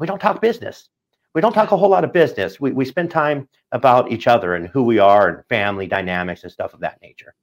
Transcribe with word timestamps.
we 0.00 0.06
don't 0.06 0.18
talk 0.18 0.40
business. 0.40 0.88
We 1.34 1.40
don't 1.40 1.52
talk 1.52 1.70
a 1.70 1.76
whole 1.76 1.90
lot 1.90 2.02
of 2.02 2.12
business. 2.12 2.58
We, 2.58 2.72
we 2.72 2.84
spend 2.84 3.10
time 3.10 3.48
about 3.70 4.10
each 4.10 4.26
other 4.26 4.54
and 4.54 4.66
who 4.66 4.82
we 4.82 4.98
are 4.98 5.28
and 5.28 5.46
family 5.48 5.86
dynamics 5.86 6.42
and 6.42 6.50
stuff 6.50 6.74
of 6.74 6.80
that 6.80 7.00
nature. 7.02 7.34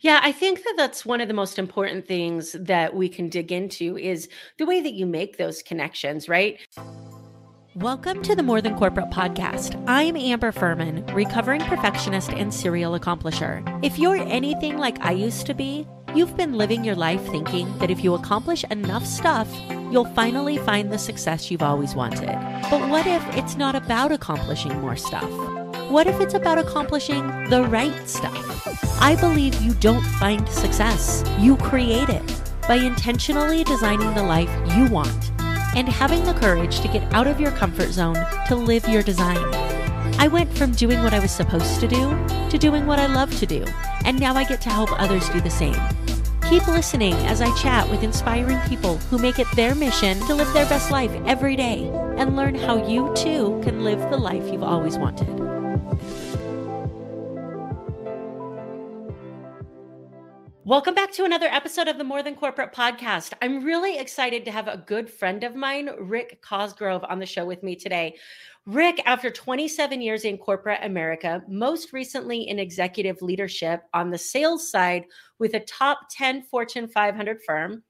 Yeah, 0.00 0.20
I 0.22 0.32
think 0.32 0.62
that 0.62 0.74
that's 0.76 1.04
one 1.04 1.20
of 1.20 1.28
the 1.28 1.34
most 1.34 1.58
important 1.58 2.06
things 2.06 2.52
that 2.58 2.94
we 2.94 3.08
can 3.08 3.28
dig 3.28 3.52
into 3.52 3.98
is 3.98 4.28
the 4.56 4.64
way 4.64 4.80
that 4.80 4.94
you 4.94 5.04
make 5.04 5.36
those 5.36 5.62
connections, 5.62 6.28
right? 6.28 6.60
Welcome 7.74 8.22
to 8.22 8.34
the 8.34 8.42
More 8.42 8.62
Than 8.62 8.76
Corporate 8.76 9.10
podcast. 9.10 9.82
I'm 9.86 10.16
Amber 10.16 10.52
Furman, 10.52 11.04
recovering 11.06 11.60
perfectionist 11.62 12.30
and 12.30 12.54
serial 12.54 12.98
accomplisher. 12.98 13.62
If 13.84 13.98
you're 13.98 14.16
anything 14.16 14.78
like 14.78 14.98
I 15.04 15.10
used 15.10 15.44
to 15.46 15.54
be, 15.54 15.86
you've 16.16 16.36
been 16.36 16.54
living 16.54 16.82
your 16.82 16.94
life 16.94 17.22
thinking 17.26 17.76
that 17.78 17.90
if 17.90 18.02
you 18.02 18.14
accomplish 18.14 18.64
enough 18.70 19.04
stuff, 19.04 19.48
you'll 19.92 20.06
finally 20.14 20.56
find 20.56 20.90
the 20.90 20.96
success 20.96 21.50
you've 21.50 21.62
always 21.62 21.94
wanted. 21.94 22.32
But 22.70 22.88
what 22.88 23.06
if 23.06 23.22
it's 23.36 23.56
not 23.56 23.74
about 23.74 24.12
accomplishing 24.12 24.80
more 24.80 24.96
stuff? 24.96 25.30
What 25.90 26.06
if 26.06 26.18
it's 26.20 26.32
about 26.32 26.58
accomplishing 26.58 27.26
the 27.50 27.64
right 27.64 28.08
stuff? 28.08 28.34
I 29.00 29.14
believe 29.16 29.60
you 29.60 29.74
don't 29.74 30.04
find 30.18 30.48
success, 30.48 31.22
you 31.38 31.56
create 31.58 32.08
it 32.08 32.42
by 32.66 32.76
intentionally 32.76 33.62
designing 33.64 34.14
the 34.14 34.22
life 34.22 34.50
you 34.74 34.86
want 34.86 35.30
and 35.76 35.86
having 35.86 36.24
the 36.24 36.34
courage 36.34 36.80
to 36.80 36.88
get 36.88 37.12
out 37.12 37.26
of 37.26 37.38
your 37.38 37.50
comfort 37.52 37.90
zone 37.90 38.16
to 38.46 38.56
live 38.56 38.88
your 38.88 39.02
design. 39.02 39.36
I 40.18 40.28
went 40.28 40.56
from 40.56 40.72
doing 40.72 41.02
what 41.02 41.12
I 41.12 41.18
was 41.18 41.30
supposed 41.30 41.78
to 41.80 41.88
do 41.88 42.26
to 42.48 42.56
doing 42.56 42.86
what 42.86 42.98
I 42.98 43.06
love 43.06 43.36
to 43.38 43.46
do, 43.46 43.64
and 44.06 44.20
now 44.20 44.34
I 44.34 44.44
get 44.44 44.60
to 44.62 44.70
help 44.70 44.98
others 45.00 45.28
do 45.30 45.40
the 45.40 45.50
same. 45.50 45.76
Keep 46.48 46.68
listening 46.68 47.14
as 47.26 47.40
I 47.40 47.52
chat 47.56 47.90
with 47.90 48.04
inspiring 48.04 48.60
people 48.68 48.98
who 49.10 49.18
make 49.18 49.40
it 49.40 49.48
their 49.56 49.74
mission 49.74 50.16
to 50.20 50.34
live 50.34 50.50
their 50.52 50.64
best 50.66 50.92
life 50.92 51.10
every 51.26 51.56
day 51.56 51.90
and 52.16 52.36
learn 52.36 52.54
how 52.54 52.86
you 52.86 53.12
too 53.16 53.60
can 53.64 53.82
live 53.82 53.98
the 54.10 54.16
life 54.16 54.44
you've 54.52 54.62
always 54.62 54.96
wanted. 54.96 55.26
Welcome 60.64 60.94
back 60.94 61.12
to 61.12 61.24
another 61.24 61.46
episode 61.46 61.86
of 61.86 61.98
the 61.98 62.02
More 62.04 62.22
Than 62.22 62.34
Corporate 62.34 62.72
podcast. 62.72 63.32
I'm 63.40 63.64
really 63.64 63.98
excited 63.98 64.44
to 64.44 64.50
have 64.50 64.66
a 64.66 64.76
good 64.76 65.10
friend 65.10 65.44
of 65.44 65.54
mine, 65.54 65.90
Rick 65.98 66.42
Cosgrove, 66.42 67.04
on 67.04 67.18
the 67.18 67.26
show 67.26 67.44
with 67.44 67.62
me 67.62 67.76
today. 67.76 68.16
Rick, 68.66 69.00
after 69.06 69.30
27 69.30 70.00
years 70.00 70.24
in 70.24 70.36
corporate 70.36 70.80
America, 70.82 71.40
most 71.46 71.92
recently 71.92 72.48
in 72.48 72.58
executive 72.58 73.22
leadership 73.22 73.84
on 73.94 74.10
the 74.10 74.18
sales 74.18 74.72
side 74.72 75.04
with 75.38 75.54
a 75.54 75.60
top 75.60 76.00
10 76.10 76.42
Fortune 76.42 76.88
500 76.88 77.44
firm, 77.46 77.84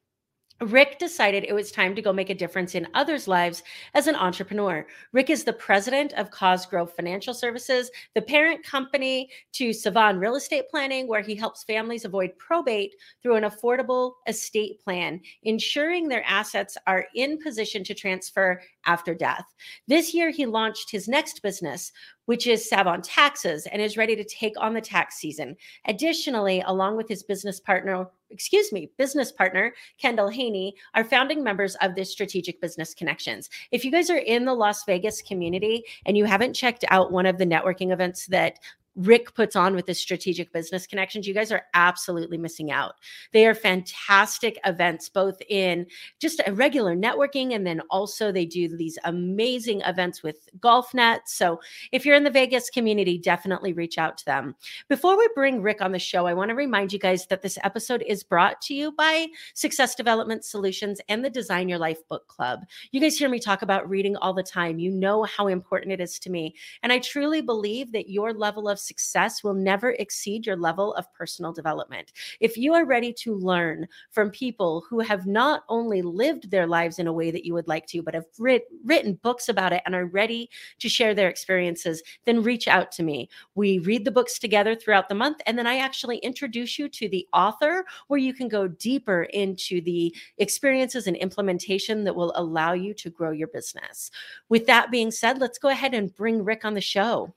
Rick 0.63 0.99
decided 0.99 1.45
it 1.45 1.55
was 1.55 1.71
time 1.71 1.95
to 1.95 2.01
go 2.01 2.15
make 2.15 2.31
a 2.31 2.35
difference 2.35 2.75
in 2.75 2.89
others' 2.95 3.29
lives 3.29 3.63
as 3.93 4.07
an 4.07 4.17
entrepreneur. 4.17 4.87
Rick 5.13 5.29
is 5.29 5.45
the 5.45 5.53
president 5.53 6.15
of 6.15 6.31
Cosgrove 6.31 6.95
Financial 6.95 7.35
Services, 7.35 7.91
the 8.15 8.23
parent 8.23 8.65
company 8.65 9.29
to 9.53 9.75
Save 9.75 9.99
On 9.99 10.19
Real 10.19 10.37
Estate 10.37 10.71
Planning, 10.71 11.09
where 11.09 11.21
he 11.21 11.35
helps 11.35 11.65
families 11.65 12.07
avoid 12.07 12.31
probate 12.39 12.95
through 13.23 13.37
an 13.37 13.45
affordable 13.45 14.15
estate 14.27 14.83
plan, 14.83 15.21
ensuring 15.43 16.09
their 16.09 16.25
assets 16.27 16.79
are 16.87 17.05
in 17.15 17.37
position 17.39 17.85
to 17.85 17.93
transfer 17.93 18.63
after 18.87 19.15
death. 19.15 19.45
This 19.89 20.15
year, 20.15 20.31
he 20.31 20.47
launched 20.47 20.91
his 20.91 21.07
next 21.07 21.43
business, 21.43 21.93
which 22.25 22.47
is 22.47 22.67
Save 22.67 22.87
On 22.87 23.03
Taxes, 23.03 23.67
and 23.67 23.83
is 23.83 23.99
ready 23.99 24.17
to 24.17 24.25
take 24.25 24.55
on 24.59 24.73
the 24.73 24.81
tax 24.81 25.17
season. 25.17 25.55
Additionally, 25.87 26.63
along 26.67 26.97
with 26.97 27.09
his 27.09 27.23
business 27.23 27.61
partner, 27.61 28.09
excuse 28.31 28.73
me, 28.73 28.91
business 28.97 29.33
partner, 29.33 29.75
Kendall 29.99 30.29
Haney, 30.29 30.75
are 30.95 31.05
founding 31.05 31.43
members 31.43 31.75
of 31.77 31.95
this 31.95 32.11
Strategic 32.11 32.61
Business 32.61 32.95
Connections. 32.95 33.51
If 33.71 33.85
you 33.85 33.91
guys 33.91 34.11
are 34.11 34.19
in 34.19 34.45
the 34.45 34.55
Las 34.55 34.85
Vegas 34.85 35.23
community 35.23 35.85
and 36.07 36.17
you 36.17 36.25
haven't 36.25 36.55
checked 36.55 36.85
out 36.89 37.13
one 37.13 37.27
of 37.27 37.39
the 37.39 37.47
networking 37.47 37.93
events 37.93 38.27
that 38.27 38.59
Rick 38.97 39.35
puts 39.35 39.55
on 39.55 39.75
with 39.75 39.87
the 39.87 39.95
strategic 39.95 40.53
business 40.53 40.87
connections, 40.87 41.27
you 41.27 41.35
guys 41.35 41.53
are 41.53 41.65
absolutely 41.75 42.39
missing 42.39 42.71
out. 42.71 42.95
They 43.33 43.47
are 43.47 43.55
fantastic 43.55 44.59
events, 44.65 45.09
both 45.09 45.41
in 45.49 45.87
just 46.19 46.41
a 46.47 46.53
regular 46.53 46.97
networking, 46.97 47.55
and 47.55 47.67
then 47.67 47.83
also 47.91 48.33
they 48.33 48.47
do 48.47 48.75
these 48.75 48.99
amazing 49.05 49.83
events 49.83 50.23
with 50.23 50.49
golf 50.61 50.95
nets. 50.95 51.35
So 51.35 51.61
if 51.93 52.05
you're 52.05 52.17
in 52.17 52.25
the 52.25 52.31
Vegas 52.31 52.71
community, 52.71 53.19
definitely 53.19 53.73
reach 53.73 53.99
out 53.99 54.17
to 54.19 54.25
them. 54.25 54.55
Before 54.89 55.19
we 55.19 55.29
bring 55.35 55.63
Rick 55.63 55.83
on 55.83 55.93
the 55.93 55.99
show, 55.99 56.27
I 56.27 56.35
want 56.35 56.49
to 56.49 56.55
remind 56.55 56.93
you 56.93 56.99
guys 56.99 57.27
that 57.27 57.43
this 57.43 57.59
episode 57.63 58.03
is 58.07 58.23
brought 58.23 58.61
to 58.63 58.75
you 58.75 58.93
by 58.93 59.27
Success 59.55 59.95
Development 59.95 60.45
Solutions 60.45 61.01
and 61.09 61.25
the 61.25 61.31
Design 61.31 61.69
Your 61.69 61.79
Life 61.79 62.07
Book 62.09 62.27
Club. 62.29 62.61
You 62.93 63.01
guys 63.01 63.19
hear 63.19 63.29
me 63.29 63.39
talk 63.39 63.63
about 63.63 63.89
reading 63.89 64.17
all 64.17 64.33
the 64.33 64.43
time. 64.43 64.79
You 64.79 64.91
know 64.91 65.25
how 65.25 65.49
important 65.49 65.93
it 65.93 66.01
is 66.01 66.19
to 66.21 66.31
me. 66.31 66.55
And 66.83 66.93
I 66.93 66.99
truly 66.99 67.43
believe 67.43 67.93
that 67.93 68.09
your 68.09 68.33
level 68.33 68.69
of 68.69 68.79
success 68.87 69.43
will 69.43 69.55
never 69.55 69.91
exceed 69.93 70.47
your 70.47 70.57
level 70.57 70.95
of 70.95 71.13
personal 71.13 71.53
development. 71.53 72.13
If 72.41 72.57
you 72.57 72.75
are 72.75 72.85
ready 72.85 73.13
to 73.15 73.35
learn 73.35 73.87
from 74.11 74.31
people 74.31 74.85
who 74.89 75.01
have 75.01 75.27
not 75.27 75.65
only 75.69 76.03
lived 76.03 76.51
their 76.51 76.67
lives 76.67 76.99
in 76.99 77.07
a 77.07 77.13
way 77.13 77.31
that 77.31 77.45
you 77.45 77.55
would 77.55 77.69
like 77.69 77.87
to, 77.89 78.03
but 78.03 78.15
have 78.15 78.27
writ- 78.39 78.69
written 78.85 79.15
books 79.23 79.49
about 79.49 79.73
it 79.73 79.83
and 79.87 79.95
are 79.95 80.07
ready 80.07 80.51
to 80.79 80.89
share 80.89 81.15
their 81.15 81.29
experiences, 81.29 82.03
then 82.25 82.43
reach 82.43 82.69
out 82.69 82.93
to 82.93 83.03
me. 83.03 83.29
We 83.55 83.79
read 83.81 84.05
the 84.05 84.11
books 84.11 84.39
together 84.39 84.75
throughout 84.75 85.09
the 85.09 85.15
month, 85.15 85.39
and 85.47 85.59
then 85.59 85.67
I 85.67 85.79
actually 85.79 86.19
introduce 86.19 86.79
you 86.79 86.89
to 86.89 87.09
the 87.09 87.27
author 87.33 87.85
where 88.09 88.19
you 88.19 88.35
can 88.35 88.49
go 88.49 88.69
deeper 88.69 89.25
into 89.25 89.81
the 89.81 90.15
experiences 90.39 91.07
and 91.07 91.17
implementation 91.17 92.05
that 92.05 92.17
will 92.17 92.33
allow 92.37 92.73
you 92.73 92.95
to 92.95 93.11
grow 93.11 93.31
your 93.31 93.49
business. 93.49 94.11
With 94.49 94.67
that 94.67 94.91
being 94.91 95.11
said, 95.11 95.39
let's 95.39 95.59
go 95.59 95.69
ahead 95.69 95.95
and 95.95 96.15
bring 96.15 96.45
Rick 96.45 96.65
on 96.65 96.75
the 96.75 96.81
show. 96.81 97.35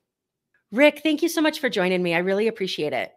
Rick, 0.71 1.01
thank 1.03 1.21
you 1.21 1.29
so 1.29 1.41
much 1.41 1.59
for 1.59 1.69
joining 1.69 2.03
me. 2.03 2.13
I 2.13 2.19
really 2.19 2.47
appreciate 2.47 2.93
it. 2.93 3.11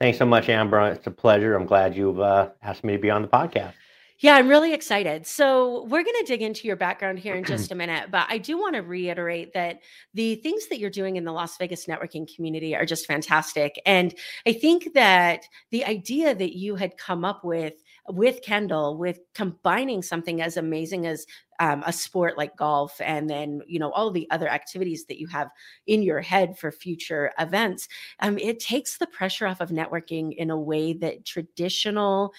Thanks 0.00 0.18
so 0.18 0.26
much, 0.26 0.48
Amber. 0.48 0.80
It's 0.88 1.06
a 1.06 1.10
pleasure. 1.10 1.54
I'm 1.54 1.66
glad 1.66 1.96
you've 1.96 2.20
uh, 2.20 2.50
asked 2.62 2.84
me 2.84 2.92
to 2.94 2.98
be 2.98 3.10
on 3.10 3.22
the 3.22 3.28
podcast. 3.28 3.74
Yeah, 4.18 4.36
I'm 4.36 4.46
really 4.46 4.72
excited. 4.72 5.26
So, 5.26 5.82
we're 5.84 6.04
going 6.04 6.16
to 6.20 6.24
dig 6.26 6.42
into 6.42 6.68
your 6.68 6.76
background 6.76 7.18
here 7.18 7.34
in 7.34 7.42
just 7.42 7.72
a 7.72 7.74
minute, 7.74 8.10
but 8.12 8.26
I 8.28 8.38
do 8.38 8.56
want 8.56 8.76
to 8.76 8.82
reiterate 8.82 9.52
that 9.54 9.80
the 10.14 10.36
things 10.36 10.68
that 10.68 10.78
you're 10.78 10.90
doing 10.90 11.16
in 11.16 11.24
the 11.24 11.32
Las 11.32 11.56
Vegas 11.56 11.86
networking 11.86 12.32
community 12.32 12.76
are 12.76 12.86
just 12.86 13.06
fantastic. 13.06 13.80
And 13.84 14.14
I 14.46 14.52
think 14.52 14.94
that 14.94 15.44
the 15.72 15.84
idea 15.84 16.36
that 16.36 16.56
you 16.56 16.76
had 16.76 16.96
come 16.98 17.24
up 17.24 17.44
with 17.44 17.74
with 18.08 18.42
Kendall, 18.42 18.98
with 18.98 19.20
combining 19.34 20.02
something 20.02 20.42
as 20.42 20.56
amazing 20.56 21.06
as 21.06 21.26
um, 21.60 21.82
a 21.86 21.92
sport 21.92 22.36
like 22.36 22.56
golf, 22.56 23.00
and 23.00 23.30
then 23.30 23.62
you 23.66 23.78
know 23.78 23.92
all 23.92 24.10
the 24.10 24.28
other 24.30 24.48
activities 24.48 25.06
that 25.06 25.20
you 25.20 25.26
have 25.28 25.48
in 25.86 26.02
your 26.02 26.20
head 26.20 26.58
for 26.58 26.72
future 26.72 27.32
events, 27.38 27.88
um, 28.20 28.38
it 28.38 28.58
takes 28.58 28.98
the 28.98 29.06
pressure 29.06 29.46
off 29.46 29.60
of 29.60 29.70
networking 29.70 30.34
in 30.36 30.50
a 30.50 30.58
way 30.58 30.92
that 30.92 31.24
traditional 31.24 32.32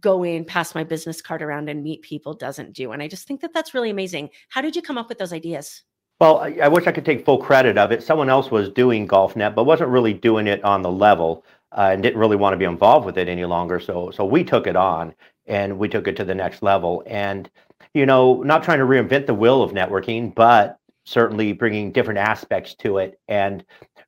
go 0.00 0.22
in, 0.22 0.44
pass 0.44 0.74
my 0.74 0.84
business 0.84 1.22
card 1.22 1.42
around, 1.42 1.68
and 1.68 1.82
meet 1.82 2.02
people 2.02 2.34
doesn't 2.34 2.72
do. 2.72 2.92
And 2.92 3.02
I 3.02 3.08
just 3.08 3.26
think 3.26 3.40
that 3.40 3.54
that's 3.54 3.74
really 3.74 3.90
amazing. 3.90 4.30
How 4.48 4.60
did 4.60 4.76
you 4.76 4.82
come 4.82 4.98
up 4.98 5.08
with 5.08 5.18
those 5.18 5.32
ideas? 5.32 5.82
Well, 6.20 6.38
I, 6.38 6.58
I 6.64 6.68
wish 6.68 6.86
I 6.86 6.92
could 6.92 7.04
take 7.04 7.24
full 7.24 7.38
credit 7.38 7.78
of 7.78 7.92
it. 7.92 8.02
Someone 8.02 8.28
else 8.28 8.50
was 8.50 8.68
doing 8.70 9.06
GolfNet, 9.06 9.54
but 9.54 9.64
wasn't 9.64 9.90
really 9.90 10.12
doing 10.12 10.48
it 10.48 10.62
on 10.64 10.82
the 10.82 10.90
level 10.90 11.44
uh, 11.72 11.90
and 11.92 12.02
didn't 12.02 12.18
really 12.18 12.36
want 12.36 12.54
to 12.54 12.58
be 12.58 12.64
involved 12.64 13.06
with 13.06 13.18
it 13.18 13.28
any 13.28 13.44
longer. 13.44 13.80
So, 13.80 14.10
so 14.10 14.24
we 14.24 14.44
took 14.44 14.66
it 14.66 14.76
on 14.76 15.14
and 15.46 15.78
we 15.78 15.88
took 15.88 16.08
it 16.08 16.16
to 16.16 16.24
the 16.24 16.34
next 16.34 16.62
level. 16.62 17.02
And 17.06 17.50
you 17.94 18.06
know, 18.06 18.42
not 18.42 18.62
trying 18.62 18.78
to 18.78 18.84
reinvent 18.84 19.26
the 19.26 19.34
wheel 19.34 19.62
of 19.62 19.72
networking, 19.72 20.34
but 20.34 20.78
certainly 21.04 21.52
bringing 21.52 21.90
different 21.90 22.18
aspects 22.18 22.74
to 22.74 22.98
it. 22.98 23.18
And 23.28 23.64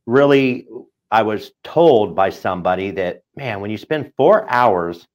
really, 0.06 0.66
I 1.10 1.22
was 1.22 1.52
told 1.64 2.14
by 2.14 2.30
somebody 2.30 2.90
that, 2.92 3.22
man, 3.36 3.60
when 3.60 3.70
you 3.70 3.78
spend 3.78 4.12
four 4.16 4.48
hours 4.50 5.08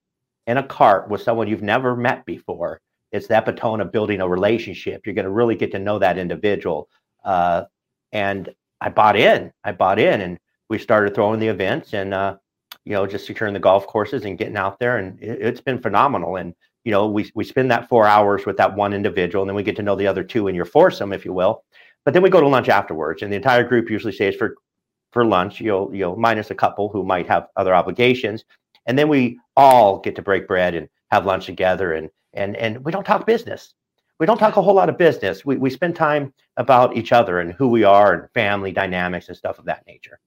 in 0.48 0.58
a 0.58 0.64
cart 0.64 1.10
with 1.10 1.22
someone 1.22 1.48
you've 1.48 1.62
never 1.62 1.96
met 1.96 2.26
before, 2.26 2.82
it's 3.12 3.28
the 3.28 3.38
epitome 3.38 3.82
of 3.82 3.92
building 3.92 4.20
a 4.20 4.28
relationship. 4.28 5.06
You're 5.06 5.16
going 5.16 5.26
to 5.26 5.32
really 5.32 5.56
get 5.56 5.72
to 5.72 5.80
know 5.80 6.00
that 6.00 6.18
individual. 6.18 6.90
Uh, 7.24 7.64
and 8.12 8.54
I 8.82 8.90
bought 8.90 9.16
in. 9.16 9.52
I 9.64 9.72
bought 9.72 10.00
in, 10.00 10.22
and 10.22 10.40
we 10.70 10.80
started 10.80 11.14
throwing 11.14 11.40
the 11.40 11.48
events 11.48 11.94
and 11.94 12.14
uh, 12.14 12.38
you 12.86 12.94
know 12.94 13.06
just 13.06 13.26
securing 13.26 13.54
the 13.54 13.60
golf 13.60 13.88
courses 13.88 14.26
and 14.26 14.38
getting 14.38 14.58
out 14.58 14.80
there, 14.80 14.98
and 14.98 15.22
it, 15.22 15.42
has 15.42 15.62
been 15.62 15.82
phenomenal. 15.82 16.36
And 16.38 16.54
you 16.84 16.92
know 16.92 17.08
we 17.08 17.32
we 17.36 17.44
spend 17.44 17.72
that 17.72 17.90
four 17.90 18.06
hours 18.06 18.46
with 18.46 18.58
that 18.58 18.76
one 18.76 18.94
individual, 18.94 19.44
and 19.44 19.50
then 19.50 19.56
we 19.56 19.64
get 19.64 19.76
to 19.78 19.84
know 19.84 19.96
the 19.96 20.08
other 20.08 20.24
two 20.24 20.48
in 20.48 20.56
your 20.56 20.66
foursome, 20.66 21.14
if 21.14 21.26
you 21.26 21.34
will. 21.34 21.64
But 22.04 22.14
then 22.14 22.24
we 22.24 22.30
go 22.30 22.42
to 22.42 22.48
lunch 22.48 22.70
afterwards, 22.70 23.22
and 23.22 23.32
the 23.32 23.38
entire 23.38 23.64
group 23.64 23.90
usually 23.90 24.14
stays 24.14 24.36
for 24.36 24.56
for 25.12 25.26
lunch. 25.26 25.62
You'll 25.62 25.94
you'll 25.94 26.16
minus 26.16 26.52
a 26.52 26.56
couple 26.56 26.90
who 26.90 27.04
might 27.04 27.28
have 27.28 27.48
other 27.56 27.74
obligations, 27.74 28.46
and 28.86 28.98
then 28.98 29.10
we 29.10 29.40
all 29.56 30.00
get 30.00 30.16
to 30.16 30.22
break 30.22 30.48
bread 30.48 30.76
and 30.76 30.88
have 31.12 31.26
lunch 31.26 31.46
together 31.46 31.94
and 31.94 32.10
and 32.34 32.56
and 32.58 32.84
we 32.84 32.92
don't 32.92 33.06
talk 33.06 33.26
business 33.26 33.74
we 34.20 34.26
don't 34.26 34.38
talk 34.38 34.58
a 34.58 34.62
whole 34.62 34.74
lot 34.74 34.90
of 34.90 34.98
business 34.98 35.46
we, 35.46 35.58
we 35.58 35.70
spend 35.70 35.96
time 35.96 36.34
about 36.58 36.96
each 36.96 37.12
other 37.12 37.40
and 37.40 37.54
who 37.54 37.68
we 37.68 37.84
are 37.84 38.14
and 38.14 38.32
family 38.34 38.72
dynamics 38.72 39.28
and 39.28 39.38
stuff 39.38 39.60
of 39.60 39.66
that 39.66 39.86
nature 39.88 40.20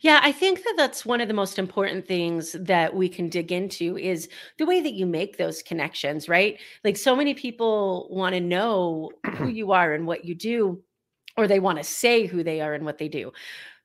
Yeah, 0.00 0.20
I 0.22 0.32
think 0.32 0.62
that 0.62 0.74
that's 0.76 1.04
one 1.04 1.20
of 1.20 1.28
the 1.28 1.34
most 1.34 1.58
important 1.58 2.06
things 2.06 2.52
that 2.60 2.94
we 2.94 3.08
can 3.08 3.28
dig 3.28 3.50
into 3.52 3.96
is 3.98 4.28
the 4.58 4.66
way 4.66 4.80
that 4.80 4.94
you 4.94 5.06
make 5.06 5.36
those 5.36 5.62
connections, 5.62 6.28
right? 6.28 6.58
Like 6.84 6.96
so 6.96 7.16
many 7.16 7.34
people 7.34 8.08
want 8.10 8.34
to 8.34 8.40
know 8.40 9.10
who 9.36 9.48
you 9.48 9.72
are 9.72 9.92
and 9.92 10.06
what 10.06 10.24
you 10.24 10.34
do, 10.34 10.82
or 11.36 11.48
they 11.48 11.60
want 11.60 11.78
to 11.78 11.84
say 11.84 12.26
who 12.26 12.42
they 12.42 12.60
are 12.60 12.74
and 12.74 12.84
what 12.84 12.98
they 12.98 13.08
do. 13.08 13.32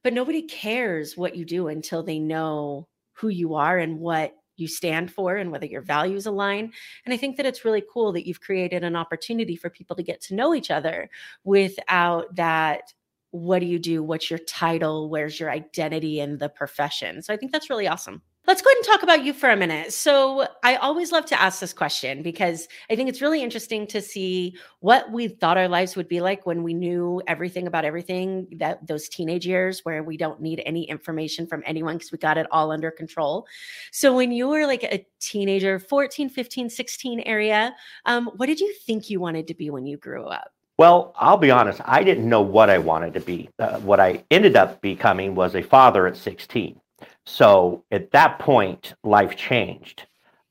But 0.04 0.14
nobody 0.14 0.44
cares 0.44 1.18
what 1.18 1.36
you 1.36 1.46
do 1.46 1.68
until 1.68 2.04
they 2.04 2.20
know 2.20 2.88
who 3.14 3.30
you 3.30 3.56
are 3.56 3.78
and 3.78 4.00
what 4.00 4.34
you 4.58 4.68
stand 4.68 5.12
for 5.12 5.38
and 5.38 5.52
whether 5.52 5.66
your 5.66 5.82
values 5.82 6.26
align. 6.26 6.72
And 7.06 7.14
I 7.14 7.18
think 7.18 7.38
that 7.38 7.46
it's 7.46 7.66
really 7.66 7.84
cool 7.92 8.12
that 8.14 8.28
you've 8.28 8.42
created 8.42 8.84
an 8.84 8.96
opportunity 8.96 9.56
for 9.56 9.70
people 9.70 9.96
to 9.96 10.04
get 10.04 10.22
to 10.22 10.36
know 10.36 10.54
each 10.54 10.72
other 10.72 11.10
without 11.44 12.36
that 12.36 12.94
what 13.32 13.60
do 13.60 13.66
you 13.66 13.80
do? 13.80 14.04
What's 14.04 14.30
your 14.30 14.40
title? 14.40 15.10
Where's 15.10 15.40
your 15.40 15.50
identity 15.50 16.20
in 16.20 16.38
the 16.38 16.50
profession? 16.50 17.22
So 17.22 17.34
I 17.34 17.38
think 17.38 17.52
that's 17.52 17.70
really 17.70 17.88
awesome. 17.88 18.22
Let's 18.48 18.64
go 18.64 18.70
ahead 18.70 18.78
and 18.78 18.86
talk 18.86 19.04
about 19.04 19.24
you 19.24 19.34
for 19.34 19.52
a 19.52 19.56
minute. 19.56 19.94
So, 19.94 20.48
I 20.64 20.76
always 20.78 21.12
love 21.12 21.26
to 21.28 21.40
ask 21.40 21.60
this 21.60 21.74
question 21.74 22.24
because 22.24 22.68
I 22.90 22.96
think 22.96 23.08
it's 23.08 23.22
really 23.22 23.44
interesting 23.44 23.86
to 23.88 24.02
see 24.02 24.58
what 24.80 25.12
we 25.12 25.28
thought 25.28 25.60
our 25.60 25.68
lives 25.68 25.96
would 25.96 26.08
be 26.08 26.22
like 26.22 26.48
when 26.48 26.64
we 26.64 26.74
knew 26.74 27.22
everything 27.28 27.68
about 27.68 27.86
everything, 27.86 28.48
that 28.58 28.86
those 28.88 29.08
teenage 29.08 29.46
years 29.46 29.82
where 29.86 30.02
we 30.02 30.18
don't 30.18 30.42
need 30.42 30.64
any 30.66 30.90
information 30.90 31.46
from 31.46 31.62
anyone 31.68 31.98
because 31.98 32.12
we 32.12 32.18
got 32.18 32.40
it 32.40 32.48
all 32.52 32.72
under 32.72 32.90
control. 32.90 33.46
So, 33.92 34.16
when 34.16 34.32
you 34.32 34.48
were 34.48 34.66
like 34.66 34.84
a 34.84 35.06
teenager, 35.20 35.78
14, 35.78 36.28
15, 36.28 36.72
16 36.72 37.20
area, 37.22 37.76
um, 38.06 38.32
what 38.38 38.48
did 38.48 38.60
you 38.60 38.74
think 38.74 39.12
you 39.12 39.20
wanted 39.20 39.48
to 39.48 39.54
be 39.54 39.70
when 39.70 39.86
you 39.86 39.98
grew 39.98 40.26
up? 40.26 40.52
Well, 40.82 41.14
I'll 41.16 41.38
be 41.38 41.52
honest, 41.52 41.80
I 41.86 42.04
didn't 42.04 42.28
know 42.28 42.42
what 42.42 42.72
I 42.72 42.80
wanted 42.80 43.14
to 43.14 43.20
be. 43.20 43.52
Uh, 43.60 43.80
what 43.82 44.00
I 44.00 44.24
ended 44.32 44.56
up 44.56 44.82
becoming 44.82 45.36
was 45.36 45.54
a 45.54 45.62
father 45.62 46.08
at 46.08 46.18
16. 46.18 46.82
So 47.24 47.84
at 47.92 48.10
that 48.14 48.40
point, 48.40 48.96
life 49.04 49.36
changed. 49.36 50.08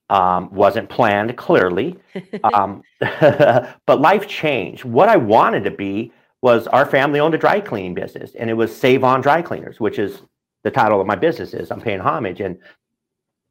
Um, 0.08 0.48
wasn't 0.54 0.88
planned 0.88 1.36
clearly, 1.36 1.96
um, 2.44 2.84
but 3.00 4.00
life 4.00 4.28
changed. 4.28 4.84
What 4.84 5.08
I 5.08 5.16
wanted 5.16 5.64
to 5.64 5.72
be 5.72 6.12
was 6.42 6.68
our 6.68 6.86
family 6.86 7.18
owned 7.18 7.34
a 7.34 7.38
dry 7.38 7.60
cleaning 7.60 7.94
business, 7.94 8.36
and 8.36 8.48
it 8.48 8.54
was 8.54 8.72
Save 8.72 9.02
On 9.02 9.20
Dry 9.20 9.42
Cleaners, 9.42 9.80
which 9.80 9.98
is 9.98 10.22
the 10.62 10.70
title 10.70 11.00
of 11.00 11.08
my 11.08 11.16
business. 11.16 11.54
Is 11.54 11.72
I'm 11.72 11.80
paying 11.80 11.98
homage, 11.98 12.40
and 12.40 12.56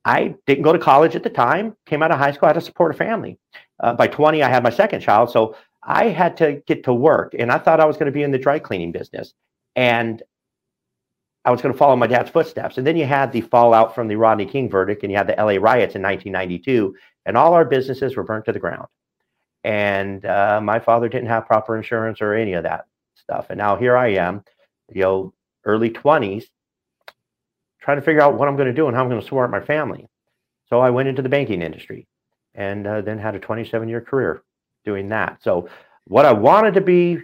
I 0.05 0.35
didn't 0.47 0.63
go 0.63 0.71
to 0.71 0.79
college 0.79 1.17
at 1.17 1.23
the 1.23 1.29
time. 1.29 1.75
Came 1.85 2.01
out 2.01 2.11
of 2.11 2.19
high 2.19 2.31
school, 2.31 2.45
I 2.45 2.51
had 2.51 2.53
to 2.53 2.61
support 2.61 2.95
a 2.95 2.97
family. 2.97 3.37
Uh, 3.81 3.93
by 3.93 4.07
20, 4.07 4.43
I 4.43 4.49
had 4.49 4.63
my 4.63 4.69
second 4.69 5.01
child, 5.01 5.29
so 5.29 5.55
I 5.89 6.09
had 6.09 6.37
to 6.37 6.61
get 6.67 6.83
to 6.83 6.93
work 6.93 7.33
and 7.37 7.51
I 7.51 7.57
thought 7.57 7.79
I 7.79 7.85
was 7.85 7.97
going 7.97 8.05
to 8.05 8.11
be 8.11 8.21
in 8.21 8.31
the 8.31 8.37
dry 8.37 8.59
cleaning 8.59 8.91
business. 8.91 9.33
And 9.75 10.21
I 11.43 11.51
was 11.51 11.63
going 11.63 11.73
to 11.73 11.77
follow 11.77 11.95
my 11.95 12.05
dad's 12.05 12.29
footsteps. 12.29 12.77
And 12.77 12.85
then 12.85 12.95
you 12.95 13.05
had 13.05 13.31
the 13.31 13.41
fallout 13.41 13.95
from 13.95 14.07
the 14.07 14.15
Rodney 14.15 14.45
King 14.45 14.69
verdict 14.69 15.01
and 15.01 15.11
you 15.11 15.17
had 15.17 15.25
the 15.25 15.35
LA 15.35 15.57
riots 15.59 15.95
in 15.95 16.03
1992, 16.03 16.95
and 17.25 17.35
all 17.35 17.53
our 17.53 17.65
businesses 17.65 18.15
were 18.15 18.23
burnt 18.23 18.45
to 18.45 18.51
the 18.51 18.59
ground. 18.59 18.87
And 19.63 20.23
uh, 20.25 20.61
my 20.61 20.79
father 20.79 21.09
didn't 21.09 21.29
have 21.29 21.47
proper 21.47 21.75
insurance 21.75 22.21
or 22.21 22.33
any 22.35 22.53
of 22.53 22.63
that 22.63 22.85
stuff. 23.15 23.47
And 23.49 23.57
now 23.57 23.75
here 23.75 23.97
I 23.97 24.09
am, 24.09 24.43
you 24.93 25.01
know, 25.01 25.33
early 25.65 25.89
20s, 25.89 26.43
trying 27.81 27.97
to 27.97 28.03
figure 28.03 28.21
out 28.21 28.37
what 28.37 28.47
I'm 28.47 28.55
going 28.55 28.67
to 28.67 28.73
do 28.73 28.87
and 28.87 28.95
how 28.95 29.01
I'm 29.01 29.09
going 29.09 29.21
to 29.21 29.25
support 29.25 29.49
my 29.49 29.59
family. 29.59 30.07
So 30.67 30.79
I 30.79 30.91
went 30.91 31.09
into 31.09 31.23
the 31.23 31.29
banking 31.29 31.63
industry 31.63 32.07
and 32.53 32.85
uh, 32.85 33.01
then 33.01 33.17
had 33.17 33.33
a 33.33 33.39
27 33.39 33.89
year 33.89 34.01
career 34.01 34.43
doing 34.89 35.09
that. 35.09 35.43
So 35.43 35.69
what 36.05 36.25
I 36.25 36.33
wanted 36.33 36.73
to 36.73 36.81
be 36.81 37.19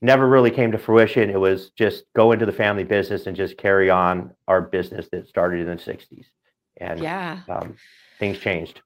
never 0.00 0.28
really 0.28 0.50
came 0.50 0.70
to 0.72 0.78
fruition. 0.78 1.28
It 1.28 1.40
was 1.40 1.70
just 1.70 2.04
go 2.14 2.30
into 2.32 2.46
the 2.46 2.52
family 2.52 2.84
business 2.84 3.26
and 3.26 3.36
just 3.36 3.58
carry 3.58 3.90
on 3.90 4.32
our 4.46 4.62
business 4.62 5.08
that 5.10 5.26
started 5.26 5.60
in 5.60 5.76
the 5.76 5.82
60s. 5.82 6.26
And 6.76 7.00
yeah, 7.00 7.40
um, 7.48 7.74
things 8.20 8.38
changed 8.38 8.80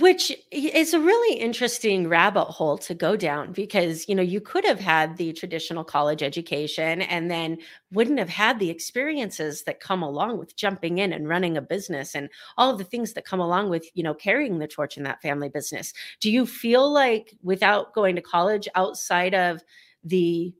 which 0.00 0.32
is 0.50 0.92
a 0.92 0.98
really 0.98 1.38
interesting 1.38 2.08
rabbit 2.08 2.46
hole 2.46 2.76
to 2.78 2.94
go 2.94 3.16
down 3.16 3.52
because 3.52 4.08
you 4.08 4.14
know 4.14 4.22
you 4.22 4.40
could 4.40 4.64
have 4.64 4.80
had 4.80 5.16
the 5.16 5.32
traditional 5.32 5.84
college 5.84 6.22
education 6.22 7.02
and 7.02 7.30
then 7.30 7.58
wouldn't 7.92 8.18
have 8.18 8.28
had 8.28 8.58
the 8.58 8.70
experiences 8.70 9.62
that 9.64 9.80
come 9.80 10.02
along 10.02 10.38
with 10.38 10.56
jumping 10.56 10.98
in 10.98 11.12
and 11.12 11.28
running 11.28 11.56
a 11.56 11.62
business 11.62 12.14
and 12.14 12.28
all 12.56 12.70
of 12.70 12.78
the 12.78 12.84
things 12.84 13.12
that 13.12 13.24
come 13.24 13.40
along 13.40 13.68
with 13.68 13.88
you 13.94 14.02
know 14.02 14.14
carrying 14.14 14.58
the 14.58 14.66
torch 14.66 14.96
in 14.96 15.04
that 15.04 15.22
family 15.22 15.48
business. 15.48 15.92
Do 16.20 16.30
you 16.30 16.44
feel 16.46 16.92
like 16.92 17.36
without 17.42 17.94
going 17.94 18.16
to 18.16 18.22
college 18.22 18.68
outside 18.74 19.34
of 19.34 19.62
the 20.02 20.52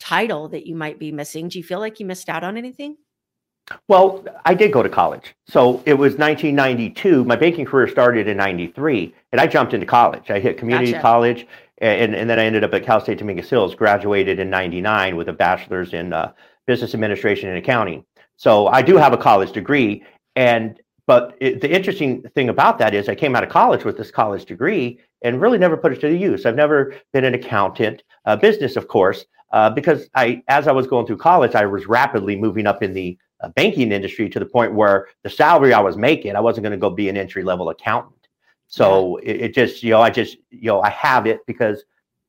title 0.00 0.48
that 0.48 0.66
you 0.66 0.74
might 0.74 0.98
be 0.98 1.12
missing 1.12 1.48
do 1.48 1.58
you 1.58 1.64
feel 1.64 1.78
like 1.78 2.00
you 2.00 2.06
missed 2.06 2.30
out 2.30 2.42
on 2.42 2.56
anything 2.56 2.96
well, 3.88 4.24
I 4.44 4.54
did 4.54 4.72
go 4.72 4.82
to 4.82 4.88
college. 4.88 5.34
So 5.46 5.82
it 5.86 5.94
was 5.94 6.14
1992. 6.16 7.24
My 7.24 7.36
banking 7.36 7.64
career 7.64 7.88
started 7.88 8.28
in 8.28 8.36
93, 8.36 9.14
and 9.32 9.40
I 9.40 9.46
jumped 9.46 9.74
into 9.74 9.86
college. 9.86 10.30
I 10.30 10.40
hit 10.40 10.58
community 10.58 10.92
gotcha. 10.92 11.02
college, 11.02 11.46
and, 11.78 12.14
and 12.14 12.28
then 12.28 12.38
I 12.38 12.44
ended 12.44 12.64
up 12.64 12.74
at 12.74 12.84
Cal 12.84 13.00
State 13.00 13.18
Dominguez 13.18 13.48
Hills, 13.48 13.74
graduated 13.74 14.38
in 14.38 14.50
99 14.50 15.16
with 15.16 15.28
a 15.28 15.32
bachelor's 15.32 15.94
in 15.94 16.12
uh, 16.12 16.32
business 16.66 16.94
administration 16.94 17.48
and 17.48 17.58
accounting. 17.58 18.04
So 18.36 18.68
I 18.68 18.82
do 18.82 18.96
have 18.96 19.12
a 19.12 19.18
college 19.18 19.52
degree. 19.52 20.04
And 20.36 20.80
but 21.06 21.36
it, 21.40 21.60
the 21.60 21.70
interesting 21.70 22.22
thing 22.36 22.48
about 22.48 22.78
that 22.78 22.94
is 22.94 23.08
I 23.08 23.14
came 23.14 23.34
out 23.34 23.42
of 23.42 23.48
college 23.50 23.84
with 23.84 23.96
this 23.96 24.12
college 24.12 24.44
degree 24.44 25.00
and 25.22 25.40
really 25.40 25.58
never 25.58 25.76
put 25.76 25.92
it 25.92 26.00
to 26.02 26.08
the 26.08 26.16
use. 26.16 26.46
I've 26.46 26.54
never 26.54 26.94
been 27.12 27.24
an 27.24 27.34
accountant, 27.34 28.02
uh, 28.26 28.36
business, 28.36 28.76
of 28.76 28.86
course, 28.86 29.24
uh, 29.52 29.70
because 29.70 30.08
I, 30.14 30.42
as 30.46 30.68
I 30.68 30.72
was 30.72 30.86
going 30.86 31.06
through 31.06 31.16
college, 31.16 31.54
I 31.54 31.66
was 31.66 31.86
rapidly 31.86 32.36
moving 32.36 32.66
up 32.66 32.82
in 32.82 32.94
the 32.94 33.18
banking 33.48 33.90
industry 33.90 34.28
to 34.28 34.38
the 34.38 34.46
point 34.46 34.74
where 34.74 35.08
the 35.22 35.30
salary 35.30 35.72
I 35.72 35.80
was 35.80 35.96
making, 35.96 36.36
I 36.36 36.40
wasn't 36.40 36.64
going 36.64 36.72
to 36.72 36.78
go 36.78 36.90
be 36.90 37.08
an 37.08 37.16
entry 37.16 37.42
level 37.42 37.70
accountant. 37.70 38.28
So 38.68 39.18
yeah. 39.22 39.30
it, 39.30 39.40
it, 39.40 39.54
just, 39.54 39.82
you 39.82 39.90
know, 39.90 40.00
I 40.00 40.10
just, 40.10 40.36
you 40.50 40.66
know, 40.66 40.80
I 40.82 40.90
have 40.90 41.26
it 41.26 41.44
because 41.46 41.82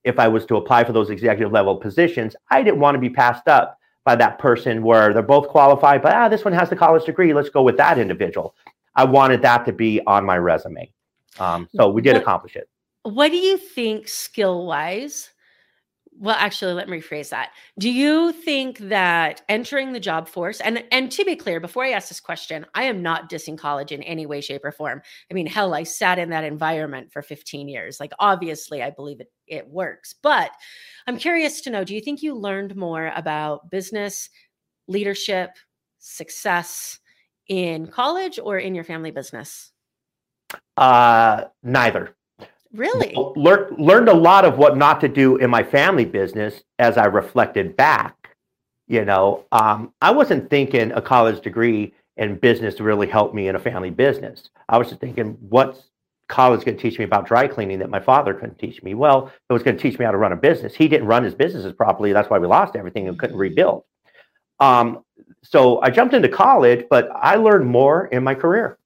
if 0.03 0.17
I 0.17 0.27
was 0.27 0.45
to 0.47 0.55
apply 0.55 0.83
for 0.83 0.93
those 0.93 1.09
executive 1.09 1.51
level 1.51 1.75
positions, 1.75 2.35
I 2.49 2.63
didn't 2.63 2.79
want 2.79 2.95
to 2.95 2.99
be 2.99 3.09
passed 3.09 3.47
up 3.47 3.77
by 4.03 4.15
that 4.15 4.39
person 4.39 4.81
where 4.81 5.13
they're 5.13 5.21
both 5.21 5.47
qualified, 5.49 6.01
but 6.01 6.13
ah, 6.13 6.27
this 6.27 6.43
one 6.43 6.53
has 6.53 6.69
the 6.69 6.75
college 6.75 7.05
degree. 7.05 7.33
Let's 7.33 7.49
go 7.49 7.61
with 7.61 7.77
that 7.77 7.99
individual. 7.99 8.55
I 8.95 9.05
wanted 9.05 9.41
that 9.43 9.65
to 9.65 9.73
be 9.73 10.01
on 10.07 10.25
my 10.25 10.37
resume. 10.37 10.91
Um, 11.39 11.69
so 11.75 11.89
we 11.89 12.01
did 12.01 12.13
what, 12.13 12.21
accomplish 12.23 12.55
it. 12.55 12.67
What 13.03 13.29
do 13.29 13.37
you 13.37 13.57
think 13.57 14.07
skill 14.07 14.65
wise 14.65 15.30
well 16.17 16.35
actually 16.37 16.73
let 16.73 16.89
me 16.89 16.99
rephrase 16.99 17.29
that. 17.29 17.51
Do 17.79 17.89
you 17.89 18.31
think 18.31 18.77
that 18.79 19.41
entering 19.49 19.93
the 19.93 19.99
job 19.99 20.27
force 20.27 20.59
and 20.59 20.83
and 20.91 21.11
to 21.11 21.23
be 21.23 21.35
clear 21.35 21.59
before 21.59 21.83
i 21.83 21.91
ask 21.91 22.09
this 22.09 22.19
question 22.19 22.65
i 22.75 22.83
am 22.83 23.01
not 23.01 23.29
dissing 23.29 23.57
college 23.57 23.91
in 23.91 24.03
any 24.03 24.25
way 24.25 24.41
shape 24.41 24.63
or 24.63 24.71
form. 24.71 25.01
I 25.29 25.33
mean 25.33 25.47
hell 25.47 25.73
i 25.73 25.83
sat 25.83 26.19
in 26.19 26.29
that 26.29 26.43
environment 26.43 27.11
for 27.11 27.21
15 27.21 27.67
years. 27.67 27.99
Like 27.99 28.11
obviously 28.19 28.83
i 28.83 28.89
believe 28.89 29.19
it 29.19 29.31
it 29.47 29.67
works. 29.67 30.15
But 30.21 30.51
i'm 31.07 31.17
curious 31.17 31.61
to 31.61 31.69
know 31.69 31.83
do 31.83 31.95
you 31.95 32.01
think 32.01 32.21
you 32.21 32.35
learned 32.35 32.75
more 32.75 33.11
about 33.15 33.69
business 33.69 34.29
leadership 34.87 35.51
success 35.99 36.99
in 37.47 37.87
college 37.87 38.39
or 38.41 38.57
in 38.57 38.75
your 38.75 38.83
family 38.83 39.11
business? 39.11 39.71
Uh 40.77 41.45
neither 41.63 42.15
Really? 42.73 43.13
Learned 43.35 43.77
learned 43.77 44.09
a 44.09 44.13
lot 44.13 44.45
of 44.45 44.57
what 44.57 44.77
not 44.77 45.01
to 45.01 45.07
do 45.07 45.37
in 45.37 45.49
my 45.49 45.63
family 45.63 46.05
business 46.05 46.63
as 46.79 46.97
I 46.97 47.05
reflected 47.05 47.75
back. 47.75 48.15
You 48.87 49.05
know, 49.05 49.45
um, 49.51 49.93
I 50.01 50.11
wasn't 50.11 50.49
thinking 50.49 50.91
a 50.91 51.01
college 51.01 51.41
degree 51.41 51.93
in 52.17 52.37
business 52.37 52.79
really 52.79 53.07
helped 53.07 53.33
me 53.33 53.47
in 53.47 53.55
a 53.55 53.59
family 53.59 53.89
business. 53.89 54.49
I 54.69 54.77
was 54.77 54.89
just 54.89 55.01
thinking, 55.01 55.37
what's 55.49 55.89
college 56.27 56.63
going 56.63 56.77
to 56.77 56.81
teach 56.81 56.97
me 56.97 57.05
about 57.05 57.25
dry 57.27 57.47
cleaning 57.47 57.79
that 57.79 57.89
my 57.89 57.99
father 57.99 58.33
couldn't 58.33 58.59
teach 58.59 58.81
me? 58.83 58.93
Well, 58.93 59.31
it 59.49 59.53
was 59.53 59.63
going 59.63 59.75
to 59.75 59.81
teach 59.81 59.99
me 59.99 60.05
how 60.05 60.11
to 60.11 60.17
run 60.17 60.31
a 60.31 60.37
business. 60.37 60.75
He 60.75 60.87
didn't 60.87 61.07
run 61.07 61.23
his 61.23 61.35
businesses 61.35 61.73
properly. 61.73 62.13
That's 62.13 62.29
why 62.29 62.39
we 62.39 62.47
lost 62.47 62.75
everything 62.75 63.07
and 63.07 63.17
couldn't 63.19 63.37
rebuild. 63.37 63.83
Um, 64.59 65.03
so 65.43 65.81
I 65.81 65.89
jumped 65.89 66.13
into 66.13 66.29
college, 66.29 66.85
but 66.89 67.09
I 67.13 67.35
learned 67.35 67.65
more 67.65 68.07
in 68.07 68.23
my 68.23 68.35
career 68.35 68.77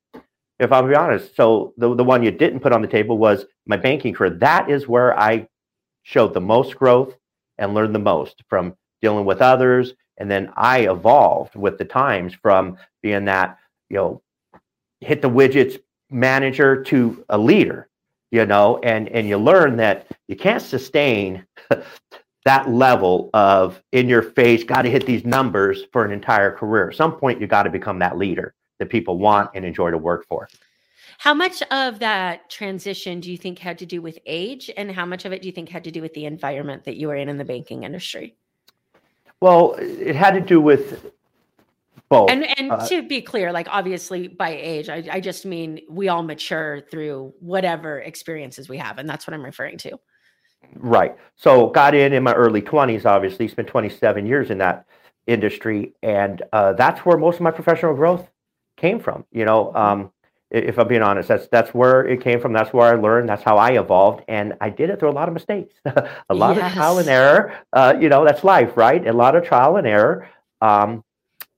if 0.60 0.72
I'll 0.72 0.88
be 0.88 0.96
honest. 0.96 1.36
So 1.36 1.74
the, 1.78 1.94
the 1.96 2.04
one 2.04 2.24
you 2.24 2.32
didn't 2.32 2.62
put 2.62 2.72
on 2.72 2.82
the 2.82 2.88
table 2.88 3.18
was 3.18 3.46
my 3.66 3.78
banking 3.78 4.14
career. 4.14 4.32
That 4.32 4.70
is 4.70 4.88
where 4.88 5.18
I 5.18 5.48
showed 6.04 6.34
the 6.34 6.42
most 6.42 6.76
growth 6.76 7.16
and 7.58 7.74
learned 7.74 7.96
the 7.96 8.00
most 8.00 8.44
from 8.50 8.76
dealing 9.02 9.26
with 9.26 9.42
others. 9.42 9.94
And 10.18 10.32
then 10.32 10.52
I 10.56 10.90
evolved 10.90 11.56
with 11.56 11.78
the 11.78 11.86
times 11.86 12.34
from 12.34 12.78
being 13.02 13.26
that, 13.26 13.58
you 13.90 13.98
know, 13.98 14.22
hit 15.02 15.22
the 15.22 15.30
widgets 15.30 15.80
manager 16.10 16.84
to 16.84 17.26
a 17.30 17.38
leader, 17.38 17.90
you 18.32 18.46
know, 18.46 18.80
and, 18.84 19.10
and 19.10 19.28
you 19.28 19.38
learn 19.38 19.78
that 19.78 20.08
you 20.28 20.36
can't 20.36 20.62
sustain 20.62 21.46
that 22.46 22.70
level 22.70 23.30
of 23.34 23.82
in 23.92 24.08
your 24.08 24.22
face, 24.22 24.64
got 24.64 24.84
to 24.84 24.90
hit 24.90 25.06
these 25.06 25.26
numbers 25.26 25.84
for 25.92 26.06
an 26.06 26.12
entire 26.12 26.52
career. 26.52 26.90
At 26.90 26.96
some 26.96 27.18
point, 27.18 27.42
you 27.42 27.48
got 27.48 27.64
to 27.64 27.70
become 27.70 28.00
that 28.00 28.18
leader 28.18 28.54
that 28.80 28.90
people 28.90 29.18
want 29.18 29.52
and 29.56 29.66
enjoy 29.66 29.92
to 29.92 29.98
work 29.98 30.26
for. 30.28 30.48
How 31.18 31.34
much 31.34 31.62
of 31.72 32.00
that 32.00 32.50
transition 32.50 33.20
do 33.20 33.32
you 33.32 33.38
think 33.38 33.60
had 33.60 33.78
to 33.80 33.86
do 33.86 34.02
with 34.02 34.20
age, 34.26 34.70
and 34.76 34.92
how 34.92 35.06
much 35.06 35.26
of 35.26 35.32
it 35.32 35.42
do 35.42 35.48
you 35.48 35.54
think 35.54 35.70
had 35.70 35.84
to 35.86 35.92
do 35.92 36.02
with 36.02 36.14
the 36.14 36.26
environment 36.26 36.84
that 36.84 36.98
you 36.98 37.08
were 37.08 37.16
in 37.16 37.30
in 37.30 37.38
the 37.38 37.46
banking 37.46 37.84
industry? 37.84 38.36
Well, 39.40 39.76
it 39.80 40.16
had 40.16 40.32
to 40.32 40.42
do 40.42 40.60
with 40.60 41.12
Both. 42.10 42.30
And 42.30 42.46
and 42.60 42.72
Uh, 42.72 42.88
to 42.88 43.02
be 43.02 43.22
clear, 43.22 43.52
like 43.52 43.68
obviously 43.70 44.28
by 44.28 44.50
age, 44.50 44.90
I, 44.90 45.04
I 45.12 45.20
just 45.20 45.46
mean 45.46 45.82
we 45.90 46.08
all 46.08 46.22
mature 46.22 46.82
through 46.92 47.34
whatever 47.40 48.00
experiences 48.00 48.70
we 48.70 48.78
have, 48.78 49.00
and 49.00 49.10
that's 49.10 49.26
what 49.26 49.34
I'm 49.34 49.44
referring 49.44 49.78
to. 49.80 49.98
Right. 50.76 51.16
So 51.36 51.68
got 51.68 51.96
in 51.96 52.14
in 52.14 52.24
my 52.24 52.34
early 52.34 52.62
20s, 52.62 53.06
obviously, 53.06 53.48
spent 53.48 53.68
27 53.68 54.26
years 54.26 54.50
in 54.50 54.58
that 54.60 54.86
industry. 55.28 55.94
And 56.04 56.42
uh, 56.54 56.74
that's 56.74 57.06
where 57.06 57.18
most 57.18 57.36
of 57.36 57.42
my 57.42 57.52
professional 57.52 57.94
growth 57.94 58.30
came 58.78 59.00
from. 59.00 59.26
You 59.32 59.46
know, 59.46 59.74
um, 59.76 60.12
if 60.52 60.78
I'm 60.78 60.88
being 60.88 61.02
honest, 61.02 61.28
that's 61.28 61.48
that's 61.48 61.74
where 61.74 62.06
it 62.08 62.22
came 62.22 62.40
from. 62.40 62.54
That's 62.54 62.72
where 62.74 62.94
I 62.94 62.96
learned. 63.00 63.28
That's 63.28 63.44
how 63.44 63.58
I 63.58 63.72
evolved. 63.72 64.24
And 64.28 64.54
I 64.62 64.70
did 64.70 64.90
it 64.90 65.00
through 65.00 65.10
a 65.10 65.12
lot 65.12 65.28
of 65.28 65.34
mistakes, 65.34 65.74
a 65.86 66.34
lot 66.34 66.58
of 66.58 66.72
trial 66.74 67.00
and 67.00 67.10
error. 67.10 67.58
Uh, 67.74 67.96
you 68.00 68.10
know, 68.10 68.24
that's 68.24 68.44
life, 68.44 68.78
right? 68.78 69.06
A 69.06 69.14
lot 69.14 69.36
of 69.36 69.44
trial 69.44 69.78
and 69.78 69.88
error. 69.88 70.30
Um, 70.62 71.04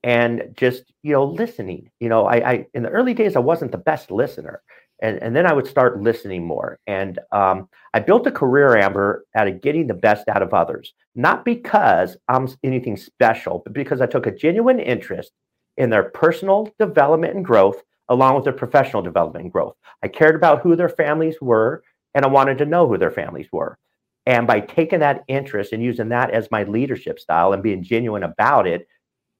and 0.03 0.53
just, 0.55 0.83
you 1.03 1.11
know, 1.11 1.25
listening. 1.25 1.91
You 1.99 2.09
know, 2.09 2.25
I, 2.25 2.51
I 2.51 2.67
in 2.73 2.83
the 2.83 2.89
early 2.89 3.13
days, 3.13 3.35
I 3.35 3.39
wasn't 3.39 3.71
the 3.71 3.77
best 3.77 4.09
listener. 4.09 4.61
And, 4.99 5.21
and 5.21 5.35
then 5.35 5.45
I 5.45 5.53
would 5.53 5.67
start 5.67 6.01
listening 6.01 6.45
more. 6.45 6.79
And 6.87 7.19
um, 7.31 7.69
I 7.93 7.99
built 7.99 8.25
a 8.25 8.31
career, 8.31 8.77
Amber, 8.77 9.25
out 9.35 9.47
of 9.47 9.61
getting 9.61 9.85
the 9.85 9.93
best 9.93 10.27
out 10.27 10.41
of 10.41 10.55
others, 10.55 10.93
not 11.13 11.45
because 11.45 12.17
I'm 12.27 12.47
anything 12.63 12.97
special, 12.97 13.61
but 13.63 13.73
because 13.73 14.01
I 14.01 14.07
took 14.07 14.25
a 14.25 14.31
genuine 14.31 14.79
interest 14.79 15.33
in 15.77 15.89
their 15.89 16.03
personal 16.03 16.73
development 16.79 17.35
and 17.35 17.45
growth, 17.45 17.83
along 18.09 18.35
with 18.35 18.43
their 18.43 18.53
professional 18.53 19.01
development 19.01 19.43
and 19.43 19.51
growth. 19.51 19.75
I 20.03 20.07
cared 20.07 20.35
about 20.35 20.61
who 20.61 20.75
their 20.75 20.89
families 20.89 21.37
were, 21.41 21.83
and 22.15 22.25
I 22.25 22.29
wanted 22.29 22.57
to 22.59 22.65
know 22.65 22.87
who 22.87 22.97
their 22.97 23.11
families 23.11 23.47
were. 23.51 23.77
And 24.25 24.45
by 24.47 24.59
taking 24.59 24.99
that 24.99 25.23
interest 25.27 25.73
and 25.73 25.81
using 25.81 26.09
that 26.09 26.31
as 26.31 26.51
my 26.51 26.63
leadership 26.63 27.19
style 27.19 27.53
and 27.53 27.63
being 27.63 27.83
genuine 27.83 28.23
about 28.23 28.67
it, 28.67 28.87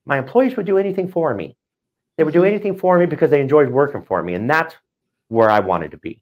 my 0.06 0.18
employees 0.18 0.56
would 0.56 0.66
do 0.66 0.78
anything 0.78 1.08
for 1.10 1.34
me. 1.34 1.58
They 2.18 2.24
would 2.24 2.34
do 2.34 2.44
Mhm. 2.44 2.48
anything 2.48 2.76
for 2.78 2.98
me 2.98 3.06
because 3.06 3.30
they 3.30 3.42
enjoyed 3.42 3.70
working 3.70 4.04
for 4.04 4.24
me. 4.24 4.34
And 4.34 4.50
that's 4.50 4.76
where 5.28 5.50
I 5.50 5.60
wanted 5.60 5.92
to 5.92 5.98
be. 5.98 6.22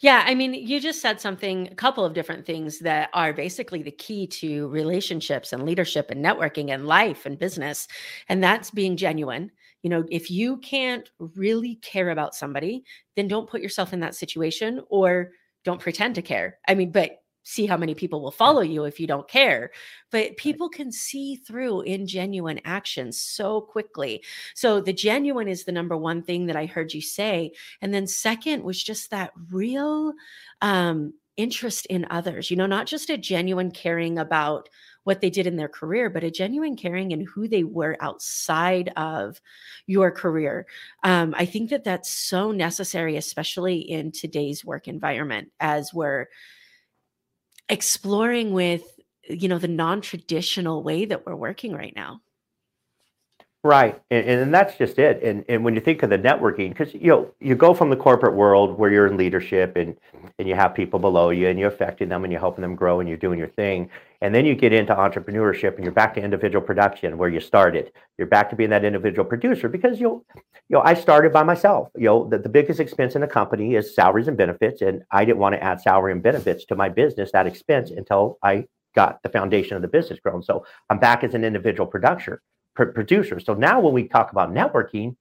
Yeah, 0.00 0.22
I 0.26 0.34
mean, 0.34 0.54
you 0.54 0.80
just 0.80 1.00
said 1.00 1.20
something, 1.20 1.68
a 1.68 1.74
couple 1.74 2.04
of 2.04 2.14
different 2.14 2.44
things 2.46 2.78
that 2.80 3.10
are 3.14 3.32
basically 3.32 3.82
the 3.82 3.90
key 3.90 4.26
to 4.28 4.68
relationships 4.68 5.52
and 5.52 5.64
leadership 5.64 6.10
and 6.10 6.24
networking 6.24 6.70
and 6.70 6.86
life 6.86 7.26
and 7.26 7.38
business. 7.38 7.88
And 8.28 8.42
that's 8.42 8.70
being 8.70 8.96
genuine. 8.96 9.50
You 9.82 9.90
know, 9.90 10.04
if 10.10 10.30
you 10.30 10.58
can't 10.58 11.08
really 11.18 11.76
care 11.76 12.10
about 12.10 12.34
somebody, 12.34 12.84
then 13.16 13.28
don't 13.28 13.48
put 13.50 13.62
yourself 13.62 13.92
in 13.92 14.00
that 14.00 14.14
situation 14.14 14.80
or 14.88 15.32
don't 15.64 15.80
pretend 15.80 16.14
to 16.16 16.22
care. 16.22 16.58
I 16.68 16.74
mean, 16.74 16.92
but 16.92 17.21
see 17.44 17.66
how 17.66 17.76
many 17.76 17.94
people 17.94 18.22
will 18.22 18.30
follow 18.30 18.60
you 18.60 18.84
if 18.84 19.00
you 19.00 19.06
don't 19.06 19.28
care. 19.28 19.70
But 20.10 20.36
people 20.36 20.68
can 20.68 20.92
see 20.92 21.36
through 21.36 21.84
ingenuine 21.84 22.60
actions 22.64 23.18
so 23.18 23.60
quickly. 23.60 24.22
So 24.54 24.80
the 24.80 24.92
genuine 24.92 25.48
is 25.48 25.64
the 25.64 25.72
number 25.72 25.96
one 25.96 26.22
thing 26.22 26.46
that 26.46 26.56
I 26.56 26.66
heard 26.66 26.94
you 26.94 27.00
say. 27.00 27.52
And 27.80 27.92
then 27.92 28.06
second 28.06 28.62
was 28.62 28.82
just 28.82 29.10
that 29.10 29.32
real 29.50 30.12
um, 30.60 31.14
interest 31.36 31.86
in 31.86 32.06
others, 32.10 32.50
you 32.50 32.56
know, 32.56 32.66
not 32.66 32.86
just 32.86 33.10
a 33.10 33.16
genuine 33.16 33.70
caring 33.70 34.18
about 34.18 34.68
what 35.04 35.20
they 35.20 35.30
did 35.30 35.46
in 35.46 35.56
their 35.56 35.68
career, 35.68 36.08
but 36.08 36.22
a 36.22 36.30
genuine 36.30 36.76
caring 36.76 37.10
in 37.10 37.22
who 37.22 37.48
they 37.48 37.64
were 37.64 37.96
outside 38.00 38.92
of 38.96 39.40
your 39.86 40.10
career. 40.10 40.66
Um, 41.02 41.34
I 41.36 41.44
think 41.44 41.70
that 41.70 41.84
that's 41.84 42.10
so 42.10 42.52
necessary, 42.52 43.16
especially 43.16 43.78
in 43.78 44.12
today's 44.12 44.64
work 44.64 44.86
environment, 44.86 45.50
as 45.58 45.92
we're 45.92 46.28
exploring 47.72 48.52
with, 48.52 48.82
you 49.28 49.48
know, 49.48 49.58
the 49.58 49.66
non-traditional 49.66 50.82
way 50.82 51.06
that 51.06 51.26
we're 51.26 51.34
working 51.34 51.72
right 51.72 51.94
now. 51.96 52.20
Right, 53.64 54.02
and, 54.10 54.26
and 54.26 54.54
that's 54.54 54.76
just 54.76 54.98
it. 54.98 55.22
And 55.22 55.44
and 55.48 55.64
when 55.64 55.76
you 55.76 55.80
think 55.80 56.02
of 56.02 56.10
the 56.10 56.18
networking, 56.18 56.70
because 56.70 56.92
you 56.94 57.06
know 57.06 57.30
you 57.40 57.54
go 57.54 57.74
from 57.74 57.90
the 57.90 57.96
corporate 57.96 58.34
world 58.34 58.76
where 58.76 58.90
you're 58.90 59.06
in 59.06 59.16
leadership 59.16 59.76
and 59.76 59.96
and 60.40 60.48
you 60.48 60.56
have 60.56 60.74
people 60.74 60.98
below 60.98 61.30
you 61.30 61.46
and 61.46 61.60
you're 61.60 61.68
affecting 61.68 62.08
them 62.08 62.24
and 62.24 62.32
you're 62.32 62.40
helping 62.40 62.62
them 62.62 62.74
grow 62.74 62.98
and 62.98 63.08
you're 63.08 63.18
doing 63.18 63.38
your 63.38 63.46
thing, 63.46 63.88
and 64.22 64.34
then 64.34 64.46
you 64.46 64.54
get 64.54 64.72
into 64.72 64.94
entrepreneurship 64.94 65.74
and 65.74 65.84
you're 65.84 65.92
back 65.92 66.14
to 66.14 66.22
individual 66.22 66.64
production 66.64 67.18
where 67.18 67.28
you 67.28 67.40
started. 67.40 67.92
You're 68.16 68.28
back 68.28 68.48
to 68.50 68.56
being 68.56 68.70
that 68.70 68.84
individual 68.84 69.24
producer 69.24 69.68
because 69.68 70.00
you 70.00 70.24
you 70.68 70.76
know 70.76 70.82
I 70.82 70.94
started 70.94 71.32
by 71.32 71.42
myself. 71.42 71.88
You 71.96 72.06
know 72.06 72.28
the, 72.28 72.38
the 72.38 72.48
biggest 72.48 72.80
expense 72.80 73.16
in 73.16 73.22
a 73.22 73.28
company 73.28 73.74
is 73.74 73.94
salaries 73.94 74.28
and 74.28 74.36
benefits, 74.36 74.80
and 74.80 75.02
I 75.10 75.24
didn't 75.24 75.38
want 75.38 75.54
to 75.54 75.62
add 75.62 75.80
salary 75.80 76.12
and 76.12 76.22
benefits 76.22 76.64
to 76.66 76.76
my 76.76 76.88
business 76.88 77.32
that 77.32 77.46
expense 77.46 77.90
until 77.90 78.38
I 78.42 78.66
got 78.94 79.22
the 79.22 79.28
foundation 79.28 79.76
of 79.76 79.82
the 79.82 79.88
business 79.88 80.20
grown. 80.20 80.42
So 80.42 80.64
I'm 80.88 80.98
back 80.98 81.24
as 81.24 81.34
an 81.34 81.44
individual 81.44 81.86
producer 81.86 82.42
pr- 82.74 82.84
producer. 82.84 83.40
So 83.40 83.54
now 83.54 83.80
when 83.80 83.92
we 83.92 84.08
talk 84.08 84.32
about 84.32 84.52
networking, 84.52 85.16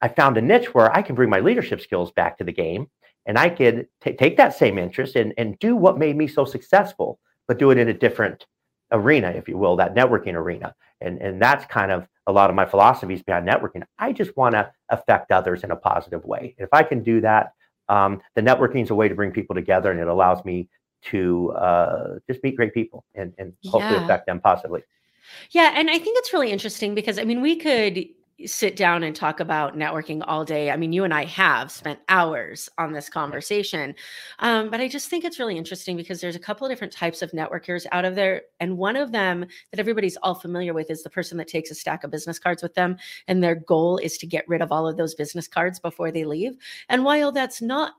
I 0.00 0.08
found 0.08 0.36
a 0.36 0.42
niche 0.42 0.74
where 0.74 0.94
I 0.94 1.02
can 1.02 1.14
bring 1.14 1.30
my 1.30 1.40
leadership 1.40 1.80
skills 1.80 2.10
back 2.12 2.38
to 2.38 2.44
the 2.44 2.52
game 2.52 2.86
and 3.26 3.38
I 3.38 3.50
could 3.50 3.86
ta- 4.02 4.12
take 4.18 4.36
that 4.36 4.56
same 4.56 4.78
interest 4.78 5.16
and, 5.16 5.32
and 5.38 5.58
do 5.58 5.76
what 5.76 5.98
made 5.98 6.16
me 6.16 6.26
so 6.26 6.44
successful, 6.44 7.20
but 7.48 7.58
do 7.58 7.70
it 7.70 7.78
in 7.78 7.88
a 7.88 7.94
different 7.94 8.46
arena, 8.90 9.30
if 9.30 9.48
you 9.48 9.56
will, 9.56 9.76
that 9.76 9.94
networking 9.94 10.34
arena. 10.34 10.74
And, 11.00 11.20
and 11.20 11.40
that's 11.40 11.64
kind 11.66 11.90
of 11.90 12.06
a 12.26 12.32
lot 12.32 12.50
of 12.50 12.56
my 12.56 12.64
philosophies 12.66 13.22
behind 13.22 13.48
networking. 13.48 13.82
I 13.98 14.12
just 14.12 14.36
want 14.36 14.54
to 14.54 14.70
affect 14.90 15.32
others 15.32 15.64
in 15.64 15.70
a 15.70 15.76
positive 15.76 16.24
way. 16.24 16.54
And 16.58 16.64
if 16.64 16.72
I 16.72 16.82
can 16.82 17.02
do 17.02 17.20
that, 17.22 17.52
um, 17.88 18.20
the 18.36 18.42
networking 18.42 18.82
is 18.82 18.90
a 18.90 18.94
way 18.94 19.08
to 19.08 19.14
bring 19.14 19.32
people 19.32 19.54
together 19.54 19.90
and 19.90 19.98
it 20.00 20.06
allows 20.06 20.44
me 20.44 20.68
to 21.10 21.50
uh, 21.52 22.18
just 22.30 22.42
meet 22.44 22.54
great 22.56 22.72
people 22.72 23.04
and, 23.14 23.34
and 23.38 23.52
hopefully 23.66 23.96
Yeah. 23.96 24.04
affect 24.04 24.26
them 24.26 24.40
positively. 24.40 24.82
Yeah, 25.50 25.72
and 25.74 25.90
I 25.90 25.98
think 25.98 26.18
it's 26.18 26.32
really 26.32 26.52
interesting 26.52 26.94
because 26.94 27.18
I 27.18 27.24
mean, 27.24 27.40
we 27.40 27.56
could 27.56 28.06
sit 28.46 28.76
down 28.76 29.02
and 29.02 29.14
talk 29.14 29.40
about 29.40 29.76
networking 29.76 30.22
all 30.26 30.44
day. 30.44 30.70
I 30.70 30.76
mean, 30.76 30.92
you 30.92 31.04
and 31.04 31.12
I 31.12 31.24
have 31.24 31.70
spent 31.70 31.98
hours 32.08 32.68
on 32.78 32.92
this 32.92 33.08
conversation. 33.08 33.94
Um, 34.38 34.70
but 34.70 34.80
I 34.80 34.88
just 34.88 35.08
think 35.08 35.24
it's 35.24 35.38
really 35.38 35.56
interesting 35.56 35.96
because 35.96 36.20
there's 36.20 36.36
a 36.36 36.40
couple 36.40 36.66
of 36.66 36.70
different 36.70 36.92
types 36.92 37.22
of 37.22 37.30
networkers 37.32 37.86
out 37.92 38.04
of 38.04 38.14
there. 38.14 38.42
And 38.60 38.78
one 38.78 38.96
of 38.96 39.12
them 39.12 39.46
that 39.70 39.80
everybody's 39.80 40.16
all 40.18 40.34
familiar 40.34 40.74
with 40.74 40.90
is 40.90 41.02
the 41.02 41.10
person 41.10 41.38
that 41.38 41.48
takes 41.48 41.70
a 41.70 41.74
stack 41.74 42.04
of 42.04 42.10
business 42.10 42.38
cards 42.38 42.62
with 42.62 42.74
them. 42.74 42.96
And 43.28 43.42
their 43.42 43.54
goal 43.54 43.98
is 43.98 44.18
to 44.18 44.26
get 44.26 44.48
rid 44.48 44.62
of 44.62 44.72
all 44.72 44.86
of 44.86 44.96
those 44.96 45.14
business 45.14 45.48
cards 45.48 45.78
before 45.78 46.10
they 46.10 46.24
leave. 46.24 46.56
And 46.88 47.04
while 47.04 47.32
that's 47.32 47.62
not 47.62 47.94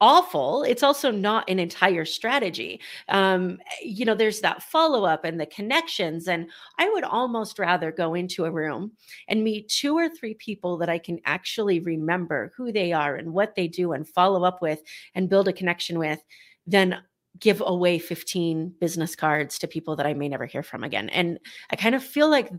awful 0.00 0.62
it's 0.64 0.82
also 0.82 1.10
not 1.10 1.48
an 1.48 1.58
entire 1.58 2.04
strategy. 2.04 2.80
Um 3.08 3.58
you 3.82 4.04
know 4.04 4.14
there's 4.14 4.40
that 4.40 4.62
follow 4.62 5.04
up 5.04 5.24
and 5.24 5.40
the 5.40 5.46
connections 5.46 6.28
and 6.28 6.50
i 6.78 6.88
would 6.90 7.04
almost 7.04 7.58
rather 7.58 7.90
go 7.92 8.14
into 8.14 8.44
a 8.44 8.50
room 8.50 8.92
and 9.28 9.44
meet 9.44 9.68
two 9.68 9.96
or 9.96 10.08
three 10.08 10.34
people 10.34 10.76
that 10.78 10.88
i 10.88 10.98
can 10.98 11.18
actually 11.24 11.80
remember 11.80 12.52
who 12.56 12.72
they 12.72 12.92
are 12.92 13.16
and 13.16 13.32
what 13.32 13.54
they 13.54 13.68
do 13.68 13.92
and 13.92 14.08
follow 14.08 14.44
up 14.44 14.60
with 14.62 14.82
and 15.14 15.28
build 15.28 15.48
a 15.48 15.52
connection 15.52 15.98
with 15.98 16.20
than 16.66 16.96
give 17.38 17.62
away 17.64 17.98
15 17.98 18.74
business 18.80 19.14
cards 19.14 19.58
to 19.58 19.68
people 19.68 19.96
that 19.96 20.06
i 20.06 20.14
may 20.14 20.28
never 20.28 20.46
hear 20.46 20.62
from 20.62 20.84
again. 20.84 21.08
And 21.10 21.38
i 21.70 21.76
kind 21.76 21.94
of 21.94 22.02
feel 22.04 22.30
like 22.30 22.50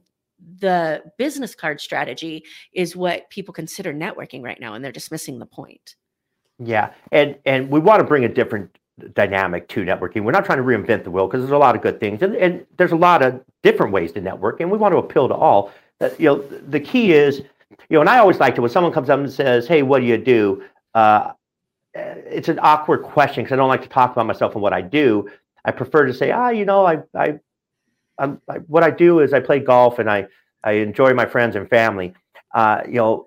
the 0.60 1.04
business 1.18 1.56
card 1.56 1.82
strategy 1.82 2.46
is 2.74 2.96
what 2.96 3.30
people 3.30 3.54
consider 3.54 3.94
networking 3.94 4.44
right 4.44 4.60
now 4.60 4.74
and 4.74 4.84
they're 4.84 4.92
dismissing 4.92 5.40
the 5.40 5.46
point 5.46 5.96
Yeah, 6.60 6.94
and 7.12 7.38
and 7.46 7.70
we 7.70 7.80
want 7.80 8.00
to 8.00 8.04
bring 8.04 8.26
a 8.26 8.30
different 8.30 8.76
dynamic 9.14 9.68
to 9.70 9.82
networking. 9.82 10.24
We're 10.24 10.32
not 10.32 10.46
trying 10.46 10.58
to 10.58 10.64
reinvent 10.64 11.04
the 11.04 11.12
wheel 11.12 11.28
because 11.28 11.42
there's 11.42 11.52
a 11.52 11.58
lot 11.58 11.76
of 11.76 11.82
good 11.84 12.00
things, 12.00 12.22
and, 12.24 12.36
and 12.36 12.66
there's 12.78 12.94
a 12.94 12.96
lot 12.98 13.22
of 13.22 13.42
different 13.62 13.92
ways 13.94 14.12
to 14.14 14.22
network, 14.22 14.60
and 14.60 14.72
we 14.72 14.78
want 14.78 14.94
to 14.94 14.98
appeal 14.98 15.28
to 15.28 15.36
all. 15.36 15.72
Uh, 16.02 16.10
you 16.18 16.26
know, 16.26 16.42
the 16.70 16.80
key 16.80 17.14
is, 17.14 17.40
you 17.40 17.46
know, 17.92 18.02
and 18.02 18.10
I 18.10 18.18
always 18.18 18.40
like 18.40 18.58
it 18.58 18.62
when 18.62 18.72
someone 18.72 18.92
comes 18.92 19.10
up 19.12 19.20
and 19.20 19.32
says, 19.32 19.68
"Hey, 19.68 19.84
what 19.84 20.00
do 20.00 20.06
you 20.06 20.18
do?" 20.18 20.64
Uh, 20.96 21.34
it's 21.96 22.50
an 22.50 22.60
awkward 22.62 23.04
question 23.04 23.44
because 23.44 23.54
I 23.54 23.58
don't 23.58 23.70
like 23.70 23.84
to 23.84 23.90
talk 23.90 24.12
about 24.14 24.26
myself 24.28 24.54
and 24.54 24.62
what 24.62 24.74
I 24.74 24.82
do. 24.82 25.30
I 25.66 25.72
prefer 25.72 26.06
to 26.08 26.14
say, 26.14 26.32
"Ah, 26.32 26.50
you 26.50 26.66
know, 26.66 26.86
I, 26.86 27.00
I, 27.16 27.40
I'm, 28.20 28.42
I 28.50 28.58
what 28.68 28.84
I 28.84 28.92
do 28.92 29.20
is 29.20 29.34
I 29.34 29.40
play 29.40 29.60
golf 29.60 30.00
and 30.00 30.10
I, 30.10 30.28
I 30.64 30.74
enjoy 30.74 31.14
my 31.14 31.26
friends 31.26 31.56
and 31.56 31.70
family." 31.70 32.14
Uh, 32.54 32.82
you 32.88 32.96
know, 32.96 33.27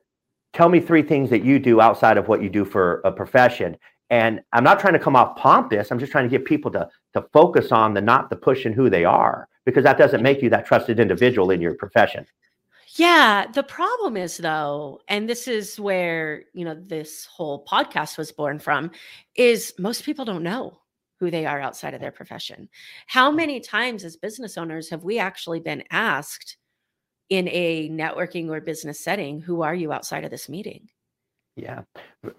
tell 0.52 0.68
me 0.68 0.80
three 0.80 1.02
things 1.02 1.30
that 1.30 1.44
you 1.44 1.58
do 1.58 1.80
outside 1.80 2.16
of 2.16 2.28
what 2.28 2.42
you 2.42 2.48
do 2.48 2.64
for 2.64 3.00
a 3.04 3.12
profession. 3.12 3.76
And 4.10 4.40
i'm 4.52 4.64
not 4.64 4.80
trying 4.80 4.94
to 4.94 4.98
come 4.98 5.14
off 5.16 5.36
pompous. 5.36 5.90
I'm 5.90 5.98
just 5.98 6.12
trying 6.12 6.28
to 6.28 6.30
get 6.30 6.44
people 6.44 6.70
to 6.72 6.88
to 7.14 7.22
focus 7.32 7.72
on 7.72 7.94
the 7.94 8.00
not 8.00 8.30
the 8.30 8.36
push 8.36 8.64
and 8.64 8.74
who 8.74 8.90
they 8.90 9.04
are 9.04 9.48
because 9.64 9.84
that 9.84 9.98
doesn't 9.98 10.22
make 10.22 10.42
you 10.42 10.50
that 10.50 10.66
trusted 10.66 10.98
individual 10.98 11.50
in 11.50 11.60
your 11.60 11.74
profession. 11.74 12.26
Yeah, 12.96 13.46
the 13.52 13.62
problem 13.62 14.16
is 14.16 14.36
though, 14.36 15.00
and 15.06 15.28
this 15.28 15.46
is 15.46 15.78
where, 15.78 16.44
you 16.54 16.64
know, 16.64 16.74
this 16.74 17.24
whole 17.24 17.64
podcast 17.64 18.18
was 18.18 18.32
born 18.32 18.58
from, 18.58 18.90
is 19.36 19.72
most 19.78 20.04
people 20.04 20.24
don't 20.24 20.42
know 20.42 20.80
who 21.20 21.30
they 21.30 21.46
are 21.46 21.60
outside 21.60 21.94
of 21.94 22.00
their 22.00 22.10
profession. 22.10 22.68
How 23.06 23.30
hmm. 23.30 23.36
many 23.36 23.60
times 23.60 24.04
as 24.04 24.16
business 24.16 24.58
owners 24.58 24.90
have 24.90 25.04
we 25.04 25.18
actually 25.18 25.60
been 25.60 25.84
asked 25.90 26.56
in 27.30 27.48
a 27.48 27.88
networking 27.88 28.50
or 28.50 28.60
business 28.60 29.02
setting, 29.02 29.40
who 29.40 29.62
are 29.62 29.74
you 29.74 29.92
outside 29.92 30.24
of 30.24 30.30
this 30.30 30.48
meeting? 30.48 30.88
yeah 31.56 31.82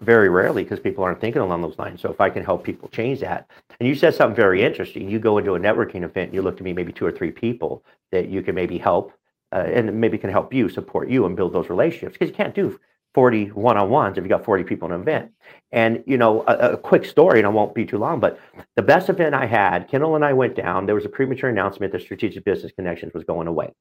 very 0.00 0.28
rarely 0.28 0.62
because 0.62 0.80
people 0.80 1.04
aren't 1.04 1.20
thinking 1.20 1.42
along 1.42 1.60
those 1.60 1.78
lines 1.78 2.00
so 2.00 2.10
if 2.10 2.20
i 2.20 2.30
can 2.30 2.42
help 2.42 2.64
people 2.64 2.88
change 2.88 3.20
that 3.20 3.48
and 3.78 3.88
you 3.88 3.94
said 3.94 4.14
something 4.14 4.34
very 4.34 4.62
interesting 4.62 5.08
you 5.08 5.18
go 5.18 5.38
into 5.38 5.54
a 5.54 5.60
networking 5.60 6.02
event 6.02 6.32
you 6.32 6.40
look 6.40 6.56
to 6.56 6.64
me 6.64 6.72
maybe 6.72 6.92
two 6.92 7.06
or 7.06 7.12
three 7.12 7.30
people 7.30 7.84
that 8.10 8.28
you 8.28 8.42
can 8.42 8.54
maybe 8.54 8.78
help 8.78 9.12
uh, 9.52 9.64
and 9.66 10.00
maybe 10.00 10.16
can 10.16 10.30
help 10.30 10.52
you 10.52 10.68
support 10.68 11.10
you 11.10 11.26
and 11.26 11.36
build 11.36 11.52
those 11.52 11.68
relationships 11.68 12.14
because 12.14 12.28
you 12.28 12.34
can't 12.34 12.54
do 12.54 12.78
40 13.14 13.48
one-on-ones 13.48 14.16
if 14.16 14.24
you 14.24 14.28
got 14.28 14.44
40 14.44 14.64
people 14.64 14.88
in 14.88 14.94
an 14.94 15.02
event. 15.02 15.32
And 15.70 16.02
you 16.06 16.16
know, 16.16 16.44
a, 16.46 16.72
a, 16.72 16.76
quick 16.78 17.04
story, 17.04 17.38
and 17.38 17.46
I 17.46 17.50
won't 17.50 17.74
be 17.74 17.84
too 17.84 17.98
long, 17.98 18.20
but 18.20 18.40
the 18.76 18.82
best 18.82 19.10
event 19.10 19.34
I 19.34 19.44
had, 19.44 19.88
Kendall 19.88 20.16
and 20.16 20.24
I 20.24 20.32
went 20.32 20.56
down. 20.56 20.86
There 20.86 20.94
was 20.94 21.04
a 21.04 21.10
premature 21.10 21.50
announcement 21.50 21.92
that 21.92 22.00
Strategic 22.00 22.44
Business 22.44 22.72
Connections 22.72 23.12
was 23.12 23.24
going 23.24 23.48
away, 23.48 23.72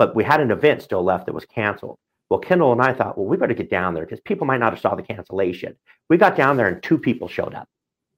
but 0.00 0.16
we 0.16 0.24
had 0.24 0.40
an 0.40 0.50
event 0.50 0.80
still 0.80 1.04
left 1.04 1.26
that 1.26 1.34
was 1.34 1.44
canceled. 1.44 1.98
Well, 2.30 2.40
Kendall 2.40 2.72
and 2.72 2.80
I 2.80 2.94
thought, 2.94 3.18
well, 3.18 3.26
we 3.26 3.36
better 3.36 3.52
get 3.52 3.68
down 3.68 3.92
there 3.92 4.06
because 4.06 4.20
people 4.20 4.46
might 4.46 4.60
not 4.60 4.72
have 4.72 4.80
saw 4.80 4.94
the 4.94 5.02
cancellation. 5.02 5.76
We 6.08 6.16
got 6.16 6.36
down 6.36 6.56
there 6.56 6.68
and 6.68 6.82
two 6.82 6.96
people 6.96 7.28
showed 7.28 7.54
up 7.54 7.68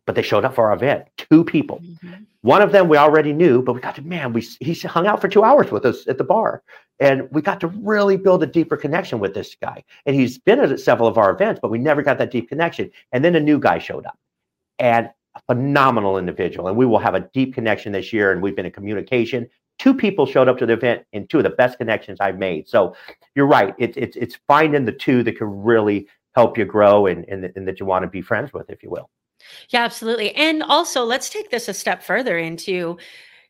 but 0.06 0.14
they 0.14 0.22
showed 0.22 0.44
up 0.44 0.54
for 0.54 0.68
our 0.68 0.74
event. 0.74 1.04
Two 1.16 1.44
people. 1.44 1.80
Mm-hmm. 1.80 2.24
One 2.42 2.60
of 2.60 2.72
them 2.72 2.88
we 2.88 2.96
already 2.96 3.32
knew, 3.32 3.62
but 3.62 3.74
we 3.74 3.80
got 3.80 3.94
to 3.96 4.02
man. 4.02 4.32
We 4.32 4.40
he 4.60 4.74
hung 4.74 5.06
out 5.06 5.20
for 5.20 5.28
two 5.28 5.44
hours 5.44 5.70
with 5.70 5.86
us 5.86 6.08
at 6.08 6.18
the 6.18 6.24
bar, 6.24 6.62
and 6.98 7.28
we 7.30 7.40
got 7.40 7.60
to 7.60 7.68
really 7.68 8.16
build 8.16 8.42
a 8.42 8.46
deeper 8.46 8.76
connection 8.76 9.20
with 9.20 9.32
this 9.32 9.54
guy. 9.54 9.84
And 10.04 10.16
he's 10.16 10.38
been 10.38 10.58
at 10.58 10.80
several 10.80 11.08
of 11.08 11.18
our 11.18 11.30
events, 11.30 11.60
but 11.62 11.70
we 11.70 11.78
never 11.78 12.02
got 12.02 12.18
that 12.18 12.32
deep 12.32 12.48
connection. 12.48 12.90
And 13.12 13.24
then 13.24 13.36
a 13.36 13.40
new 13.40 13.60
guy 13.60 13.78
showed 13.78 14.06
up, 14.06 14.18
and 14.80 15.08
a 15.34 15.40
phenomenal 15.46 16.18
individual. 16.18 16.68
And 16.68 16.76
we 16.76 16.84
will 16.84 16.98
have 16.98 17.14
a 17.14 17.20
deep 17.32 17.54
connection 17.54 17.92
this 17.92 18.12
year. 18.12 18.32
And 18.32 18.42
we've 18.42 18.56
been 18.56 18.66
in 18.66 18.72
communication. 18.72 19.48
Two 19.82 19.94
people 19.94 20.26
showed 20.26 20.48
up 20.48 20.58
to 20.58 20.66
the 20.66 20.74
event, 20.74 21.02
and 21.12 21.28
two 21.28 21.38
of 21.38 21.42
the 21.42 21.50
best 21.50 21.76
connections 21.76 22.18
I've 22.20 22.38
made. 22.38 22.68
So 22.68 22.94
you're 23.34 23.48
right. 23.48 23.74
It's 23.78 23.96
it's 23.96 24.16
it's 24.16 24.38
finding 24.46 24.84
the 24.84 24.92
two 24.92 25.24
that 25.24 25.36
can 25.36 25.48
really 25.48 26.06
help 26.36 26.56
you 26.56 26.64
grow 26.64 27.06
and, 27.06 27.24
and, 27.28 27.50
and 27.56 27.66
that 27.66 27.80
you 27.80 27.86
want 27.86 28.04
to 28.04 28.08
be 28.08 28.22
friends 28.22 28.52
with, 28.52 28.70
if 28.70 28.82
you 28.84 28.90
will. 28.90 29.10
Yeah, 29.70 29.82
absolutely. 29.82 30.34
And 30.36 30.62
also, 30.62 31.02
let's 31.02 31.28
take 31.28 31.50
this 31.50 31.68
a 31.68 31.74
step 31.74 32.00
further 32.04 32.38
into 32.38 32.96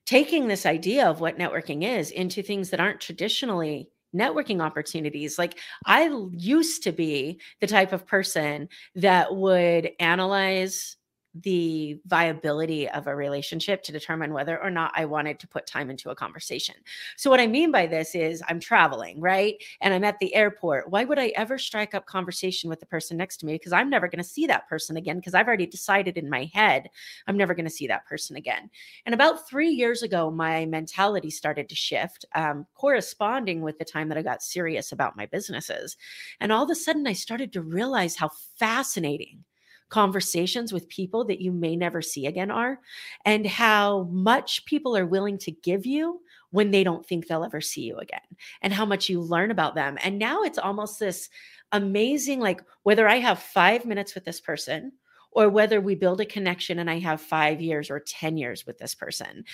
taking 0.06 0.48
this 0.48 0.64
idea 0.64 1.06
of 1.06 1.20
what 1.20 1.38
networking 1.38 1.84
is 1.84 2.10
into 2.10 2.42
things 2.42 2.70
that 2.70 2.80
aren't 2.80 3.00
traditionally 3.00 3.90
networking 4.16 4.62
opportunities. 4.62 5.38
Like 5.38 5.58
I 5.86 6.10
used 6.32 6.82
to 6.84 6.92
be 6.92 7.40
the 7.60 7.66
type 7.66 7.92
of 7.92 8.06
person 8.06 8.68
that 8.94 9.34
would 9.34 9.90
analyze 10.00 10.96
the 11.34 12.00
viability 12.06 12.88
of 12.90 13.06
a 13.06 13.14
relationship 13.14 13.82
to 13.84 13.92
determine 13.92 14.32
whether 14.32 14.62
or 14.62 14.70
not 14.70 14.92
I 14.94 15.04
wanted 15.04 15.38
to 15.40 15.48
put 15.48 15.66
time 15.66 15.90
into 15.90 16.10
a 16.10 16.14
conversation. 16.14 16.74
So, 17.16 17.30
what 17.30 17.40
I 17.40 17.46
mean 17.46 17.70
by 17.70 17.86
this 17.86 18.14
is 18.14 18.42
I'm 18.48 18.60
traveling, 18.60 19.20
right? 19.20 19.56
And 19.80 19.94
I'm 19.94 20.04
at 20.04 20.18
the 20.18 20.34
airport. 20.34 20.90
Why 20.90 21.04
would 21.04 21.18
I 21.18 21.28
ever 21.36 21.58
strike 21.58 21.94
up 21.94 22.06
conversation 22.06 22.68
with 22.68 22.80
the 22.80 22.86
person 22.86 23.16
next 23.16 23.38
to 23.38 23.46
me? 23.46 23.54
Because 23.54 23.72
I'm 23.72 23.90
never 23.90 24.08
going 24.08 24.22
to 24.22 24.28
see 24.28 24.46
that 24.46 24.68
person 24.68 24.96
again, 24.96 25.16
because 25.16 25.34
I've 25.34 25.48
already 25.48 25.66
decided 25.66 26.18
in 26.18 26.28
my 26.28 26.50
head 26.52 26.90
I'm 27.26 27.36
never 27.36 27.54
going 27.54 27.64
to 27.64 27.70
see 27.70 27.86
that 27.86 28.06
person 28.06 28.36
again. 28.36 28.70
And 29.06 29.14
about 29.14 29.48
three 29.48 29.70
years 29.70 30.02
ago, 30.02 30.30
my 30.30 30.66
mentality 30.66 31.30
started 31.30 31.68
to 31.68 31.74
shift, 31.74 32.24
um, 32.34 32.66
corresponding 32.74 33.62
with 33.62 33.78
the 33.78 33.84
time 33.84 34.08
that 34.08 34.18
I 34.18 34.22
got 34.22 34.42
serious 34.42 34.92
about 34.92 35.16
my 35.16 35.26
businesses. 35.26 35.96
And 36.40 36.52
all 36.52 36.64
of 36.64 36.70
a 36.70 36.74
sudden, 36.74 37.06
I 37.06 37.12
started 37.12 37.52
to 37.52 37.62
realize 37.62 38.16
how 38.16 38.30
fascinating 38.56 39.44
conversations 39.92 40.72
with 40.72 40.88
people 40.88 41.22
that 41.26 41.42
you 41.42 41.52
may 41.52 41.76
never 41.76 42.00
see 42.00 42.24
again 42.26 42.50
are, 42.50 42.80
and 43.26 43.46
how 43.46 44.04
much 44.10 44.64
people 44.64 44.96
are 44.96 45.04
willing 45.04 45.36
to 45.36 45.50
give 45.50 45.84
you 45.84 46.18
when 46.50 46.70
they 46.70 46.82
don't 46.82 47.04
think 47.04 47.26
they'll 47.26 47.44
ever 47.44 47.60
see 47.60 47.82
you 47.82 47.98
again, 47.98 48.20
and 48.62 48.72
how 48.72 48.86
much 48.86 49.10
you 49.10 49.20
learn 49.20 49.50
about 49.50 49.74
them. 49.74 49.98
And 50.02 50.18
now 50.18 50.42
it's 50.42 50.58
almost 50.58 50.98
this 50.98 51.28
amazing 51.72 52.40
like, 52.40 52.62
whether 52.84 53.06
I 53.06 53.16
have 53.16 53.38
five 53.38 53.84
minutes 53.84 54.14
with 54.14 54.24
this 54.24 54.40
person 54.40 54.92
or 55.30 55.50
whether 55.50 55.78
we 55.78 55.94
build 55.94 56.22
a 56.22 56.26
connection 56.26 56.78
and 56.78 56.90
I 56.90 56.98
have 56.98 57.20
five 57.20 57.60
years 57.60 57.90
or 57.90 58.00
10 58.00 58.38
years 58.38 58.66
with 58.66 58.78
this 58.78 58.94
person. 58.94 59.44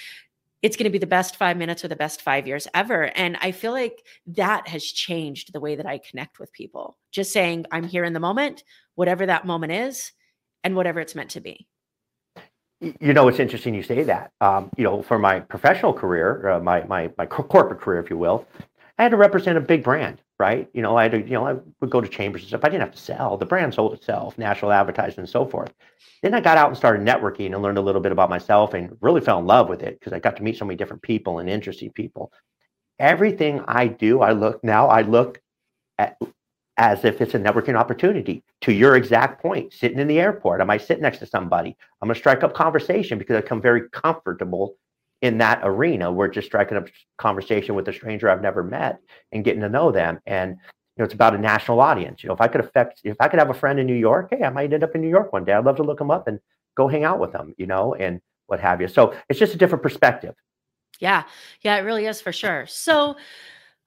It's 0.63 0.77
going 0.77 0.85
to 0.85 0.91
be 0.91 0.99
the 0.99 1.07
best 1.07 1.37
five 1.37 1.57
minutes 1.57 1.85
or 1.85 1.89
the 1.89 1.97
best 1.97 2.23
five 2.23 2.47
years 2.47 2.67
ever. 2.75 3.17
And 3.17 3.37
I 3.41 3.53
feel 3.53 3.73
like 3.73 4.05
that 4.29 4.69
has 4.69 4.85
changed 4.85 5.53
the 5.53 5.61
way 5.61 5.77
that 5.77 5.87
I 5.87 5.99
connect 5.99 6.39
with 6.39 6.53
people. 6.53 6.97
Just 7.13 7.33
saying, 7.33 7.67
I'm 7.71 7.85
here 7.85 8.05
in 8.05 8.13
the 8.13 8.21
moment, 8.21 8.65
whatever 8.97 9.27
that 9.27 9.47
moment 9.47 9.73
is, 9.73 10.13
and 10.65 10.77
whatever 10.77 11.01
it's 11.01 11.15
meant 11.15 11.31
to 11.31 11.41
be. 11.41 11.67
You 12.81 13.13
know, 13.13 13.27
it's 13.27 13.41
interesting 13.41 13.75
you 13.75 13.83
say 13.83 14.05
that. 14.05 14.31
Um, 14.41 14.71
you 14.77 14.85
know, 14.85 15.03
for 15.03 15.19
my 15.19 15.41
professional 15.41 15.93
career, 15.93 16.49
uh, 16.49 16.61
my, 16.61 16.85
my, 16.85 17.11
my 17.19 17.27
corporate 17.27 17.81
career, 17.81 18.01
if 18.01 18.09
you 18.09 18.17
will, 18.17 18.47
I 18.99 19.03
had 19.03 19.11
to 19.11 19.17
represent 19.17 19.59
a 19.59 19.61
big 19.61 19.83
brand, 19.83 20.21
right? 20.39 20.69
You 20.73 20.83
know, 20.83 20.97
I 20.97 21.05
had 21.05 21.13
to, 21.13 21.19
you 21.23 21.33
know, 21.33 21.47
I 21.47 21.57
would 21.81 21.91
go 21.91 22.01
to 22.01 22.09
chambers 22.09 22.43
and 22.43 22.49
stuff. 22.49 22.61
I 22.65 22.69
didn't 22.69 22.83
have 22.83 22.95
to 22.95 22.99
sell. 22.99 23.37
The 23.37 23.47
brand 23.47 23.75
sold 23.75 23.95
itself, 23.95 24.39
national 24.39 24.73
advertising 24.73 25.21
and 25.21 25.29
so 25.29 25.45
forth. 25.45 25.73
Then 26.23 26.35
I 26.35 26.41
got 26.41 26.59
out 26.59 26.69
and 26.69 26.77
started 26.77 27.07
networking 27.07 27.53
and 27.53 27.63
learned 27.63 27.79
a 27.79 27.83
little 27.83 28.01
bit 28.01 28.13
about 28.13 28.31
myself 28.31 28.75
and 28.75 28.97
really 29.01 29.21
fell 29.21 29.39
in 29.39 29.47
love 29.47 29.69
with 29.69 29.83
it 29.83 29.99
because 29.99 30.13
I 30.13 30.19
got 30.19 30.37
to 30.37 30.43
meet 30.43 30.57
so 30.57 30.65
many 30.65 30.77
different 30.77 31.03
people 31.03 31.39
and 31.39 31.49
interesting 31.49 31.91
people. 31.91 32.33
Everything 32.99 33.63
I 33.69 33.87
do, 33.87 34.21
I 34.21 34.33
look 34.33 34.63
now, 34.65 34.89
I 34.89 35.03
look 35.03 35.41
at 35.99 36.17
as 36.79 37.05
if 37.05 37.21
it's 37.21 37.35
a 37.35 37.39
networking 37.39 37.75
opportunity. 37.75 38.43
To 38.63 38.73
your 38.73 38.97
exact 38.97 39.43
point, 39.43 39.73
sitting 39.73 39.99
in 39.99 40.07
the 40.07 40.21
airport, 40.21 40.61
I 40.61 40.65
might 40.65 40.83
sit 40.83 41.01
next 41.01 41.19
to 41.19 41.27
somebody. 41.27 41.77
I'm 42.01 42.07
going 42.07 42.15
to 42.15 42.19
strike 42.19 42.45
up 42.45 42.55
conversation 42.55 43.19
because 43.19 43.37
I 43.37 43.41
become 43.41 43.61
very 43.61 43.89
comfortable 43.91 44.77
in 45.21 45.39
that 45.39 45.61
arena. 45.65 46.11
We're 46.11 46.29
just 46.29 46.47
striking 46.47 46.79
up 46.79 46.87
conversation 47.19 47.75
with 47.75 47.89
a 47.89 47.93
stranger 47.93 48.31
I've 48.31 48.43
never 48.43 48.63
met 48.63 49.01
and 49.33 49.45
getting 49.45 49.61
to 49.63 49.69
know 49.69 49.91
them. 49.91 50.21
And 50.27 50.53
you 50.53 51.03
know, 51.03 51.05
it's 51.05 51.15
about 51.15 51.35
a 51.35 51.39
national 51.39 51.81
audience. 51.81 52.23
You 52.23 52.29
know, 52.29 52.35
if 52.35 52.41
I 52.41 52.47
could 52.47 52.61
affect, 52.61 53.01
if 53.03 53.17
I 53.21 53.27
could 53.27 53.41
have 53.41 53.51
a 53.51 53.55
friend 53.55 53.81
in 53.81 53.87
New 53.87 53.95
York, 53.95 54.29
hey, 54.31 54.45
I 54.45 54.51
might 54.51 54.73
end 54.73 54.85
up 54.85 54.95
in 54.95 55.01
New 55.01 55.09
York 55.09 55.33
one 55.33 55.45
day. 55.45 55.53
I'd 55.53 55.65
love 55.65 55.77
to 55.77 55.83
look 55.83 55.99
them 55.99 56.11
up 56.11 56.29
and 56.29 56.39
go 56.77 56.87
hang 56.87 57.03
out 57.03 57.19
with 57.19 57.33
them. 57.33 57.55
You 57.59 57.67
know, 57.67 57.95
and 57.95 58.21
what 58.47 58.61
have 58.61 58.81
you. 58.81 58.87
So 58.87 59.15
it's 59.29 59.39
just 59.39 59.55
a 59.55 59.59
different 59.59 59.83
perspective. 59.83 60.35
Yeah, 61.01 61.25
yeah, 61.63 61.77
it 61.77 61.81
really 61.81 62.07
is 62.07 62.21
for 62.21 62.33
sure. 62.33 62.67
So. 62.69 63.17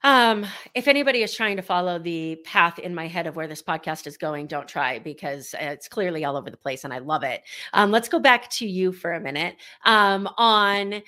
Um, 0.04 0.46
if 0.74 0.88
anybody 0.88 1.22
is 1.22 1.34
trying 1.34 1.56
to 1.56 1.62
follow 1.62 1.98
the 1.98 2.36
path 2.44 2.78
in 2.78 2.94
my 2.94 3.06
head 3.06 3.26
of 3.26 3.36
where 3.36 3.46
this 3.46 3.62
podcast 3.62 4.06
is 4.06 4.16
going, 4.16 4.46
don't 4.46 4.68
try 4.68 4.98
because 4.98 5.54
it's 5.60 5.88
clearly 5.88 6.24
all 6.24 6.36
over 6.36 6.50
the 6.50 6.56
place 6.56 6.84
and 6.84 6.92
I 6.92 6.98
love 6.98 7.22
it. 7.22 7.42
Um, 7.72 7.90
let's 7.90 8.08
go 8.08 8.18
back 8.18 8.50
to 8.50 8.66
you 8.66 8.92
for 8.92 9.12
a 9.12 9.20
minute 9.20 9.56
um, 9.84 10.28
on 10.38 11.02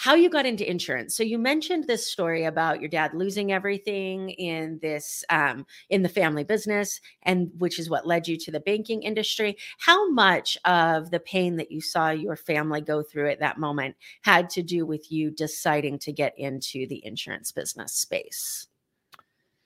how 0.00 0.14
you 0.14 0.30
got 0.30 0.46
into 0.46 0.66
insurance. 0.66 1.14
So 1.14 1.22
you 1.22 1.36
mentioned 1.36 1.84
this 1.86 2.10
story 2.10 2.46
about 2.46 2.80
your 2.80 2.88
dad 2.88 3.12
losing 3.12 3.52
everything 3.52 4.30
in 4.30 4.78
this 4.80 5.22
um, 5.28 5.66
in 5.90 6.02
the 6.02 6.08
family 6.08 6.42
business, 6.42 7.02
and 7.24 7.50
which 7.58 7.78
is 7.78 7.90
what 7.90 8.06
led 8.06 8.26
you 8.26 8.38
to 8.38 8.50
the 8.50 8.60
banking 8.60 9.02
industry. 9.02 9.58
How 9.78 10.10
much 10.10 10.56
of 10.64 11.10
the 11.10 11.20
pain 11.20 11.56
that 11.56 11.70
you 11.70 11.82
saw 11.82 12.08
your 12.08 12.34
family 12.34 12.80
go 12.80 13.02
through 13.02 13.28
at 13.28 13.40
that 13.40 13.58
moment 13.58 13.94
had 14.22 14.48
to 14.50 14.62
do 14.62 14.86
with 14.86 15.12
you 15.12 15.30
deciding 15.30 15.98
to 15.98 16.12
get 16.12 16.32
into 16.38 16.86
the 16.86 17.04
insurance 17.04 17.52
business 17.52 17.92
space? 17.92 18.68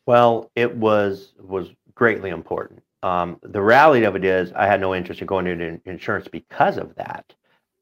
Well, 0.04 0.50
it 0.56 0.74
was 0.74 1.34
was 1.38 1.68
greatly 1.94 2.30
important. 2.30 2.82
Um, 3.04 3.38
the 3.42 3.62
reality 3.62 4.04
of 4.04 4.16
it 4.16 4.24
is, 4.24 4.50
I 4.56 4.66
had 4.66 4.80
no 4.80 4.96
interest 4.96 5.20
in 5.20 5.28
going 5.28 5.46
into 5.46 5.80
insurance 5.86 6.26
because 6.26 6.76
of 6.76 6.92
that. 6.96 7.32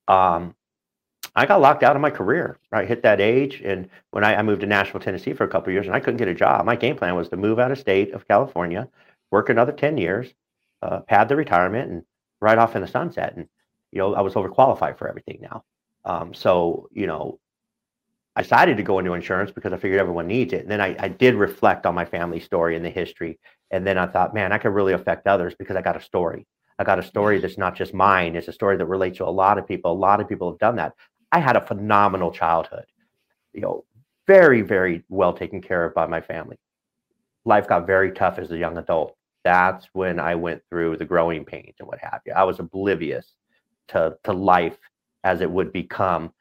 Um, 0.07 0.55
I 1.35 1.47
got 1.47 1.61
locked 1.61 1.83
out 1.83 1.97
of 1.97 2.03
my 2.03 2.11
career. 2.11 2.59
I 2.73 2.85
hit 2.85 3.03
that 3.03 3.21
age, 3.21 3.63
and 3.65 3.89
when 4.11 4.23
I, 4.23 4.37
I 4.37 4.43
moved 4.43 4.61
to 4.61 4.67
Nashville, 4.67 5.01
Tennessee 5.01 5.33
for 5.33 5.45
a 5.45 5.49
couple 5.49 5.73
years, 5.73 5.87
and 5.87 5.97
I 5.97 6.01
couldn't 6.01 6.19
get 6.19 6.29
a 6.29 6.35
job. 6.35 6.67
My 6.67 6.77
game 6.77 6.97
plan 6.97 7.17
was 7.17 7.31
to 7.31 7.37
move 7.37 7.59
out 7.59 7.73
of 7.73 7.79
state 7.79 8.13
of 8.13 8.29
California, 8.29 8.89
work 9.31 9.49
another 9.49 9.73
ten 9.73 9.97
years, 9.97 10.33
uh, 10.83 11.01
pad 11.01 11.29
the 11.29 11.37
retirement, 11.37 11.91
and 11.91 12.03
ride 12.41 12.59
off 12.59 12.77
in 12.77 12.83
the 12.83 12.89
sunset. 12.89 13.35
And 13.37 13.49
you 13.93 13.99
know, 13.99 14.15
I 14.15 14.21
was 14.21 14.35
overqualified 14.35 14.99
for 14.99 15.09
everything 15.09 15.39
now. 15.41 15.65
Um, 16.05 16.35
so 16.35 16.89
you 16.93 17.07
know, 17.07 17.39
I 18.37 18.43
decided 18.43 18.77
to 18.77 18.83
go 18.83 18.99
into 18.99 19.15
insurance 19.15 19.51
because 19.51 19.73
I 19.73 19.79
figured 19.79 20.01
everyone 20.01 20.27
needs 20.27 20.53
it. 20.53 20.63
And 20.63 20.71
then 20.71 20.81
I, 20.81 20.97
I 20.99 21.09
did 21.09 21.35
reflect 21.35 21.87
on 21.87 21.95
my 21.95 22.05
family 22.05 22.41
story 22.41 22.77
and 22.77 22.85
the 22.85 22.91
history. 22.91 23.39
And 23.71 23.87
then 23.87 23.99
I 23.99 24.07
thought, 24.07 24.35
man, 24.35 24.53
I 24.53 24.59
could 24.59 24.75
really 24.75 24.93
affect 24.93 25.27
others 25.27 25.55
because 25.59 25.77
I 25.77 25.83
got 25.83 25.97
a 25.97 26.03
story. 26.03 26.47
I 26.79 26.85
got 26.85 26.99
a 26.99 27.03
story 27.03 27.39
that's 27.39 27.59
not 27.59 27.77
just 27.77 27.93
mine. 27.93 28.35
It's 28.35 28.49
a 28.49 28.53
story 28.53 28.77
that 28.77 28.87
relates 28.87 29.19
to 29.19 29.27
a 29.27 29.31
lot 29.31 29.59
of 29.59 29.69
people. 29.69 29.93
A 29.93 29.95
lot 29.95 30.21
of 30.21 30.29
people 30.29 30.51
have 30.51 30.59
done 30.59 30.77
that. 30.77 30.95
I 31.33 31.41
had 31.41 31.57
a 31.57 31.67
phenomenal 31.67 32.31
childhood, 32.31 32.85
you 33.53 33.63
know, 33.63 33.85
very, 34.27 34.63
very 34.63 35.03
well 35.09 35.33
taken 35.33 35.61
care 35.61 35.85
of 35.85 35.95
by 35.95 36.07
my 36.07 36.21
family. 36.21 36.59
Life 37.45 37.67
got 37.67 37.87
very 37.87 38.13
tough 38.13 38.39
as 38.39 38.51
a 38.53 38.59
young 38.59 38.79
adult. 38.79 39.17
That's 39.43 39.89
when 39.93 40.21
I 40.21 40.37
went 40.37 40.63
through 40.71 40.99
the 40.99 41.05
growing 41.05 41.45
pains 41.45 41.75
and 41.81 41.89
what 41.89 41.99
have 41.99 42.21
you. 42.25 42.33
I 42.35 42.45
was 42.45 42.61
oblivious 42.61 43.35
to 43.89 44.17
to 44.25 44.33
life 44.33 44.77
as 45.25 45.41
it 45.41 45.51
would 45.51 45.73
become 45.73 46.33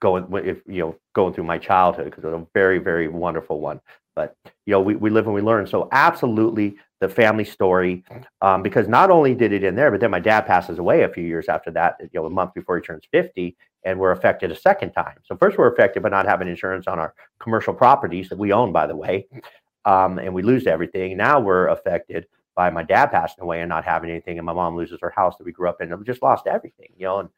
going 0.00 0.26
if 0.46 0.58
you 0.66 0.80
know 0.80 0.96
going 1.14 1.32
through 1.32 1.44
my 1.44 1.58
childhood 1.58 2.06
because 2.06 2.24
it 2.24 2.26
was 2.26 2.42
a 2.42 2.46
very 2.54 2.78
very 2.78 3.08
wonderful 3.08 3.60
one 3.60 3.80
but 4.14 4.36
you 4.66 4.72
know 4.72 4.80
we, 4.80 4.96
we 4.96 5.10
live 5.10 5.26
and 5.26 5.34
we 5.34 5.42
learn 5.42 5.66
so 5.66 5.88
absolutely 5.92 6.76
the 7.00 7.08
family 7.08 7.44
story 7.44 8.04
um, 8.42 8.62
because 8.62 8.86
not 8.86 9.10
only 9.10 9.34
did 9.34 9.52
it 9.52 9.64
in 9.64 9.74
there 9.74 9.90
but 9.90 10.00
then 10.00 10.10
my 10.10 10.20
dad 10.20 10.42
passes 10.42 10.78
away 10.78 11.02
a 11.02 11.08
few 11.08 11.24
years 11.24 11.48
after 11.48 11.70
that 11.70 11.96
you 12.00 12.08
know 12.14 12.26
a 12.26 12.30
month 12.30 12.54
before 12.54 12.76
he 12.76 12.82
turns 12.82 13.04
50 13.10 13.56
and 13.84 13.98
we're 13.98 14.12
affected 14.12 14.50
a 14.50 14.56
second 14.56 14.92
time. 14.92 15.18
So 15.24 15.36
first 15.36 15.56
we're 15.56 15.72
affected 15.72 16.02
by 16.02 16.10
not 16.10 16.26
having 16.26 16.48
insurance 16.48 16.86
on 16.86 16.98
our 16.98 17.14
commercial 17.38 17.74
properties 17.74 18.28
that 18.28 18.38
we 18.38 18.52
own, 18.52 18.72
by 18.72 18.86
the 18.86 18.96
way, 18.96 19.26
um, 19.84 20.18
and 20.18 20.34
we 20.34 20.42
lose 20.42 20.66
everything. 20.66 21.16
Now 21.16 21.40
we're 21.40 21.68
affected 21.68 22.26
by 22.54 22.70
my 22.70 22.82
dad 22.82 23.06
passing 23.06 23.42
away 23.42 23.60
and 23.60 23.68
not 23.68 23.84
having 23.84 24.10
anything, 24.10 24.38
and 24.38 24.44
my 24.44 24.52
mom 24.52 24.76
loses 24.76 24.98
her 25.00 25.10
house 25.10 25.36
that 25.38 25.44
we 25.44 25.52
grew 25.52 25.68
up 25.68 25.80
in. 25.80 25.90
And 25.90 25.98
we 25.98 26.04
just 26.04 26.22
lost 26.22 26.46
everything, 26.46 26.88
you 26.96 27.06
know. 27.06 27.20
And 27.20 27.28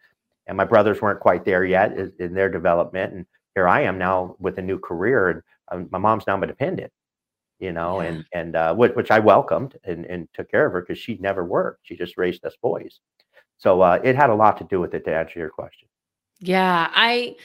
and 0.49 0.57
my 0.57 0.65
brothers 0.65 1.01
weren't 1.01 1.21
quite 1.21 1.45
there 1.45 1.65
yet 1.65 1.93
in 2.19 2.35
their 2.35 2.49
development, 2.49 3.13
and 3.13 3.27
here 3.55 3.69
I 3.69 3.83
am 3.83 3.99
now 3.99 4.35
with 4.41 4.59
a 4.59 4.63
new 4.63 4.79
career, 4.79 5.29
and 5.29 5.43
um, 5.71 5.89
my 5.93 5.99
mom's 5.99 6.27
now 6.27 6.37
my 6.37 6.47
dependent, 6.47 6.93
you 7.63 7.73
know, 7.73 8.01
Yeah. 8.01 8.09
and 8.09 8.25
and 8.33 8.57
uh, 8.57 8.75
which, 8.75 8.93
which 8.95 9.11
I 9.11 9.21
welcomed 9.21 9.79
and, 9.85 10.05
and 10.07 10.29
took 10.35 10.51
care 10.51 10.67
of 10.67 10.73
her 10.75 10.83
because 10.83 10.99
she 10.99 11.17
never 11.21 11.45
worked. 11.45 11.81
She 11.85 11.97
just 11.97 12.19
raised 12.19 12.45
us 12.45 12.57
boys. 12.63 13.01
So 13.59 13.81
uh, 13.81 14.01
it 14.05 14.17
had 14.17 14.31
a 14.31 14.35
lot 14.35 14.59
to 14.59 14.65
do 14.65 14.81
with 14.81 14.95
it 14.95 15.05
to 15.07 15.15
answer 15.15 15.39
your 15.39 15.51
question. 15.51 15.89
Yeah, 16.41 16.91
I 16.93 17.37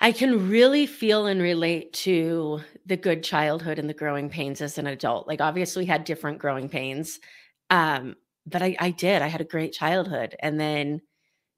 I 0.00 0.12
can 0.12 0.48
really 0.50 0.86
feel 0.86 1.26
and 1.26 1.40
relate 1.40 1.92
to 2.04 2.60
the 2.86 2.96
good 2.96 3.22
childhood 3.22 3.78
and 3.78 3.88
the 3.88 3.94
growing 3.94 4.28
pains 4.28 4.60
as 4.60 4.78
an 4.78 4.86
adult. 4.86 5.26
Like 5.26 5.40
obviously 5.40 5.84
had 5.86 6.04
different 6.04 6.38
growing 6.38 6.68
pains. 6.68 7.20
Um, 7.70 8.16
but 8.46 8.62
I 8.62 8.76
I 8.78 8.90
did. 8.90 9.22
I 9.22 9.28
had 9.28 9.40
a 9.40 9.44
great 9.44 9.72
childhood 9.72 10.36
and 10.40 10.60
then 10.60 11.00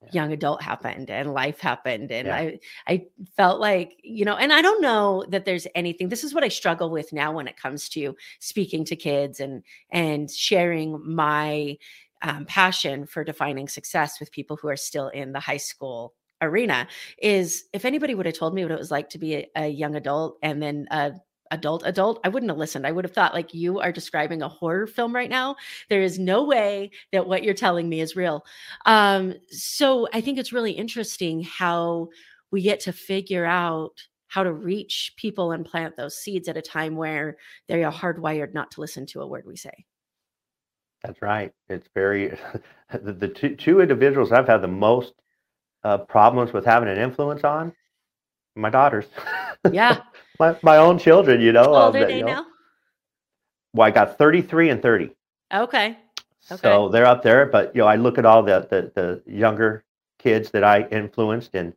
Yeah. 0.02 0.08
young 0.12 0.32
adult 0.32 0.62
happened 0.62 1.10
and 1.10 1.32
life 1.32 1.58
happened 1.60 2.12
and 2.12 2.28
Yeah. 2.28 2.36
I 2.36 2.58
I 2.86 3.06
felt 3.36 3.60
like, 3.60 3.98
you 4.02 4.24
know, 4.24 4.36
and 4.36 4.52
I 4.52 4.62
don't 4.62 4.82
know 4.82 5.24
that 5.30 5.44
there's 5.46 5.66
anything. 5.74 6.08
This 6.10 6.22
is 6.24 6.34
what 6.34 6.44
I 6.44 6.48
struggle 6.48 6.90
with 6.90 7.12
now 7.12 7.32
when 7.32 7.48
it 7.48 7.56
comes 7.56 7.88
to 7.90 8.14
speaking 8.40 8.84
to 8.86 8.96
kids 8.96 9.40
and 9.40 9.62
and 9.90 10.30
sharing 10.30 11.00
my 11.04 11.78
um, 12.22 12.44
passion 12.46 13.06
for 13.06 13.24
defining 13.24 13.68
success 13.68 14.20
with 14.20 14.32
people 14.32 14.56
who 14.56 14.68
are 14.68 14.76
still 14.76 15.08
in 15.08 15.32
the 15.32 15.40
high 15.40 15.56
school 15.58 16.14
arena 16.42 16.86
is 17.22 17.64
if 17.72 17.84
anybody 17.86 18.14
would 18.14 18.26
have 18.26 18.34
told 18.34 18.54
me 18.54 18.62
what 18.62 18.70
it 18.72 18.78
was 18.78 18.90
like 18.90 19.08
to 19.08 19.18
be 19.18 19.34
a, 19.36 19.46
a 19.56 19.68
young 19.68 19.94
adult 19.96 20.36
and 20.42 20.62
then 20.62 20.86
a 20.90 21.12
adult 21.50 21.82
adult 21.84 22.20
i 22.24 22.28
wouldn't 22.28 22.50
have 22.50 22.58
listened. 22.58 22.86
I 22.86 22.92
would 22.92 23.04
have 23.04 23.12
thought 23.12 23.34
like 23.34 23.54
you 23.54 23.80
are 23.80 23.92
describing 23.92 24.42
a 24.42 24.48
horror 24.48 24.86
film 24.86 25.14
right 25.14 25.30
now. 25.30 25.56
There 25.88 26.02
is 26.02 26.18
no 26.18 26.44
way 26.44 26.90
that 27.12 27.26
what 27.26 27.42
you're 27.42 27.54
telling 27.54 27.88
me 27.88 28.00
is 28.00 28.16
real. 28.16 28.44
Um 28.84 29.34
so 29.48 30.08
i 30.12 30.20
think 30.20 30.38
it's 30.38 30.52
really 30.52 30.72
interesting 30.72 31.42
how 31.42 32.08
we 32.50 32.62
get 32.62 32.80
to 32.80 32.92
figure 32.92 33.44
out 33.44 33.92
how 34.28 34.42
to 34.42 34.52
reach 34.52 35.14
people 35.16 35.52
and 35.52 35.64
plant 35.64 35.96
those 35.96 36.16
seeds 36.16 36.48
at 36.48 36.56
a 36.56 36.62
time 36.62 36.96
where 36.96 37.36
they 37.68 37.84
are 37.84 37.92
hardwired 37.92 38.54
not 38.54 38.70
to 38.72 38.80
listen 38.80 39.06
to 39.06 39.20
a 39.20 39.26
word 39.26 39.44
we 39.46 39.56
say. 39.56 39.84
That's 41.02 41.22
right. 41.22 41.52
It's 41.68 41.88
very 41.94 42.36
the, 42.92 43.12
the 43.12 43.28
two, 43.28 43.56
two 43.56 43.80
individuals 43.80 44.32
I've 44.32 44.48
had 44.48 44.62
the 44.62 44.68
most 44.68 45.12
uh, 45.84 45.98
problems 45.98 46.52
with 46.52 46.64
having 46.64 46.88
an 46.88 46.98
influence 46.98 47.44
on 47.44 47.72
my 48.56 48.70
daughters. 48.70 49.06
yeah 49.70 50.00
my 50.38 50.56
my 50.62 50.76
own 50.76 50.98
children. 50.98 51.40
You 51.40 51.52
know, 51.52 51.64
how 51.64 51.74
um, 51.74 51.82
old 51.86 51.96
are 51.96 52.00
that, 52.00 52.08
they 52.08 52.18
you 52.18 52.24
know, 52.24 52.26
now 52.26 52.46
Well, 53.74 53.86
I 53.86 53.90
got 53.90 54.18
33 54.18 54.70
and 54.70 54.82
30. 54.82 55.10
okay 55.52 55.96
Okay. 56.50 56.60
So 56.62 56.88
they're 56.88 57.06
up 57.06 57.22
there, 57.24 57.46
but 57.46 57.74
you 57.74 57.80
know, 57.80 57.88
I 57.88 57.96
look 57.96 58.18
at 58.18 58.24
all 58.24 58.42
the, 58.42 58.66
the 58.70 58.92
the 58.94 59.32
younger 59.32 59.84
kids 60.18 60.50
that 60.52 60.62
I 60.62 60.86
influenced 60.90 61.54
and 61.54 61.72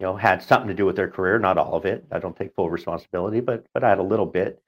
you 0.00 0.06
know 0.06 0.16
had 0.16 0.42
something 0.42 0.68
to 0.68 0.74
do 0.74 0.86
with 0.86 0.96
their 0.96 1.10
career. 1.10 1.38
Not 1.38 1.58
all 1.58 1.74
of 1.74 1.84
it. 1.84 2.06
I 2.10 2.18
don't 2.18 2.34
take 2.34 2.54
full 2.54 2.70
responsibility, 2.70 3.40
but 3.40 3.66
but 3.74 3.84
I 3.84 3.90
had 3.90 3.98
a 3.98 4.02
little 4.02 4.26
bit, 4.26 4.62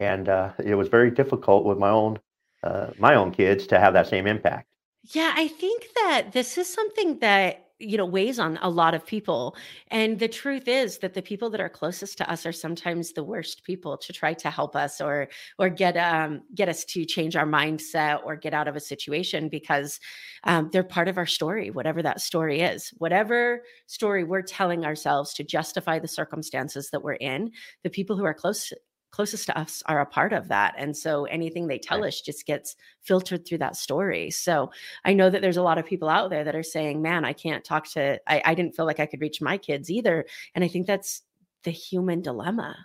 and 0.00 0.28
uh, 0.30 0.52
it 0.64 0.76
was 0.76 0.88
very 0.88 1.10
difficult 1.10 1.66
with 1.66 1.76
my 1.78 1.90
own 1.90 2.18
uh, 2.62 2.88
my 2.98 3.14
own 3.14 3.32
kids 3.32 3.66
to 3.66 3.78
have 3.78 3.92
that 3.92 4.08
same 4.08 4.26
impact. 4.26 4.66
Yeah, 5.12 5.32
I 5.36 5.48
think 5.48 5.88
that 5.94 6.32
this 6.32 6.58
is 6.58 6.72
something 6.72 7.18
that, 7.18 7.65
you 7.78 7.96
know, 7.98 8.06
weighs 8.06 8.38
on 8.38 8.58
a 8.62 8.70
lot 8.70 8.94
of 8.94 9.04
people. 9.04 9.56
And 9.88 10.18
the 10.18 10.28
truth 10.28 10.66
is 10.66 10.98
that 10.98 11.14
the 11.14 11.22
people 11.22 11.50
that 11.50 11.60
are 11.60 11.68
closest 11.68 12.16
to 12.18 12.30
us 12.30 12.46
are 12.46 12.52
sometimes 12.52 13.12
the 13.12 13.24
worst 13.24 13.64
people 13.64 13.98
to 13.98 14.12
try 14.12 14.32
to 14.34 14.50
help 14.50 14.74
us 14.74 15.00
or 15.00 15.28
or 15.58 15.68
get 15.68 15.96
um 15.96 16.42
get 16.54 16.68
us 16.68 16.84
to 16.86 17.04
change 17.04 17.36
our 17.36 17.46
mindset 17.46 18.20
or 18.24 18.36
get 18.36 18.54
out 18.54 18.68
of 18.68 18.76
a 18.76 18.80
situation 18.80 19.48
because 19.48 20.00
um, 20.44 20.70
they're 20.72 20.82
part 20.82 21.08
of 21.08 21.18
our 21.18 21.26
story, 21.26 21.70
whatever 21.70 22.02
that 22.02 22.20
story 22.20 22.60
is. 22.60 22.92
Whatever 22.98 23.62
story 23.86 24.24
we're 24.24 24.42
telling 24.42 24.84
ourselves 24.84 25.34
to 25.34 25.44
justify 25.44 25.98
the 25.98 26.08
circumstances 26.08 26.90
that 26.90 27.02
we're 27.02 27.14
in, 27.14 27.50
the 27.82 27.90
people 27.90 28.16
who 28.16 28.24
are 28.24 28.34
close 28.34 28.72
closest 29.16 29.46
to 29.46 29.58
us 29.58 29.82
are 29.86 30.00
a 30.00 30.06
part 30.06 30.32
of 30.34 30.48
that. 30.48 30.74
And 30.76 30.94
so 30.94 31.24
anything 31.24 31.66
they 31.66 31.78
tell 31.78 32.00
Right. 32.02 32.08
us 32.08 32.20
just 32.20 32.44
gets 32.46 32.76
filtered 33.00 33.46
through 33.46 33.58
that 33.64 33.76
story. 33.76 34.30
So 34.30 34.70
I 35.04 35.14
know 35.14 35.30
that 35.30 35.40
there's 35.40 35.56
a 35.56 35.62
lot 35.62 35.78
of 35.78 35.86
people 35.86 36.08
out 36.08 36.28
there 36.30 36.44
that 36.44 36.54
are 36.54 36.62
saying, 36.62 37.00
man, 37.00 37.24
I 37.24 37.32
can't 37.32 37.64
talk 37.64 37.84
to, 37.92 38.20
I, 38.26 38.42
I 38.44 38.54
didn't 38.54 38.76
feel 38.76 38.84
like 38.84 39.00
I 39.00 39.06
could 39.06 39.22
reach 39.22 39.40
my 39.40 39.56
kids 39.58 39.90
either. 39.90 40.26
And 40.54 40.62
I 40.62 40.68
think 40.68 40.86
that's 40.86 41.22
the 41.64 41.70
human 41.70 42.20
dilemma. 42.20 42.76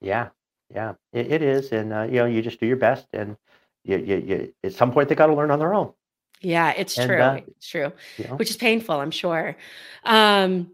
Yeah, 0.00 0.28
yeah, 0.74 0.94
it, 1.12 1.32
it 1.32 1.42
is, 1.42 1.72
and 1.72 1.92
uh, 1.92 2.02
you 2.10 2.18
know, 2.20 2.26
you 2.26 2.42
just 2.42 2.60
do 2.60 2.66
your 2.66 2.76
best, 2.76 3.06
and 3.12 3.36
you, 3.84 3.96
you, 3.98 4.16
you 4.16 4.54
at 4.64 4.72
some 4.74 4.92
point 4.92 5.08
they 5.08 5.14
got 5.14 5.28
to 5.28 5.34
learn 5.34 5.50
on 5.50 5.58
their 5.58 5.72
own. 5.72 5.92
Yeah, 6.40 6.72
it's 6.76 6.98
And 6.98 7.08
true. 7.08 7.22
uh, 7.22 7.40
It's 7.46 7.68
true, 7.68 7.92
you 8.18 8.24
know, 8.26 8.36
which 8.36 8.50
is 8.50 8.56
painful, 8.56 8.96
I'm 9.00 9.10
sure. 9.10 9.56
Um, 10.04 10.72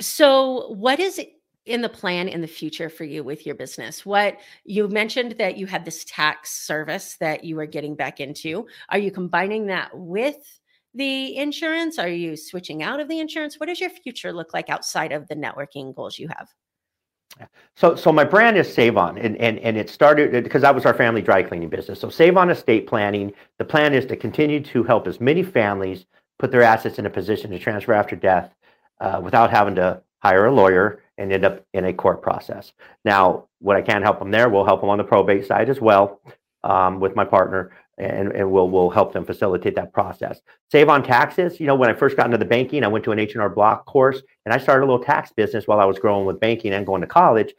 so 0.00 0.68
what 0.72 1.00
is 1.00 1.20
in 1.66 1.80
the 1.80 1.88
plan 1.88 2.28
in 2.28 2.40
the 2.40 2.46
future 2.46 2.88
for 2.88 3.04
you 3.04 3.22
with 3.22 3.46
your 3.46 3.54
business? 3.54 4.04
What 4.04 4.38
you 4.64 4.88
mentioned 4.88 5.36
that 5.38 5.56
you 5.56 5.66
had 5.66 5.84
this 5.84 6.04
tax 6.04 6.50
service 6.50 7.16
that 7.20 7.44
you 7.44 7.56
were 7.56 7.66
getting 7.66 7.94
back 7.94 8.20
into. 8.20 8.66
Are 8.88 8.98
you 8.98 9.10
combining 9.10 9.66
that 9.66 9.90
with 9.94 10.60
the 10.94 11.36
insurance? 11.36 11.98
Are 11.98 12.08
you 12.08 12.36
switching 12.36 12.82
out 12.82 13.00
of 13.00 13.08
the 13.08 13.20
insurance? 13.20 13.58
What 13.58 13.68
does 13.68 13.80
your 13.80 13.90
future 13.90 14.32
look 14.32 14.52
like 14.52 14.68
outside 14.68 15.12
of 15.12 15.28
the 15.28 15.36
networking 15.36 15.94
goals 15.94 16.18
you 16.18 16.28
have? 16.28 16.48
So, 17.76 17.94
so 17.94 18.12
my 18.12 18.24
brand 18.24 18.58
is 18.58 18.72
Save 18.72 18.98
On, 18.98 19.16
and, 19.16 19.36
and, 19.38 19.58
and 19.60 19.78
it 19.78 19.88
started 19.88 20.44
because 20.44 20.62
that 20.62 20.74
was 20.74 20.84
our 20.84 20.92
family 20.92 21.22
dry 21.22 21.42
cleaning 21.42 21.70
business. 21.70 21.98
So, 21.98 22.10
Save 22.10 22.36
On 22.36 22.50
Estate 22.50 22.86
Planning, 22.86 23.32
the 23.58 23.64
plan 23.64 23.94
is 23.94 24.04
to 24.06 24.16
continue 24.16 24.60
to 24.64 24.82
help 24.82 25.06
as 25.06 25.18
many 25.18 25.42
families 25.42 26.04
put 26.38 26.50
their 26.50 26.62
assets 26.62 26.98
in 26.98 27.06
a 27.06 27.10
position 27.10 27.50
to 27.50 27.58
transfer 27.58 27.94
after 27.94 28.16
death 28.16 28.54
uh, 29.00 29.20
without 29.22 29.50
having 29.50 29.74
to 29.76 30.02
hire 30.22 30.44
a 30.44 30.52
lawyer 30.52 31.01
and 31.18 31.32
end 31.32 31.44
up 31.44 31.64
in 31.74 31.84
a 31.84 31.92
court 31.92 32.22
process. 32.22 32.72
Now, 33.04 33.48
what 33.60 33.76
I 33.76 33.82
can't 33.82 34.04
help 34.04 34.18
them 34.18 34.30
there, 34.30 34.48
we'll 34.48 34.64
help 34.64 34.80
them 34.80 34.90
on 34.90 34.98
the 34.98 35.04
probate 35.04 35.46
side 35.46 35.68
as 35.68 35.80
well 35.80 36.20
um, 36.64 37.00
with 37.00 37.14
my 37.14 37.24
partner, 37.24 37.72
and, 37.98 38.32
and 38.32 38.50
we'll, 38.50 38.70
we'll 38.70 38.90
help 38.90 39.12
them 39.12 39.24
facilitate 39.24 39.76
that 39.76 39.92
process. 39.92 40.40
Save 40.70 40.88
on 40.88 41.02
taxes, 41.02 41.60
you 41.60 41.66
know, 41.66 41.74
when 41.74 41.90
I 41.90 41.94
first 41.94 42.16
got 42.16 42.26
into 42.26 42.38
the 42.38 42.44
banking, 42.44 42.84
I 42.84 42.88
went 42.88 43.04
to 43.04 43.12
an 43.12 43.18
H&R 43.18 43.48
Block 43.50 43.84
course 43.84 44.22
and 44.44 44.54
I 44.54 44.58
started 44.58 44.84
a 44.84 44.88
little 44.88 45.04
tax 45.04 45.32
business 45.32 45.66
while 45.66 45.80
I 45.80 45.84
was 45.84 45.98
growing 45.98 46.24
with 46.24 46.40
banking 46.40 46.72
and 46.72 46.86
going 46.86 47.02
to 47.02 47.06
college. 47.06 47.54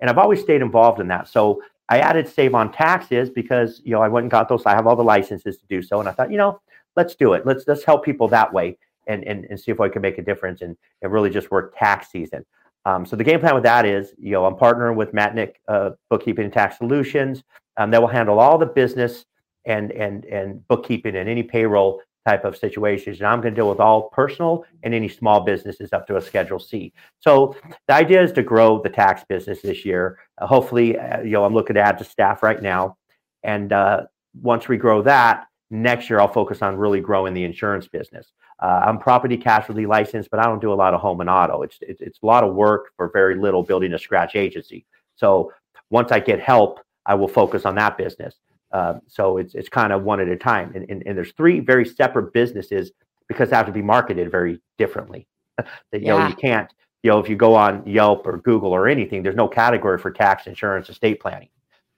And 0.00 0.10
I've 0.10 0.18
always 0.18 0.40
stayed 0.40 0.62
involved 0.62 1.00
in 1.00 1.08
that. 1.08 1.28
So 1.28 1.62
I 1.88 2.00
added 2.00 2.28
save 2.28 2.54
on 2.54 2.70
taxes 2.70 3.30
because, 3.30 3.80
you 3.84 3.92
know, 3.92 4.02
I 4.02 4.08
went 4.08 4.24
and 4.24 4.30
got 4.30 4.48
those. 4.48 4.64
I 4.66 4.74
have 4.74 4.86
all 4.86 4.96
the 4.96 5.02
licenses 5.02 5.56
to 5.56 5.66
do 5.68 5.82
so. 5.82 6.00
And 6.00 6.08
I 6.08 6.12
thought, 6.12 6.30
you 6.30 6.36
know, 6.36 6.60
let's 6.96 7.14
do 7.14 7.32
it. 7.32 7.46
Let's, 7.46 7.64
let's 7.66 7.82
help 7.82 8.04
people 8.04 8.28
that 8.28 8.52
way 8.52 8.76
and, 9.06 9.24
and, 9.24 9.46
and 9.46 9.58
see 9.58 9.72
if 9.72 9.80
I 9.80 9.88
can 9.88 10.02
make 10.02 10.18
a 10.18 10.22
difference 10.22 10.60
and, 10.60 10.76
and 11.02 11.10
really 11.10 11.30
just 11.30 11.50
work 11.50 11.74
tax 11.78 12.10
season. 12.10 12.44
Um, 12.88 13.04
so 13.04 13.16
the 13.16 13.24
game 13.24 13.40
plan 13.40 13.54
with 13.54 13.64
that 13.64 13.84
is, 13.84 14.14
you 14.18 14.32
know, 14.32 14.46
I'm 14.46 14.54
partnering 14.54 14.96
with 14.96 15.12
Matnick 15.12 15.56
uh, 15.68 15.90
Bookkeeping 16.08 16.44
and 16.44 16.52
Tax 16.52 16.78
Solutions. 16.78 17.42
Um, 17.76 17.90
they 17.90 17.98
will 17.98 18.06
handle 18.06 18.40
all 18.40 18.56
the 18.56 18.66
business 18.66 19.26
and 19.66 19.92
and 19.92 20.24
and 20.24 20.66
bookkeeping 20.68 21.16
and 21.16 21.28
any 21.28 21.42
payroll 21.42 22.00
type 22.26 22.46
of 22.46 22.56
situations. 22.56 23.18
And 23.18 23.26
I'm 23.26 23.42
going 23.42 23.54
to 23.54 23.58
deal 23.60 23.68
with 23.68 23.78
all 23.78 24.08
personal 24.08 24.64
and 24.82 24.94
any 24.94 25.08
small 25.08 25.40
businesses 25.40 25.92
up 25.92 26.06
to 26.06 26.16
a 26.16 26.20
Schedule 26.20 26.58
C. 26.58 26.94
So 27.20 27.54
the 27.88 27.94
idea 27.94 28.22
is 28.22 28.32
to 28.32 28.42
grow 28.42 28.80
the 28.80 28.88
tax 28.88 29.22
business 29.28 29.60
this 29.60 29.84
year. 29.84 30.18
Uh, 30.38 30.46
hopefully, 30.46 30.98
uh, 30.98 31.20
you 31.20 31.32
know, 31.32 31.44
I'm 31.44 31.54
looking 31.54 31.74
to 31.74 31.82
add 31.82 31.98
to 31.98 32.04
staff 32.04 32.42
right 32.42 32.62
now, 32.62 32.96
and 33.42 33.70
uh, 33.70 34.04
once 34.40 34.66
we 34.66 34.78
grow 34.78 35.02
that 35.02 35.47
next 35.70 36.08
year, 36.08 36.20
I'll 36.20 36.28
focus 36.28 36.62
on 36.62 36.76
really 36.76 37.00
growing 37.00 37.34
the 37.34 37.44
insurance 37.44 37.86
business. 37.88 38.32
Uh, 38.60 38.82
I'm 38.86 38.98
property 38.98 39.36
casualty 39.36 39.86
licensed, 39.86 40.30
but 40.30 40.40
I 40.40 40.44
don't 40.44 40.60
do 40.60 40.72
a 40.72 40.74
lot 40.74 40.94
of 40.94 41.00
home 41.00 41.20
and 41.20 41.30
auto. 41.30 41.62
It's, 41.62 41.78
it's 41.80 42.00
it's 42.00 42.18
a 42.22 42.26
lot 42.26 42.44
of 42.44 42.54
work 42.54 42.90
for 42.96 43.10
very 43.10 43.36
little 43.36 43.62
building 43.62 43.92
a 43.92 43.98
scratch 43.98 44.34
agency. 44.34 44.84
So 45.16 45.52
once 45.90 46.10
I 46.12 46.20
get 46.20 46.40
help, 46.40 46.80
I 47.06 47.14
will 47.14 47.28
focus 47.28 47.64
on 47.64 47.74
that 47.76 47.96
business. 47.96 48.34
Uh, 48.72 48.94
so 49.06 49.38
it's 49.38 49.54
it's 49.54 49.68
kind 49.68 49.92
of 49.92 50.02
one 50.02 50.20
at 50.20 50.28
a 50.28 50.36
time, 50.36 50.72
and, 50.74 50.84
and 50.90 51.02
and 51.06 51.16
there's 51.16 51.32
three 51.32 51.60
very 51.60 51.84
separate 51.84 52.32
businesses 52.32 52.92
because 53.28 53.50
they 53.50 53.56
have 53.56 53.66
to 53.66 53.72
be 53.72 53.82
marketed 53.82 54.30
very 54.30 54.60
differently. 54.76 55.26
that 55.56 55.68
you 55.92 56.08
know 56.08 56.26
you 56.26 56.34
can't 56.34 56.70
you 57.02 57.10
know 57.10 57.18
if 57.18 57.28
you 57.28 57.36
go 57.36 57.54
on 57.54 57.86
Yelp 57.86 58.26
or 58.26 58.38
Google 58.38 58.72
or 58.72 58.88
anything, 58.88 59.22
there's 59.22 59.36
no 59.36 59.48
category 59.48 59.98
for 59.98 60.10
tax, 60.10 60.46
insurance, 60.46 60.88
estate 60.88 61.20
planning. 61.20 61.48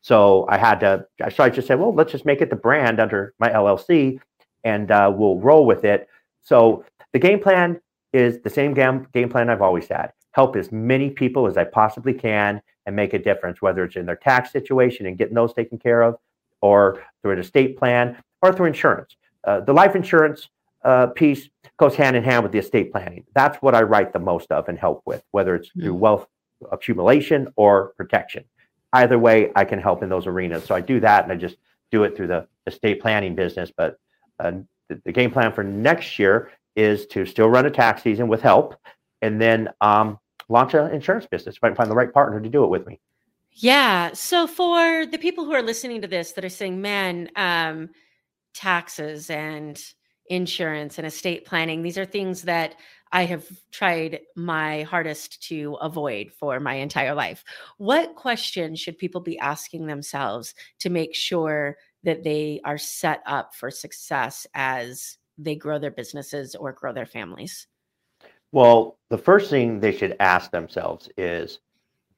So 0.02 0.46
I 0.48 0.56
had 0.56 0.80
to. 0.80 1.06
So 1.34 1.44
I 1.44 1.50
just 1.50 1.68
said, 1.68 1.78
well, 1.78 1.94
let's 1.94 2.12
just 2.12 2.24
make 2.24 2.40
it 2.40 2.50
the 2.50 2.56
brand 2.56 3.00
under 3.00 3.34
my 3.38 3.50
LLC, 3.50 4.18
and 4.64 4.90
uh, 4.90 5.12
we'll 5.14 5.38
roll 5.38 5.66
with 5.66 5.84
it. 5.84 6.08
So 6.42 6.84
the 7.12 7.18
game 7.18 7.40
plan 7.40 7.80
is 8.12 8.40
the 8.40 8.50
same 8.50 8.74
game 8.74 9.06
game 9.12 9.28
plan 9.28 9.50
I've 9.50 9.62
always 9.62 9.88
had. 9.88 10.12
Help 10.32 10.56
as 10.56 10.72
many 10.72 11.10
people 11.10 11.46
as 11.46 11.56
I 11.56 11.64
possibly 11.64 12.14
can 12.14 12.62
and 12.86 12.96
make 12.96 13.12
a 13.12 13.18
difference, 13.18 13.60
whether 13.60 13.84
it's 13.84 13.96
in 13.96 14.06
their 14.06 14.16
tax 14.16 14.52
situation 14.52 15.06
and 15.06 15.18
getting 15.18 15.34
those 15.34 15.52
taken 15.52 15.78
care 15.78 16.02
of, 16.02 16.16
or 16.62 17.02
through 17.22 17.32
an 17.32 17.38
estate 17.38 17.76
plan, 17.76 18.16
or 18.42 18.52
through 18.52 18.66
insurance. 18.66 19.16
Uh, 19.44 19.60
the 19.60 19.72
life 19.72 19.94
insurance 19.96 20.48
uh, 20.84 21.08
piece 21.08 21.48
goes 21.78 21.94
hand 21.94 22.16
in 22.16 22.24
hand 22.24 22.42
with 22.42 22.52
the 22.52 22.58
estate 22.58 22.92
planning. 22.92 23.24
That's 23.34 23.58
what 23.58 23.74
I 23.74 23.82
write 23.82 24.12
the 24.12 24.18
most 24.18 24.50
of 24.50 24.68
and 24.68 24.78
help 24.78 25.02
with, 25.04 25.22
whether 25.32 25.54
it's 25.54 25.68
through 25.70 25.94
wealth 25.94 26.26
accumulation 26.70 27.48
or 27.56 27.92
protection. 27.96 28.44
Either 28.92 29.18
way, 29.18 29.52
I 29.54 29.64
can 29.64 29.80
help 29.80 30.02
in 30.02 30.08
those 30.08 30.26
arenas. 30.26 30.64
So 30.64 30.74
I 30.74 30.80
do 30.80 31.00
that, 31.00 31.24
and 31.24 31.32
I 31.32 31.36
just 31.36 31.56
do 31.90 32.04
it 32.04 32.16
through 32.16 32.28
the 32.28 32.46
estate 32.66 33.00
planning 33.00 33.34
business. 33.34 33.72
But 33.76 33.98
uh, 34.38 34.52
the, 34.88 35.00
the 35.04 35.12
game 35.12 35.30
plan 35.30 35.52
for 35.52 35.62
next 35.62 36.18
year 36.18 36.50
is 36.76 37.06
to 37.06 37.24
still 37.26 37.48
run 37.48 37.66
a 37.66 37.70
tax 37.70 38.02
season 38.02 38.28
with 38.28 38.42
help, 38.42 38.76
and 39.22 39.40
then 39.40 39.68
um, 39.80 40.18
launch 40.48 40.74
an 40.74 40.92
insurance 40.92 41.26
business 41.26 41.56
if 41.56 41.64
I 41.64 41.68
can 41.68 41.76
find 41.76 41.90
the 41.90 41.94
right 41.94 42.12
partner 42.12 42.40
to 42.40 42.48
do 42.48 42.64
it 42.64 42.68
with 42.68 42.86
me. 42.86 43.00
Yeah. 43.52 44.12
So 44.14 44.46
for 44.46 45.06
the 45.06 45.18
people 45.18 45.44
who 45.44 45.52
are 45.52 45.62
listening 45.62 46.00
to 46.02 46.08
this 46.08 46.32
that 46.32 46.44
are 46.44 46.48
saying, 46.48 46.80
man, 46.80 47.30
um, 47.36 47.90
taxes 48.54 49.30
and 49.30 49.82
insurance 50.26 50.98
and 50.98 51.06
estate 51.06 51.44
planning, 51.44 51.82
these 51.82 51.98
are 51.98 52.04
things 52.04 52.42
that 52.42 52.76
I 53.12 53.24
have 53.24 53.46
tried 53.72 54.20
my 54.36 54.82
hardest 54.82 55.42
to 55.48 55.74
avoid 55.80 56.32
for 56.32 56.60
my 56.60 56.74
entire 56.74 57.14
life. 57.14 57.44
What 57.78 58.14
questions 58.14 58.78
should 58.78 58.98
people 58.98 59.20
be 59.20 59.38
asking 59.38 59.86
themselves 59.86 60.54
to 60.78 60.90
make 60.90 61.14
sure 61.14 61.76
that 62.04 62.22
they 62.22 62.60
are 62.64 62.78
set 62.78 63.22
up 63.26 63.54
for 63.54 63.70
success 63.70 64.46
as 64.54 65.18
they 65.38 65.56
grow 65.56 65.78
their 65.78 65.90
businesses 65.90 66.54
or 66.54 66.72
grow 66.72 66.92
their 66.92 67.06
families? 67.06 67.66
Well, 68.52 68.98
the 69.08 69.18
first 69.18 69.50
thing 69.50 69.80
they 69.80 69.96
should 69.96 70.16
ask 70.20 70.50
themselves 70.50 71.08
is 71.16 71.58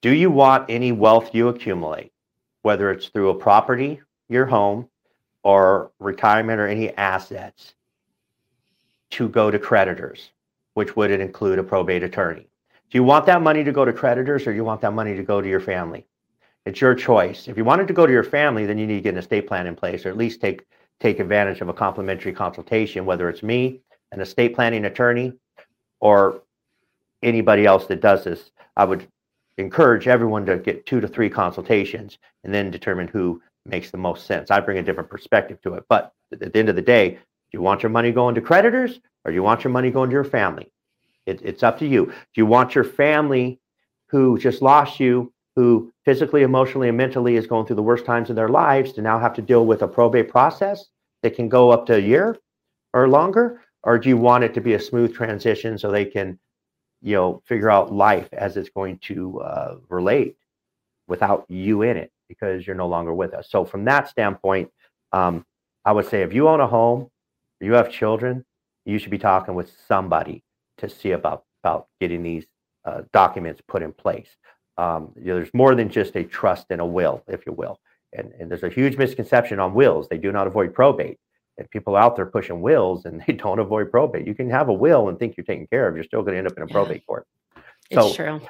Do 0.03 0.15
you 0.15 0.31
want 0.31 0.69
any 0.69 0.93
wealth 0.93 1.35
you 1.35 1.49
accumulate, 1.49 2.13
whether 2.63 2.91
it's 2.91 3.09
through 3.09 3.31
a 3.31 3.35
property, 3.35 4.01
your 4.29 4.47
home, 4.47 4.89
or 5.43 5.93
retirement 5.99 6.61
or 6.61 6.67
any 6.67 6.91
assets, 6.97 7.75
to 9.11 9.29
go 9.29 9.51
to 9.51 9.59
creditors? 9.59 10.31
Which 10.75 10.97
would 10.97 11.11
include 11.11 11.59
a 11.59 11.63
probate 11.63 12.03
attorney. 12.03 12.49
Do 12.91 12.99
you 12.99 13.05
want 13.05 13.27
that 13.27 13.43
money 13.43 13.65
to 13.65 13.73
go 13.73 13.85
to 13.85 13.93
creditors 13.93 14.47
or 14.47 14.53
you 14.53 14.65
want 14.65 14.81
that 14.83 14.93
money 14.93 15.17
to 15.17 15.23
go 15.23 15.41
to 15.41 15.49
your 15.49 15.61
family? 15.61 16.07
It's 16.65 16.81
your 16.81 16.95
choice. 16.95 17.49
If 17.49 17.57
you 17.57 17.65
want 17.65 17.81
it 17.81 17.87
to 17.87 17.93
go 17.93 18.07
to 18.07 18.13
your 18.13 18.23
family, 18.23 18.67
then 18.67 18.79
you 18.79 18.87
need 18.87 18.97
to 18.97 19.01
get 19.01 19.15
an 19.15 19.19
estate 19.19 19.47
plan 19.47 19.67
in 19.67 19.75
place 19.75 20.07
or 20.07 20.11
at 20.11 20.17
least 20.17 20.41
take 20.41 20.65
take 21.01 21.19
advantage 21.19 21.61
of 21.61 21.69
a 21.69 21.73
complimentary 21.73 22.33
consultation, 22.33 23.05
whether 23.05 23.29
it's 23.29 23.43
me, 23.43 23.81
an 24.13 24.21
estate 24.21 24.55
planning 24.55 24.85
attorney, 24.85 25.33
or 26.01 26.43
anybody 27.23 27.67
else 27.67 27.87
that 27.87 28.01
does 28.01 28.23
this. 28.25 28.53
I 28.77 28.85
would 28.85 29.09
encourage 29.59 30.07
everyone 30.07 30.47
to 30.47 30.59
get 30.59 30.87
two 30.87 31.01
to 31.01 31.09
three 31.09 31.29
consultations 31.29 32.19
and 32.45 32.55
then 32.55 32.71
determine 32.71 33.09
who 33.09 33.43
makes 33.67 33.91
the 33.91 33.99
most 33.99 34.27
sense. 34.27 34.51
I 34.51 34.61
bring 34.61 34.79
a 34.79 34.83
different 34.83 35.11
perspective 35.11 35.61
to 35.63 35.75
it. 35.75 35.85
But 35.89 36.13
at 36.33 36.53
the 36.53 36.59
end 36.59 36.69
of 36.69 36.77
the 36.77 36.83
day, 36.83 37.11
do 37.11 37.19
you 37.53 37.63
want 37.63 37.83
your 37.83 37.91
money 37.91 38.13
going 38.13 38.35
to 38.35 38.41
creditors 38.41 39.01
or 39.25 39.31
do 39.31 39.35
you 39.35 39.43
want 39.43 39.65
your 39.65 39.73
money 39.73 39.91
going 39.91 40.11
to 40.11 40.15
your 40.15 40.25
family? 40.25 40.73
It, 41.27 41.41
it's 41.43 41.63
up 41.63 41.79
to 41.79 41.87
you. 41.87 42.07
Do 42.07 42.13
you 42.35 42.47
want 42.47 42.75
your 42.75 42.85
family 42.85 43.61
who 44.07 44.39
just 44.39 44.63
lost 44.63 44.99
you, 44.99 45.33
who 45.55 45.93
physically, 46.05 46.43
emotionally, 46.43 46.89
and 46.89 46.97
mentally 46.97 47.37
is 47.37 47.47
going 47.47 47.67
through 47.67 47.77
the 47.77 47.83
worst 47.83 48.05
times 48.05 48.31
of 48.31 48.37
their 48.37 48.49
lives 48.49 48.93
to 48.93 49.03
now 49.03 49.19
have 49.19 49.35
to 49.35 49.43
deal 49.43 49.67
with 49.67 49.83
a 49.83 49.89
probate 49.89 50.29
process 50.29 50.87
that 51.23 51.37
can 51.37 51.49
go 51.49 51.71
up 51.71 51.87
to 51.87 51.95
a 51.95 52.01
year 52.01 52.37
or 52.93 53.09
longer? 53.09 53.61
Or 53.85 53.99
do 53.99 54.09
you 54.09 54.17
want 54.17 54.45
it 54.45 54.55
to 54.55 54.61
be 54.61 54.75
a 54.75 54.81
smooth 54.81 55.15
transition 55.15 55.79
so 55.79 55.91
they 55.91 56.05
can, 56.05 56.39
you 57.01 57.15
know, 57.15 57.43
figure 57.47 57.71
out 57.71 57.93
life 57.93 58.29
as 58.33 58.57
it's 58.57 58.71
going 58.71 58.99
to 58.99 59.41
uh, 59.41 59.77
relate 59.89 60.37
without 61.09 61.45
you 61.49 61.83
in 61.83 61.97
it 61.97 62.13
because 62.29 62.67
you're 62.67 62.77
no 62.77 62.89
longer 62.89 63.15
with 63.15 63.35
us? 63.35 63.49
So 63.51 63.65
from 63.65 63.85
that 63.85 64.09
standpoint, 64.09 64.71
um, 65.13 65.45
I 65.85 65.93
would 65.93 66.07
say 66.07 66.23
if 66.23 66.33
you 66.33 66.49
own 66.49 66.61
a 66.61 66.67
home 66.67 67.11
you 67.63 67.75
have 67.75 67.91
children, 67.91 68.45
you 68.85 68.99
should 68.99 69.11
be 69.11 69.19
talking 69.19 69.55
with 69.55 69.73
somebody 69.89 70.43
to 70.79 70.89
see 70.89 71.13
about 71.13 71.45
about 71.63 71.87
getting 72.01 72.23
these 72.23 72.45
uh, 72.85 73.03
documents 73.13 73.63
put 73.69 73.83
in 73.83 73.93
place. 73.93 74.29
Um, 74.79 75.13
you 75.17 75.27
know, 75.27 75.37
there's 75.37 75.55
more 75.55 75.75
than 75.75 75.89
just 75.89 76.17
a 76.17 76.25
trust 76.25 76.67
and 76.71 76.81
a 76.81 76.87
will, 76.87 77.23
if 77.29 77.47
you 77.47 77.53
will. 77.53 77.79
And, 78.13 78.33
and 78.39 78.51
there's 78.51 78.65
a 78.65 78.69
huge 78.69 78.97
misconception 78.97 79.61
on 79.61 79.75
wills. 79.75 80.09
They 80.09 80.19
do 80.19 80.33
not 80.33 80.47
avoid 80.47 80.75
probate. 80.75 81.19
And 81.59 81.71
people 81.71 81.95
out 81.95 82.17
there 82.17 82.27
pushing 82.27 82.61
wills 82.61 83.05
and 83.05 83.23
they 83.27 83.33
don't 83.45 83.59
avoid 83.59 83.91
probate. 83.91 84.27
You 84.27 84.35
can 84.35 84.51
have 84.51 84.69
a 84.69 84.73
will 84.73 85.09
and 85.09 85.19
think 85.19 85.37
you're 85.37 85.45
taken 85.45 85.67
care 85.69 85.87
of. 85.87 85.95
You're 85.95 86.05
still 86.05 86.23
going 86.23 86.33
to 86.33 86.39
end 86.39 86.47
up 86.49 86.57
in 86.57 86.63
a 86.63 86.67
probate 86.67 87.07
court. 87.07 87.27
So, 87.93 88.07
it's 88.07 88.17
true. 88.17 88.41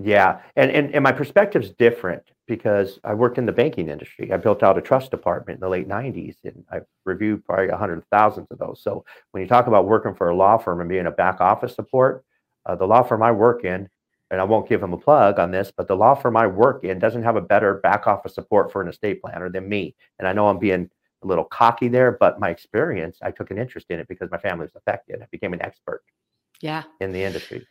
Yeah, 0.00 0.40
and, 0.54 0.70
and 0.70 0.94
and 0.94 1.02
my 1.02 1.10
perspective's 1.10 1.70
different 1.70 2.22
because 2.48 2.98
I 3.04 3.14
worked 3.14 3.38
in 3.38 3.46
the 3.46 3.52
banking 3.52 3.88
industry. 3.88 4.32
I 4.32 4.38
built 4.38 4.62
out 4.62 4.78
a 4.78 4.80
trust 4.80 5.10
department 5.10 5.58
in 5.58 5.60
the 5.60 5.68
late 5.68 5.86
'90s, 5.86 6.36
and 6.44 6.64
I've 6.72 6.86
reviewed 7.04 7.44
probably 7.44 7.68
a 7.68 7.76
hundred 7.76 8.02
thousands 8.10 8.48
of 8.50 8.58
those. 8.58 8.82
So 8.82 9.04
when 9.30 9.42
you 9.42 9.48
talk 9.48 9.66
about 9.68 9.86
working 9.86 10.14
for 10.14 10.30
a 10.30 10.36
law 10.36 10.58
firm 10.58 10.80
and 10.80 10.88
being 10.88 11.06
a 11.06 11.12
back 11.12 11.40
office 11.40 11.74
support, 11.74 12.24
uh, 12.66 12.74
the 12.74 12.86
law 12.86 13.02
firm 13.02 13.22
I 13.22 13.30
work 13.30 13.64
in, 13.64 13.88
and 14.30 14.40
I 14.40 14.44
won't 14.44 14.68
give 14.68 14.80
them 14.80 14.92
a 14.92 14.98
plug 14.98 15.38
on 15.38 15.50
this, 15.50 15.72
but 15.74 15.88
the 15.88 15.96
law 15.96 16.14
firm 16.14 16.36
I 16.36 16.46
work 16.46 16.84
in 16.84 16.98
doesn't 16.98 17.22
have 17.22 17.36
a 17.36 17.40
better 17.40 17.74
back 17.74 18.06
office 18.06 18.34
support 18.34 18.72
for 18.72 18.82
an 18.82 18.88
estate 18.88 19.22
planner 19.22 19.48
than 19.48 19.68
me. 19.68 19.94
And 20.18 20.26
I 20.26 20.32
know 20.32 20.48
I'm 20.48 20.58
being 20.58 20.90
a 21.22 21.26
little 21.26 21.44
cocky 21.44 21.88
there, 21.88 22.12
but 22.12 22.40
my 22.40 22.50
experience, 22.50 23.18
I 23.22 23.30
took 23.30 23.50
an 23.50 23.58
interest 23.58 23.86
in 23.90 23.98
it 23.98 24.08
because 24.08 24.30
my 24.30 24.38
family 24.38 24.64
was 24.64 24.74
affected. 24.76 25.22
I 25.22 25.26
became 25.30 25.52
an 25.52 25.62
expert. 25.62 26.02
Yeah. 26.60 26.84
In 27.00 27.12
the 27.12 27.22
industry. 27.22 27.66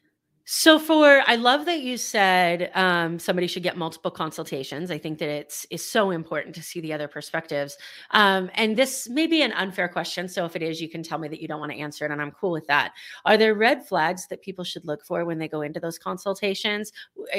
So 0.49 0.79
for 0.79 1.23
I 1.27 1.35
love 1.35 1.65
that 1.65 1.81
you 1.81 1.97
said 1.97 2.71
um, 2.73 3.19
somebody 3.19 3.47
should 3.47 3.63
get 3.63 3.75
multiple 3.75 4.09
consultations. 4.09 4.89
I 4.89 4.97
think 4.97 5.19
that 5.19 5.27
it's 5.27 5.67
is 5.69 5.85
so 5.85 6.11
important 6.11 6.55
to 6.55 6.63
see 6.63 6.79
the 6.79 6.93
other 6.93 7.09
perspectives. 7.09 7.77
Um, 8.11 8.49
and 8.53 8.77
this 8.77 9.09
may 9.09 9.27
be 9.27 9.41
an 9.41 9.51
unfair 9.51 9.89
question. 9.89 10.29
So 10.29 10.45
if 10.45 10.55
it 10.55 10.61
is, 10.61 10.79
you 10.79 10.87
can 10.87 11.03
tell 11.03 11.17
me 11.17 11.27
that 11.27 11.41
you 11.41 11.49
don't 11.49 11.59
want 11.59 11.73
to 11.73 11.77
answer 11.77 12.05
it, 12.05 12.11
and 12.11 12.21
I'm 12.21 12.31
cool 12.31 12.51
with 12.51 12.65
that. 12.67 12.93
Are 13.25 13.35
there 13.35 13.55
red 13.55 13.85
flags 13.85 14.25
that 14.27 14.41
people 14.41 14.63
should 14.63 14.85
look 14.85 15.05
for 15.05 15.25
when 15.25 15.37
they 15.37 15.49
go 15.49 15.63
into 15.63 15.81
those 15.81 15.99
consultations? 15.99 16.93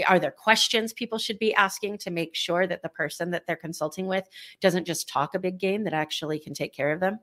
Are 0.06 0.18
there 0.18 0.30
questions 0.30 0.92
people 0.92 1.16
should 1.16 1.38
be 1.38 1.54
asking 1.54 1.96
to 1.98 2.10
make 2.10 2.34
sure 2.34 2.66
that 2.66 2.82
the 2.82 2.90
person 2.90 3.30
that 3.30 3.46
they're 3.46 3.56
consulting 3.56 4.06
with 4.06 4.28
doesn't 4.60 4.86
just 4.86 5.08
talk 5.08 5.34
a 5.34 5.38
big 5.38 5.58
game 5.58 5.82
that 5.84 5.94
actually 5.94 6.38
can 6.38 6.52
take 6.52 6.74
care 6.74 6.92
of 6.92 7.00
them? 7.00 7.20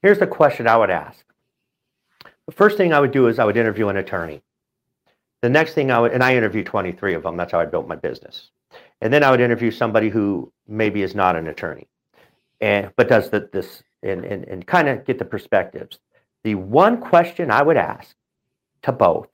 Here's 0.00 0.18
the 0.18 0.26
question 0.26 0.66
I 0.66 0.78
would 0.78 0.88
ask. 0.88 1.26
The 2.46 2.52
first 2.52 2.78
thing 2.78 2.94
I 2.94 3.00
would 3.00 3.12
do 3.12 3.26
is 3.26 3.38
I 3.38 3.44
would 3.44 3.58
interview 3.58 3.88
an 3.88 3.98
attorney 3.98 4.40
the 5.42 5.48
next 5.48 5.74
thing 5.74 5.90
I 5.90 6.00
would, 6.00 6.12
and 6.12 6.22
I 6.22 6.36
interviewed 6.36 6.66
23 6.66 7.14
of 7.14 7.22
them. 7.22 7.36
That's 7.36 7.52
how 7.52 7.60
I 7.60 7.66
built 7.66 7.88
my 7.88 7.96
business. 7.96 8.50
And 9.00 9.12
then 9.12 9.22
I 9.22 9.30
would 9.30 9.40
interview 9.40 9.70
somebody 9.70 10.08
who 10.08 10.52
maybe 10.66 11.02
is 11.02 11.14
not 11.14 11.36
an 11.36 11.46
attorney, 11.46 11.88
and 12.60 12.90
but 12.96 13.08
does 13.08 13.30
the, 13.30 13.48
this 13.52 13.82
and, 14.02 14.24
and, 14.24 14.44
and 14.44 14.66
kind 14.66 14.88
of 14.88 15.04
get 15.04 15.18
the 15.18 15.24
perspectives. 15.24 15.98
The 16.44 16.54
one 16.54 17.00
question 17.00 17.50
I 17.50 17.62
would 17.62 17.76
ask 17.76 18.14
to 18.82 18.92
both 18.92 19.28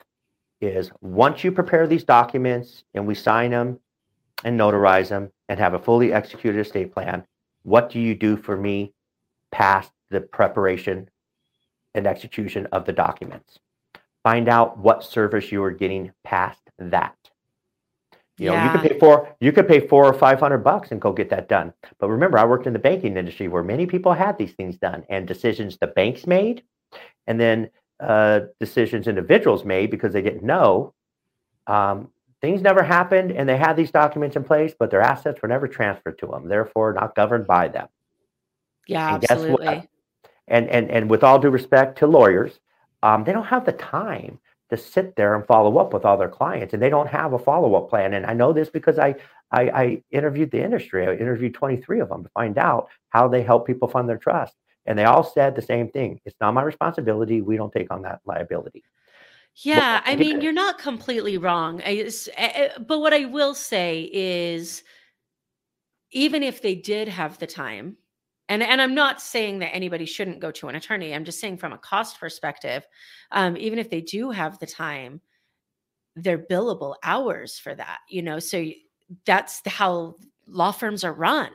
is 0.60 0.90
once 1.00 1.44
you 1.44 1.52
prepare 1.52 1.86
these 1.86 2.04
documents 2.04 2.84
and 2.94 3.06
we 3.06 3.14
sign 3.14 3.50
them 3.50 3.78
and 4.44 4.58
notarize 4.58 5.08
them 5.08 5.30
and 5.48 5.58
have 5.58 5.74
a 5.74 5.78
fully 5.78 6.12
executed 6.12 6.60
estate 6.60 6.92
plan, 6.92 7.24
what 7.62 7.90
do 7.90 8.00
you 8.00 8.14
do 8.14 8.36
for 8.36 8.56
me 8.56 8.92
past 9.50 9.90
the 10.10 10.20
preparation 10.20 11.08
and 11.94 12.06
execution 12.06 12.66
of 12.72 12.84
the 12.84 12.92
documents? 12.92 13.58
Find 14.24 14.48
out 14.48 14.78
what 14.78 15.04
service 15.04 15.52
you 15.52 15.62
are 15.62 15.70
getting 15.70 16.10
past 16.24 16.58
that. 16.78 17.14
You 18.36 18.46
know, 18.46 18.54
yeah. 18.54 18.72
you 18.72 18.78
could 18.78 18.90
pay 18.90 18.98
four, 18.98 19.36
you 19.38 19.52
could 19.52 19.68
pay 19.68 19.86
four 19.86 20.04
or 20.04 20.14
five 20.14 20.40
hundred 20.40 20.58
bucks 20.58 20.90
and 20.90 21.00
go 21.00 21.12
get 21.12 21.30
that 21.30 21.48
done. 21.48 21.72
But 22.00 22.08
remember, 22.08 22.36
I 22.36 22.44
worked 22.44 22.66
in 22.66 22.72
the 22.72 22.80
banking 22.80 23.16
industry 23.16 23.46
where 23.46 23.62
many 23.62 23.86
people 23.86 24.12
had 24.12 24.36
these 24.38 24.52
things 24.54 24.76
done 24.76 25.04
and 25.08 25.28
decisions 25.28 25.78
the 25.78 25.86
banks 25.86 26.26
made, 26.26 26.64
and 27.28 27.38
then 27.38 27.70
uh, 28.00 28.40
decisions 28.58 29.06
individuals 29.06 29.64
made 29.64 29.92
because 29.92 30.12
they 30.12 30.22
didn't 30.22 30.42
know. 30.42 30.94
Um, 31.68 32.10
things 32.40 32.60
never 32.60 32.82
happened, 32.82 33.30
and 33.30 33.48
they 33.48 33.56
had 33.56 33.76
these 33.76 33.92
documents 33.92 34.34
in 34.34 34.42
place, 34.42 34.74
but 34.76 34.90
their 34.90 35.00
assets 35.00 35.40
were 35.40 35.48
never 35.48 35.68
transferred 35.68 36.18
to 36.18 36.26
them, 36.26 36.48
therefore 36.48 36.92
not 36.92 37.14
governed 37.14 37.46
by 37.46 37.68
them. 37.68 37.86
Yeah, 38.88 39.14
and 39.14 39.30
absolutely. 39.30 39.88
And 40.48 40.68
and 40.68 40.90
and 40.90 41.08
with 41.08 41.22
all 41.22 41.38
due 41.38 41.50
respect 41.50 41.98
to 41.98 42.08
lawyers, 42.08 42.58
um, 43.04 43.22
they 43.22 43.32
don't 43.32 43.44
have 43.44 43.66
the 43.66 43.72
time 43.72 44.40
to 44.70 44.78
sit 44.78 45.14
there 45.14 45.34
and 45.34 45.46
follow 45.46 45.76
up 45.76 45.92
with 45.92 46.06
all 46.06 46.16
their 46.16 46.28
clients 46.28 46.72
and 46.72 46.82
they 46.82 46.88
don't 46.88 47.06
have 47.06 47.34
a 47.34 47.38
follow-up 47.38 47.90
plan. 47.90 48.14
And 48.14 48.24
i 48.24 48.32
know 48.32 48.52
this 48.54 48.70
because 48.70 48.98
I, 48.98 49.14
I, 49.52 49.62
I 49.62 50.02
interviewed 50.10 50.50
the 50.50 50.64
industry. 50.64 51.06
I 51.06 51.12
interviewed 51.12 51.52
23 51.52 52.00
of 52.00 52.08
them 52.08 52.24
to 52.24 52.30
find 52.30 52.56
out 52.56 52.88
how 53.10 53.28
they 53.28 53.42
help 53.42 53.66
people 53.66 53.88
fund 53.88 54.08
their 54.08 54.16
trust. 54.16 54.54
And 54.86 54.98
they 54.98 55.04
all 55.04 55.22
said 55.22 55.54
the 55.54 55.62
same 55.62 55.90
thing 55.90 56.18
it's 56.24 56.36
not 56.40 56.54
my 56.54 56.62
responsibility. 56.62 57.42
We 57.42 57.58
don't 57.58 57.72
take 57.72 57.92
on 57.92 58.02
that 58.02 58.20
liability. 58.24 58.82
Yeah 59.56 60.00
i 60.04 60.16
mean 60.16 60.40
you're 60.40 60.52
not 60.52 60.78
completely 60.78 61.38
wrong. 61.38 61.82
I, 61.84 62.70
but 62.88 62.98
what 63.00 63.12
i 63.12 63.26
will 63.26 63.54
say 63.54 64.10
is 64.12 64.82
even 66.10 66.42
if 66.42 66.62
they 66.62 66.74
did 66.74 67.08
have 67.08 67.38
the 67.38 67.46
time 67.46 67.98
and 68.48 68.62
and 68.62 68.80
i'm 68.80 68.94
not 68.94 69.20
saying 69.20 69.58
that 69.58 69.74
anybody 69.74 70.04
shouldn't 70.04 70.40
go 70.40 70.50
to 70.50 70.68
an 70.68 70.74
attorney 70.74 71.14
i'm 71.14 71.24
just 71.24 71.40
saying 71.40 71.56
from 71.56 71.72
a 71.72 71.78
cost 71.78 72.18
perspective 72.18 72.86
um, 73.32 73.56
even 73.56 73.78
if 73.78 73.90
they 73.90 74.00
do 74.00 74.30
have 74.30 74.58
the 74.58 74.66
time 74.66 75.20
they're 76.16 76.38
billable 76.38 76.94
hours 77.02 77.58
for 77.58 77.74
that 77.74 77.98
you 78.08 78.22
know 78.22 78.38
so 78.38 78.64
that's 79.26 79.60
how 79.66 80.16
law 80.46 80.72
firms 80.72 81.04
are 81.04 81.12
run. 81.12 81.50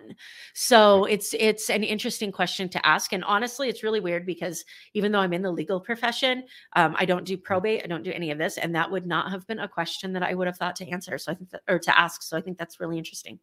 So 0.53 1.05
it's 1.05 1.35
it's 1.37 1.69
an 1.69 1.83
interesting 1.83 2.31
question 2.31 2.69
to 2.69 2.85
ask 2.85 3.13
and 3.13 3.23
honestly 3.23 3.69
it's 3.69 3.83
really 3.83 3.99
weird 3.99 4.25
because 4.25 4.65
even 4.93 5.11
though 5.11 5.19
i'm 5.19 5.33
in 5.33 5.41
the 5.41 5.51
legal 5.51 5.79
profession 5.79 6.43
um, 6.75 6.95
i 6.97 7.05
don't 7.05 7.25
do 7.25 7.37
mm. 7.37 7.43
probate 7.43 7.81
i 7.83 7.87
don't 7.87 8.03
do 8.03 8.11
any 8.11 8.31
of 8.31 8.37
this 8.37 8.57
and 8.57 8.73
that 8.75 8.89
would 8.89 9.05
not 9.05 9.31
have 9.31 9.45
been 9.47 9.59
a 9.59 9.67
question 9.67 10.13
that 10.13 10.23
i 10.23 10.33
would 10.33 10.47
have 10.47 10.57
thought 10.57 10.75
to 10.75 10.89
answer 10.89 11.17
so 11.17 11.31
i 11.31 11.35
think 11.35 11.49
that, 11.51 11.61
or 11.67 11.79
to 11.79 11.97
ask 11.99 12.23
so 12.23 12.37
i 12.37 12.41
think 12.41 12.57
that's 12.57 12.79
really 12.79 12.97
interesting 12.97 13.39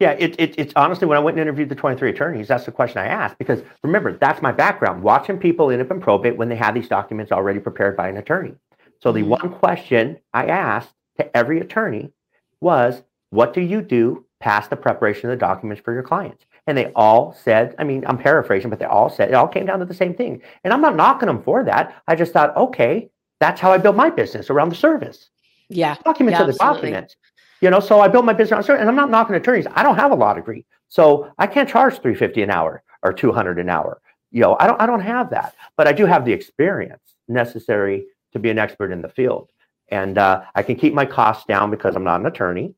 yeah, 0.00 0.12
it, 0.12 0.34
it, 0.38 0.54
it's 0.58 0.72
honestly 0.74 1.06
when 1.06 1.16
I 1.16 1.20
went 1.20 1.36
and 1.36 1.42
interviewed 1.42 1.68
the 1.68 1.74
23 1.74 2.10
attorneys, 2.10 2.48
that's 2.48 2.64
the 2.64 2.72
question 2.72 2.98
I 2.98 3.06
asked 3.06 3.38
because 3.38 3.62
remember, 3.82 4.16
that's 4.16 4.42
my 4.42 4.52
background, 4.52 5.02
watching 5.02 5.38
people 5.38 5.70
end 5.70 5.80
up 5.80 5.90
in 5.90 6.00
probate 6.00 6.36
when 6.36 6.48
they 6.48 6.56
have 6.56 6.74
these 6.74 6.88
documents 6.88 7.30
already 7.30 7.60
prepared 7.60 7.96
by 7.96 8.08
an 8.08 8.16
attorney. 8.16 8.54
So 9.00 9.12
the 9.12 9.20
mm-hmm. 9.20 9.30
one 9.30 9.50
question 9.50 10.18
I 10.32 10.46
asked 10.46 10.92
to 11.18 11.36
every 11.36 11.60
attorney 11.60 12.12
was, 12.60 13.02
what 13.30 13.54
do 13.54 13.60
you 13.60 13.80
do 13.80 14.26
past 14.40 14.70
the 14.70 14.76
preparation 14.76 15.30
of 15.30 15.38
the 15.38 15.40
documents 15.40 15.82
for 15.84 15.92
your 15.92 16.02
clients? 16.02 16.44
And 16.66 16.78
they 16.78 16.92
all 16.94 17.32
said, 17.32 17.74
I 17.78 17.84
mean, 17.84 18.04
I'm 18.06 18.18
paraphrasing, 18.18 18.70
but 18.70 18.78
they 18.78 18.84
all 18.84 19.10
said 19.10 19.28
it 19.28 19.34
all 19.34 19.48
came 19.48 19.66
down 19.66 19.80
to 19.80 19.84
the 19.84 19.94
same 19.94 20.14
thing. 20.14 20.42
And 20.62 20.72
I'm 20.72 20.80
not 20.80 20.96
knocking 20.96 21.26
them 21.26 21.42
for 21.42 21.64
that. 21.64 22.02
I 22.06 22.14
just 22.14 22.32
thought, 22.32 22.56
okay, 22.56 23.10
that's 23.40 23.60
how 23.60 23.72
I 23.72 23.78
built 23.78 23.96
my 23.96 24.10
business 24.10 24.50
around 24.50 24.68
the 24.68 24.76
service. 24.76 25.30
Yeah. 25.68 25.96
Documents 26.04 26.38
yeah, 26.38 26.44
are 26.44 26.46
the 26.46 26.58
documents. 26.58 27.16
You 27.62 27.70
know, 27.70 27.78
so 27.78 28.00
I 28.00 28.08
built 28.08 28.24
my 28.24 28.32
business 28.32 28.68
on 28.68 28.76
and 28.76 28.88
I'm 28.88 28.96
not 28.96 29.08
knocking 29.08 29.36
attorneys. 29.36 29.68
I 29.72 29.84
don't 29.84 29.94
have 29.94 30.10
a 30.10 30.16
law 30.16 30.34
degree. 30.34 30.66
So 30.88 31.32
I 31.38 31.46
can't 31.46 31.68
charge 31.68 31.94
350 31.94 32.42
an 32.42 32.50
hour 32.50 32.82
or 33.04 33.12
200 33.12 33.58
an 33.60 33.70
hour. 33.70 34.02
You 34.32 34.40
know, 34.42 34.56
I 34.58 34.66
don't 34.66 34.80
I 34.80 34.86
don't 34.86 35.00
have 35.00 35.30
that, 35.30 35.54
but 35.76 35.86
I 35.86 35.92
do 35.92 36.04
have 36.04 36.24
the 36.24 36.32
experience 36.32 37.14
necessary 37.28 38.06
to 38.32 38.40
be 38.40 38.50
an 38.50 38.58
expert 38.58 38.90
in 38.90 39.00
the 39.00 39.08
field. 39.08 39.50
And 39.88 40.18
uh, 40.18 40.42
I 40.54 40.62
can 40.62 40.74
keep 40.74 40.92
my 40.92 41.06
costs 41.06 41.44
down 41.44 41.70
because 41.70 41.94
I'm 41.94 42.02
not 42.02 42.20
an 42.20 42.26
attorney. 42.26 42.74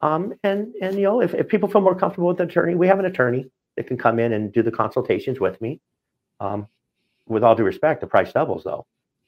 Um, 0.00 0.34
and 0.42 0.74
and 0.82 0.96
you 0.96 1.04
know, 1.04 1.20
if, 1.20 1.32
if 1.34 1.46
people 1.46 1.68
feel 1.68 1.82
more 1.82 1.94
comfortable 1.94 2.28
with 2.28 2.40
an 2.40 2.48
attorney, 2.48 2.74
we 2.74 2.88
have 2.88 2.98
an 2.98 3.04
attorney 3.04 3.46
that 3.76 3.86
can 3.86 3.96
come 3.96 4.18
in 4.18 4.32
and 4.32 4.52
do 4.52 4.62
the 4.62 4.72
consultations 4.72 5.38
with 5.38 5.60
me. 5.60 5.80
Um, 6.40 6.66
with 7.26 7.44
all 7.44 7.54
due 7.54 7.64
respect, 7.64 8.00
the 8.00 8.06
price 8.08 8.32
doubles 8.32 8.64
though. 8.64 8.84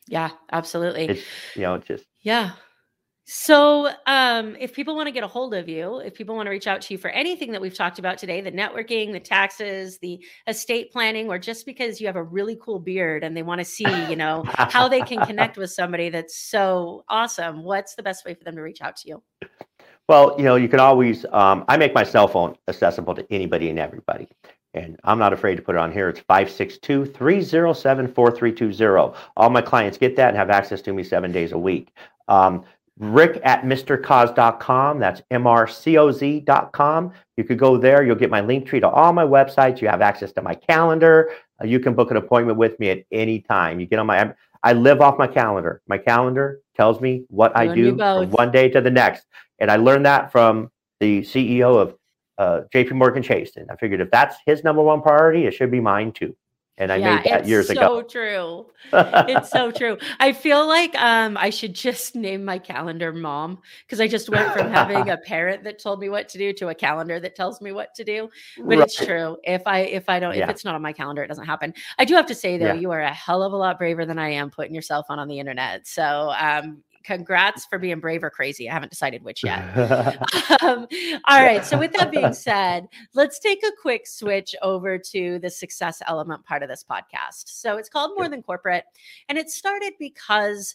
Yeah, 0.08 0.30
absolutely. 0.50 1.06
It's 1.06 1.22
you 1.54 1.62
know, 1.62 1.74
it's 1.74 1.86
just 1.86 2.04
yeah. 2.22 2.52
So, 3.28 3.90
um, 4.06 4.54
if 4.60 4.72
people 4.72 4.94
want 4.94 5.08
to 5.08 5.10
get 5.10 5.24
a 5.24 5.26
hold 5.26 5.52
of 5.52 5.68
you, 5.68 5.98
if 5.98 6.14
people 6.14 6.36
want 6.36 6.46
to 6.46 6.50
reach 6.50 6.68
out 6.68 6.80
to 6.82 6.94
you 6.94 6.98
for 6.98 7.10
anything 7.10 7.50
that 7.50 7.60
we've 7.60 7.74
talked 7.74 7.98
about 7.98 8.18
today, 8.18 8.40
the 8.40 8.52
networking, 8.52 9.10
the 9.10 9.18
taxes, 9.18 9.98
the 9.98 10.24
estate 10.46 10.92
planning, 10.92 11.28
or 11.28 11.36
just 11.36 11.66
because 11.66 12.00
you 12.00 12.06
have 12.06 12.14
a 12.14 12.22
really 12.22 12.56
cool 12.62 12.78
beard 12.78 13.24
and 13.24 13.36
they 13.36 13.42
want 13.42 13.58
to 13.58 13.64
see, 13.64 13.84
you 14.08 14.14
know, 14.14 14.44
how 14.46 14.86
they 14.86 15.00
can 15.00 15.18
connect 15.26 15.56
with 15.56 15.72
somebody 15.72 16.08
that's 16.08 16.36
so 16.36 17.04
awesome, 17.08 17.64
what's 17.64 17.96
the 17.96 18.02
best 18.02 18.24
way 18.24 18.32
for 18.32 18.44
them 18.44 18.54
to 18.54 18.62
reach 18.62 18.80
out 18.80 18.94
to 18.94 19.08
you? 19.08 19.22
Well, 20.08 20.36
you 20.38 20.44
know, 20.44 20.54
you 20.54 20.68
can 20.68 20.78
always, 20.78 21.26
um, 21.32 21.64
I 21.66 21.76
make 21.76 21.94
my 21.94 22.04
cell 22.04 22.28
phone 22.28 22.54
accessible 22.68 23.16
to 23.16 23.26
anybody 23.32 23.70
and 23.70 23.78
everybody. 23.80 24.28
And 24.72 25.00
I'm 25.02 25.18
not 25.18 25.32
afraid 25.32 25.56
to 25.56 25.62
put 25.62 25.74
it 25.74 25.78
on 25.78 25.90
here. 25.90 26.08
It's 26.08 26.20
562 26.20 27.06
307 27.06 28.12
4320. 28.14 29.18
All 29.36 29.50
my 29.50 29.62
clients 29.62 29.98
get 29.98 30.14
that 30.14 30.28
and 30.28 30.36
have 30.36 30.50
access 30.50 30.80
to 30.82 30.92
me 30.92 31.02
seven 31.02 31.32
days 31.32 31.50
a 31.50 31.58
week. 31.58 31.92
Um, 32.28 32.64
rick 32.98 33.40
at 33.44 33.62
mrcoz.com. 33.62 34.98
That's 34.98 35.20
mrcoz.com. 35.30 37.12
You 37.36 37.44
could 37.44 37.58
go 37.58 37.76
there. 37.76 38.04
You'll 38.04 38.16
get 38.16 38.30
my 38.30 38.40
link 38.40 38.66
tree 38.66 38.80
to 38.80 38.88
all 38.88 39.12
my 39.12 39.24
websites. 39.24 39.80
You 39.80 39.88
have 39.88 40.00
access 40.00 40.32
to 40.32 40.42
my 40.42 40.54
calendar. 40.54 41.30
Uh, 41.60 41.66
you 41.66 41.80
can 41.80 41.94
book 41.94 42.10
an 42.10 42.16
appointment 42.16 42.58
with 42.58 42.78
me 42.80 42.90
at 42.90 43.04
any 43.12 43.40
time. 43.40 43.80
You 43.80 43.86
get 43.86 43.98
on 43.98 44.06
my, 44.06 44.32
I 44.62 44.72
live 44.72 45.00
off 45.00 45.18
my 45.18 45.26
calendar. 45.26 45.82
My 45.86 45.98
calendar 45.98 46.60
tells 46.74 47.00
me 47.00 47.24
what 47.28 47.52
You 47.52 47.70
I 47.70 47.74
do 47.74 47.96
from 47.96 48.30
one 48.30 48.50
day 48.50 48.68
to 48.70 48.80
the 48.80 48.90
next. 48.90 49.26
And 49.58 49.70
I 49.70 49.76
learned 49.76 50.06
that 50.06 50.32
from 50.32 50.70
the 51.00 51.20
CEO 51.20 51.80
of 51.80 51.96
uh, 52.38 52.62
JP 52.74 52.92
Morgan 52.92 53.22
Chase. 53.22 53.56
And 53.56 53.70
I 53.70 53.76
figured 53.76 54.00
if 54.00 54.10
that's 54.10 54.36
his 54.46 54.64
number 54.64 54.82
one 54.82 55.02
priority, 55.02 55.46
it 55.46 55.54
should 55.54 55.70
be 55.70 55.80
mine 55.80 56.12
too. 56.12 56.36
And 56.78 56.92
I 56.92 56.96
yeah, 56.96 57.16
made 57.16 57.24
that 57.24 57.40
it's 57.40 57.48
years 57.48 57.66
so 57.68 58.00
ago. 58.00 58.02
true. 58.02 58.66
It's 58.92 59.50
so 59.50 59.70
true. 59.72 59.96
I 60.20 60.32
feel 60.32 60.66
like 60.66 60.94
um, 60.96 61.36
I 61.38 61.48
should 61.48 61.74
just 61.74 62.14
name 62.14 62.44
my 62.44 62.58
calendar 62.58 63.12
mom 63.14 63.60
because 63.86 63.98
I 64.00 64.06
just 64.06 64.28
went 64.28 64.52
from 64.52 64.70
having 64.70 65.08
a 65.08 65.16
parent 65.24 65.64
that 65.64 65.78
told 65.78 66.00
me 66.00 66.10
what 66.10 66.28
to 66.30 66.38
do 66.38 66.52
to 66.52 66.68
a 66.68 66.74
calendar 66.74 67.18
that 67.18 67.34
tells 67.34 67.62
me 67.62 67.72
what 67.72 67.94
to 67.94 68.04
do. 68.04 68.28
But 68.62 68.78
it's 68.80 68.94
true. 68.94 69.38
If 69.44 69.62
I 69.66 69.80
if 69.80 70.08
I 70.10 70.20
don't 70.20 70.34
if 70.34 70.48
it's 70.50 70.64
not 70.66 70.74
on 70.74 70.82
my 70.82 70.92
calendar, 70.92 71.22
it 71.22 71.28
doesn't 71.28 71.46
happen. 71.46 71.72
I 71.98 72.04
do 72.04 72.14
have 72.14 72.26
to 72.26 72.34
say 72.34 72.58
though, 72.58 72.66
Yeah. 72.66 72.74
you 72.74 72.90
are 72.90 73.00
a 73.00 73.12
hell 73.12 73.42
of 73.42 73.54
a 73.54 73.56
lot 73.56 73.78
braver 73.78 74.04
than 74.04 74.18
I 74.18 74.28
am 74.30 74.50
putting 74.50 74.74
yourself 74.74 75.06
on 75.08 75.18
on 75.18 75.28
the 75.28 75.38
internet. 75.38 75.86
So 75.86 76.34
um, 76.38 76.82
congrats 77.06 77.64
for 77.66 77.78
being 77.78 78.00
brave 78.00 78.24
or 78.24 78.30
crazy. 78.30 78.68
I 78.68 78.72
haven't 78.72 78.90
decided 78.90 79.22
which 79.22 79.44
yet. 79.44 79.62
um, 80.62 80.86
all 81.26 81.42
right. 81.42 81.64
So, 81.64 81.78
with 81.78 81.92
that 81.92 82.10
being 82.10 82.32
said, 82.32 82.88
let's 83.14 83.38
take 83.38 83.62
a 83.62 83.70
quick 83.80 84.06
switch 84.06 84.54
over 84.60 84.98
to 84.98 85.38
the 85.38 85.48
success 85.48 86.02
element 86.06 86.44
part 86.44 86.62
of 86.62 86.68
this 86.68 86.84
podcast. 86.88 87.44
So, 87.46 87.76
it's 87.76 87.88
called 87.88 88.12
More. 88.16 88.26
Than 88.26 88.42
Corporate, 88.42 88.84
and 89.28 89.38
it 89.38 89.50
started 89.50 89.92
because 90.00 90.74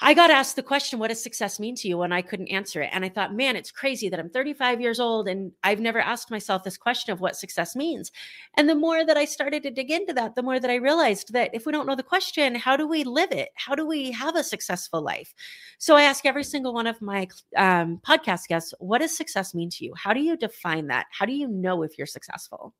I 0.00 0.12
got 0.12 0.30
asked 0.30 0.56
the 0.56 0.62
question, 0.62 0.98
What 0.98 1.08
does 1.08 1.22
success 1.22 1.60
mean 1.60 1.76
to 1.76 1.88
you? 1.88 2.02
And 2.02 2.12
I 2.12 2.20
couldn't 2.20 2.48
answer 2.48 2.82
it. 2.82 2.90
And 2.92 3.04
I 3.04 3.08
thought, 3.08 3.34
man, 3.34 3.54
it's 3.54 3.70
crazy 3.70 4.08
that 4.08 4.18
I'm 4.18 4.28
35 4.28 4.80
years 4.80 4.98
old 4.98 5.28
and 5.28 5.52
I've 5.62 5.78
never 5.78 6.00
asked 6.00 6.32
myself 6.32 6.64
this 6.64 6.76
question 6.76 7.12
of 7.12 7.20
what 7.20 7.36
success 7.36 7.76
means. 7.76 8.10
And 8.54 8.68
the 8.68 8.74
more 8.74 9.06
that 9.06 9.16
I 9.16 9.24
started 9.24 9.62
to 9.62 9.70
dig 9.70 9.92
into 9.92 10.12
that, 10.14 10.34
the 10.34 10.42
more 10.42 10.58
that 10.58 10.70
I 10.70 10.76
realized 10.76 11.32
that 11.32 11.50
if 11.54 11.64
we 11.64 11.72
don't 11.72 11.86
know 11.86 11.94
the 11.94 12.02
question, 12.02 12.56
how 12.56 12.76
do 12.76 12.88
we 12.88 13.04
live 13.04 13.30
it? 13.30 13.50
How 13.54 13.76
do 13.76 13.86
we 13.86 14.10
have 14.10 14.34
a 14.34 14.42
successful 14.42 15.00
life? 15.00 15.32
So 15.78 15.94
I 15.94 16.02
ask 16.02 16.26
every 16.26 16.44
single 16.44 16.74
one 16.74 16.88
of 16.88 17.00
my 17.00 17.28
um, 17.56 18.00
podcast 18.04 18.48
guests, 18.48 18.74
what 18.80 18.98
does 18.98 19.16
success 19.16 19.54
mean 19.54 19.70
to 19.70 19.84
you? 19.84 19.94
How 19.96 20.12
do 20.12 20.20
you 20.20 20.36
define 20.36 20.88
that? 20.88 21.06
How 21.12 21.24
do 21.24 21.32
you 21.32 21.46
know 21.46 21.82
if 21.82 21.96
you're 21.96 22.06
successful? 22.06 22.74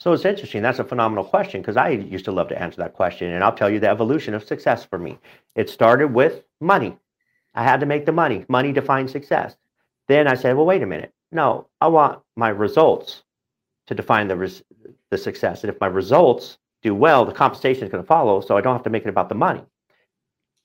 So 0.00 0.12
it's 0.12 0.24
interesting. 0.24 0.62
That's 0.62 0.78
a 0.78 0.84
phenomenal 0.84 1.24
question 1.24 1.60
because 1.60 1.76
I 1.76 1.88
used 1.90 2.24
to 2.26 2.32
love 2.32 2.48
to 2.48 2.60
answer 2.60 2.76
that 2.76 2.94
question. 2.94 3.32
And 3.32 3.42
I'll 3.42 3.54
tell 3.54 3.68
you 3.68 3.80
the 3.80 3.88
evolution 3.88 4.32
of 4.32 4.44
success 4.44 4.84
for 4.84 4.98
me. 4.98 5.18
It 5.56 5.68
started 5.68 6.14
with 6.14 6.44
money. 6.60 6.96
I 7.54 7.64
had 7.64 7.80
to 7.80 7.86
make 7.86 8.06
the 8.06 8.12
money. 8.12 8.44
Money 8.48 8.72
defines 8.72 9.10
success. 9.10 9.56
Then 10.06 10.28
I 10.28 10.34
said, 10.34 10.56
well, 10.56 10.66
wait 10.66 10.82
a 10.82 10.86
minute. 10.86 11.12
No, 11.32 11.66
I 11.80 11.88
want 11.88 12.20
my 12.36 12.48
results 12.48 13.24
to 13.88 13.94
define 13.94 14.28
the, 14.28 14.36
res- 14.36 14.62
the 15.10 15.18
success. 15.18 15.64
And 15.64 15.70
if 15.72 15.80
my 15.80 15.88
results 15.88 16.58
do 16.82 16.94
well, 16.94 17.24
the 17.24 17.32
compensation 17.32 17.84
is 17.84 17.90
going 17.90 18.02
to 18.02 18.06
follow. 18.06 18.40
So 18.40 18.56
I 18.56 18.60
don't 18.60 18.74
have 18.74 18.84
to 18.84 18.90
make 18.90 19.02
it 19.02 19.08
about 19.08 19.28
the 19.28 19.34
money. 19.34 19.64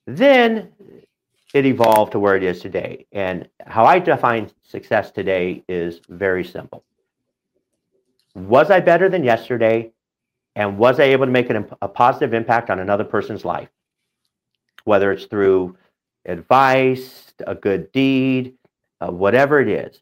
Then 0.06 0.70
it 1.52 1.66
evolved 1.66 2.12
to 2.12 2.20
where 2.20 2.36
it 2.36 2.44
is 2.44 2.60
today. 2.60 3.06
And 3.10 3.48
how 3.66 3.84
I 3.84 3.98
define 3.98 4.50
success 4.62 5.10
today 5.10 5.64
is 5.68 6.00
very 6.08 6.44
simple 6.44 6.84
was 8.34 8.70
I 8.70 8.80
better 8.80 9.08
than 9.08 9.24
yesterday? 9.24 9.92
And 10.56 10.78
was 10.78 11.00
I 11.00 11.04
able 11.04 11.26
to 11.26 11.32
make 11.32 11.50
an, 11.50 11.68
a 11.82 11.88
positive 11.88 12.32
impact 12.32 12.70
on 12.70 12.78
another 12.78 13.04
person's 13.04 13.44
life? 13.44 13.68
Whether 14.84 15.12
it's 15.12 15.24
through 15.24 15.76
advice, 16.26 17.32
a 17.46 17.54
good 17.54 17.90
deed, 17.92 18.54
uh, 19.00 19.10
whatever 19.10 19.60
it 19.60 19.68
is. 19.68 20.00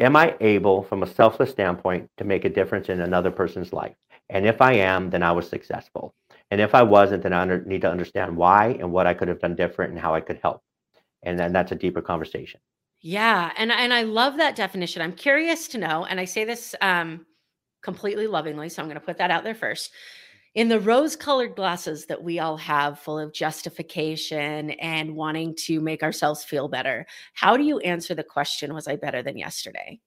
Am 0.00 0.16
I 0.16 0.36
able, 0.40 0.82
from 0.82 1.02
a 1.02 1.06
selfless 1.06 1.50
standpoint, 1.50 2.10
to 2.16 2.24
make 2.24 2.44
a 2.44 2.48
difference 2.48 2.88
in 2.88 3.00
another 3.00 3.30
person's 3.30 3.72
life? 3.72 3.94
And 4.28 4.46
if 4.46 4.60
I 4.60 4.74
am, 4.74 5.10
then 5.10 5.22
I 5.22 5.32
was 5.32 5.48
successful. 5.48 6.14
And 6.50 6.60
if 6.60 6.74
I 6.74 6.82
wasn't, 6.82 7.22
then 7.22 7.32
I 7.32 7.42
under, 7.42 7.62
need 7.64 7.82
to 7.82 7.90
understand 7.90 8.36
why 8.36 8.76
and 8.80 8.92
what 8.92 9.06
I 9.06 9.14
could 9.14 9.28
have 9.28 9.40
done 9.40 9.54
different 9.54 9.92
and 9.92 10.00
how 10.00 10.14
I 10.14 10.20
could 10.20 10.40
help. 10.42 10.62
And 11.22 11.38
then 11.38 11.52
that's 11.52 11.72
a 11.72 11.76
deeper 11.76 12.02
conversation. 12.02 12.60
Yeah, 13.00 13.52
and 13.58 13.70
and 13.70 13.92
I 13.92 14.02
love 14.02 14.38
that 14.38 14.56
definition. 14.56 15.02
I'm 15.02 15.12
curious 15.12 15.68
to 15.68 15.78
know, 15.78 16.06
and 16.06 16.18
I 16.18 16.24
say 16.24 16.44
this 16.44 16.74
um, 16.80 17.26
completely 17.84 18.26
lovingly, 18.26 18.68
so 18.68 18.82
I'm 18.82 18.88
going 18.88 18.98
to 18.98 19.06
put 19.06 19.18
that 19.18 19.30
out 19.30 19.44
there 19.44 19.54
first. 19.54 19.92
In 20.54 20.68
the 20.68 20.80
rose-colored 20.80 21.56
glasses 21.56 22.06
that 22.06 22.22
we 22.22 22.38
all 22.38 22.56
have, 22.56 23.00
full 23.00 23.18
of 23.18 23.32
justification 23.32 24.70
and 24.70 25.16
wanting 25.16 25.54
to 25.66 25.80
make 25.80 26.02
ourselves 26.02 26.44
feel 26.44 26.68
better, 26.68 27.06
how 27.34 27.56
do 27.56 27.64
you 27.64 27.78
answer 27.80 28.14
the 28.14 28.22
question? 28.22 28.72
Was 28.72 28.86
I 28.86 28.96
better 28.96 29.22
than 29.22 29.36
yesterday? 29.36 30.00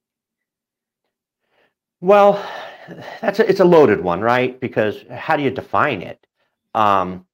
Well, 1.99 2.45
that's 3.19 3.39
a, 3.39 3.49
it's 3.49 3.59
a 3.59 3.65
loaded 3.65 4.01
one, 4.01 4.21
right? 4.21 4.57
Because 4.59 5.03
how 5.09 5.35
do 5.35 5.43
you 5.43 5.51
define 5.51 6.01
it? 6.01 6.25
Um, 6.73 7.25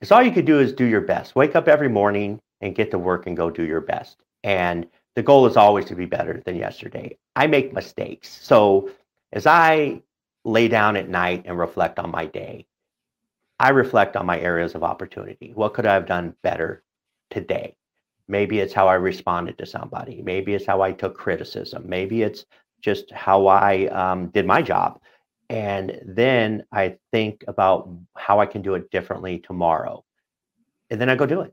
it's 0.00 0.12
all 0.12 0.22
you 0.22 0.30
could 0.30 0.44
do 0.44 0.60
is 0.60 0.72
do 0.72 0.84
your 0.84 1.00
best. 1.00 1.34
Wake 1.34 1.56
up 1.56 1.66
every 1.66 1.88
morning 1.88 2.40
and 2.60 2.74
get 2.74 2.90
to 2.92 2.98
work 2.98 3.26
and 3.26 3.36
go 3.36 3.50
do 3.50 3.64
your 3.64 3.80
best. 3.80 4.18
And 4.44 4.86
the 5.16 5.22
goal 5.22 5.46
is 5.46 5.56
always 5.56 5.86
to 5.86 5.94
be 5.96 6.06
better 6.06 6.42
than 6.44 6.54
yesterday. 6.54 7.16
I 7.34 7.46
make 7.46 7.72
mistakes. 7.72 8.38
So 8.42 8.90
as 9.34 9.46
I 9.46 10.00
lay 10.44 10.68
down 10.68 10.96
at 10.96 11.08
night 11.08 11.42
and 11.44 11.58
reflect 11.58 11.98
on 11.98 12.10
my 12.10 12.26
day, 12.26 12.66
I 13.58 13.70
reflect 13.70 14.16
on 14.16 14.26
my 14.26 14.38
areas 14.40 14.74
of 14.74 14.84
opportunity. 14.84 15.52
What 15.54 15.74
could 15.74 15.86
I 15.86 15.94
have 15.94 16.06
done 16.06 16.34
better 16.42 16.82
today? 17.30 17.76
Maybe 18.28 18.60
it's 18.60 18.72
how 18.72 18.88
I 18.88 18.94
responded 18.94 19.58
to 19.58 19.66
somebody. 19.66 20.22
Maybe 20.22 20.54
it's 20.54 20.64
how 20.64 20.80
I 20.80 20.92
took 20.92 21.16
criticism. 21.16 21.84
Maybe 21.86 22.22
it's 22.22 22.46
just 22.80 23.10
how 23.10 23.46
I 23.48 23.86
um, 23.88 24.28
did 24.28 24.46
my 24.46 24.62
job. 24.62 25.00
And 25.50 26.00
then 26.06 26.64
I 26.72 26.96
think 27.12 27.44
about 27.48 27.90
how 28.16 28.40
I 28.40 28.46
can 28.46 28.62
do 28.62 28.74
it 28.74 28.90
differently 28.90 29.40
tomorrow. 29.40 30.04
And 30.90 31.00
then 31.00 31.10
I 31.10 31.16
go 31.16 31.26
do 31.26 31.40
it. 31.40 31.52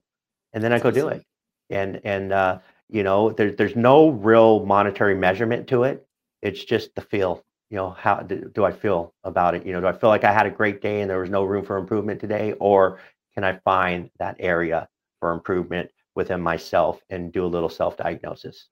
And 0.54 0.64
then 0.64 0.72
I 0.72 0.80
go 0.80 0.92
do 0.92 1.08
it. 1.10 1.26
And, 1.70 2.00
and, 2.04 2.32
uh, 2.32 2.60
you 2.90 3.04
know, 3.04 3.32
there, 3.32 3.52
there's 3.52 3.76
no 3.76 4.10
real 4.10 4.66
monetary 4.66 5.16
measurement 5.16 5.68
to 5.70 5.84
it. 5.84 6.06
It's 6.42 6.64
just 6.64 6.94
the 6.96 7.02
feel, 7.02 7.44
you 7.72 7.78
know, 7.78 7.92
how 7.92 8.16
do, 8.18 8.52
do 8.54 8.66
I 8.66 8.72
feel 8.72 9.14
about 9.24 9.56
it? 9.56 9.66
You 9.66 9.72
know, 9.72 9.80
do 9.80 9.88
I 9.88 9.94
feel 9.94 10.10
like 10.10 10.26
I 10.26 10.34
had 10.34 10.46
a 10.46 10.52
great 10.52 10.82
day 10.82 11.00
and 11.00 11.10
there 11.10 11.22
was 11.22 11.30
no 11.30 11.46
room 11.46 11.66
for 11.66 11.78
improvement 11.78 12.20
today? 12.20 12.54
Or 12.60 13.00
can 13.34 13.46
I 13.46 13.60
find 13.60 14.12
that 14.20 14.36
area 14.40 14.90
for 15.22 15.32
improvement 15.32 15.90
within 16.14 16.42
myself 16.42 17.00
and 17.10 17.32
do 17.32 17.46
a 17.46 17.48
little 17.48 17.70
self 17.70 17.96
diagnosis? 17.96 18.68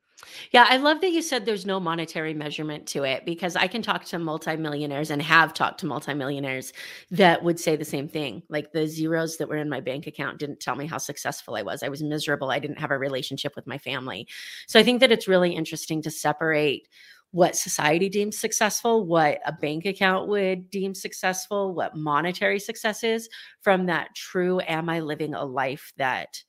Yeah, 0.51 0.65
I 0.67 0.75
love 0.75 0.99
that 0.99 1.11
you 1.11 1.21
said 1.21 1.45
there's 1.45 1.65
no 1.65 1.79
monetary 1.79 2.33
measurement 2.33 2.87
to 2.87 3.03
it 3.03 3.23
because 3.25 3.55
I 3.55 3.67
can 3.67 3.81
talk 3.81 4.03
to 4.05 4.19
multimillionaires 4.19 5.11
and 5.11 5.21
have 5.21 5.53
talked 5.53 5.79
to 5.79 5.85
multimillionaires 5.85 6.73
that 7.11 7.41
would 7.41 7.57
say 7.57 7.77
the 7.77 7.85
same 7.85 8.09
thing. 8.09 8.43
Like 8.49 8.73
the 8.73 8.85
zeros 8.85 9.37
that 9.37 9.47
were 9.47 9.55
in 9.55 9.69
my 9.69 9.79
bank 9.79 10.07
account 10.07 10.39
didn't 10.39 10.59
tell 10.59 10.75
me 10.75 10.87
how 10.87 10.97
successful 10.97 11.55
I 11.55 11.61
was. 11.61 11.83
I 11.83 11.87
was 11.87 12.03
miserable. 12.03 12.51
I 12.51 12.59
didn't 12.59 12.79
have 12.79 12.91
a 12.91 12.97
relationship 12.97 13.55
with 13.55 13.65
my 13.65 13.77
family. 13.77 14.27
So 14.67 14.77
I 14.77 14.83
think 14.83 14.99
that 14.99 15.13
it's 15.13 15.29
really 15.29 15.55
interesting 15.55 16.01
to 16.01 16.11
separate 16.11 16.89
what 17.31 17.55
society 17.55 18.09
deems 18.09 18.37
successful, 18.37 19.05
what 19.05 19.39
a 19.45 19.51
bank 19.51 19.85
account 19.85 20.27
would 20.27 20.69
deem 20.69 20.95
successful, 20.95 21.75
what 21.75 21.95
monetary 21.95 22.59
success 22.59 23.03
is 23.03 23.29
from 23.61 23.85
that 23.85 24.15
true 24.15 24.59
am 24.61 24.89
I 24.89 25.01
living 25.01 25.33
a 25.35 25.45
life 25.45 25.93
that 25.97 26.41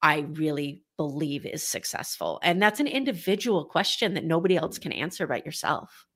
I 0.00 0.20
really 0.20 0.82
believe 0.96 1.44
is 1.44 1.62
successful? 1.62 2.40
And 2.42 2.62
that's 2.62 2.80
an 2.80 2.86
individual 2.86 3.64
question 3.66 4.14
that 4.14 4.24
nobody 4.24 4.56
else 4.56 4.78
can 4.78 4.92
answer 4.92 5.26
but 5.26 5.44
yourself. 5.44 6.06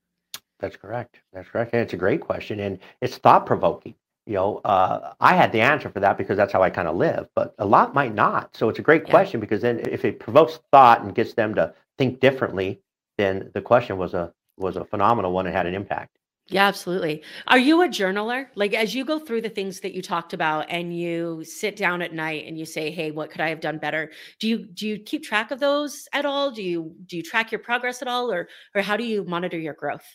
That's 0.58 0.76
correct. 0.76 1.20
That's 1.32 1.48
correct. 1.48 1.74
And 1.74 1.82
it's 1.82 1.92
a 1.92 1.98
great 1.98 2.22
question 2.22 2.60
and 2.60 2.78
it's 3.02 3.18
thought 3.18 3.44
provoking. 3.46 3.94
You 4.26 4.34
know, 4.34 4.56
uh, 4.64 5.12
I 5.20 5.34
had 5.36 5.52
the 5.52 5.60
answer 5.60 5.88
for 5.88 6.00
that 6.00 6.18
because 6.18 6.36
that's 6.36 6.52
how 6.52 6.62
I 6.62 6.70
kind 6.70 6.88
of 6.88 6.96
live, 6.96 7.28
but 7.36 7.54
a 7.58 7.66
lot 7.66 7.94
might 7.94 8.14
not. 8.14 8.56
So 8.56 8.68
it's 8.68 8.78
a 8.78 8.82
great 8.82 9.04
Yeah. 9.06 9.10
question 9.10 9.38
because 9.38 9.62
then 9.62 9.78
if 9.88 10.04
it 10.04 10.18
provokes 10.18 10.58
thought 10.72 11.02
and 11.02 11.14
gets 11.14 11.34
them 11.34 11.54
to 11.54 11.72
think 11.98 12.18
differently, 12.20 12.80
then 13.18 13.50
the 13.54 13.60
question 13.60 13.98
was 13.98 14.14
a 14.14 14.32
was 14.56 14.76
a 14.76 14.84
phenomenal 14.84 15.32
one 15.32 15.46
and 15.46 15.54
had 15.54 15.66
an 15.66 15.74
impact. 15.74 16.16
Yeah, 16.48 16.66
absolutely. 16.66 17.24
Are 17.48 17.58
you 17.58 17.82
a 17.82 17.88
journaler? 17.88 18.46
Like 18.54 18.72
as 18.72 18.94
you 18.94 19.04
go 19.04 19.18
through 19.18 19.42
the 19.42 19.48
things 19.48 19.80
that 19.80 19.94
you 19.94 20.00
talked 20.00 20.32
about 20.32 20.66
and 20.68 20.96
you 20.96 21.42
sit 21.44 21.74
down 21.74 22.02
at 22.02 22.12
night 22.12 22.44
and 22.46 22.56
you 22.56 22.64
say, 22.64 22.90
"Hey, 22.90 23.10
what 23.10 23.30
could 23.30 23.40
I 23.40 23.48
have 23.48 23.60
done 23.60 23.78
better?" 23.78 24.12
Do 24.38 24.48
you 24.48 24.58
do 24.58 24.86
you 24.86 24.98
keep 24.98 25.24
track 25.24 25.50
of 25.50 25.58
those 25.58 26.08
at 26.12 26.24
all? 26.24 26.52
Do 26.52 26.62
you 26.62 26.94
do 27.06 27.16
you 27.16 27.22
track 27.22 27.50
your 27.50 27.58
progress 27.58 28.00
at 28.00 28.08
all 28.08 28.30
or 28.30 28.48
or 28.74 28.82
how 28.82 28.96
do 28.96 29.04
you 29.04 29.24
monitor 29.24 29.58
your 29.58 29.74
growth? 29.74 30.06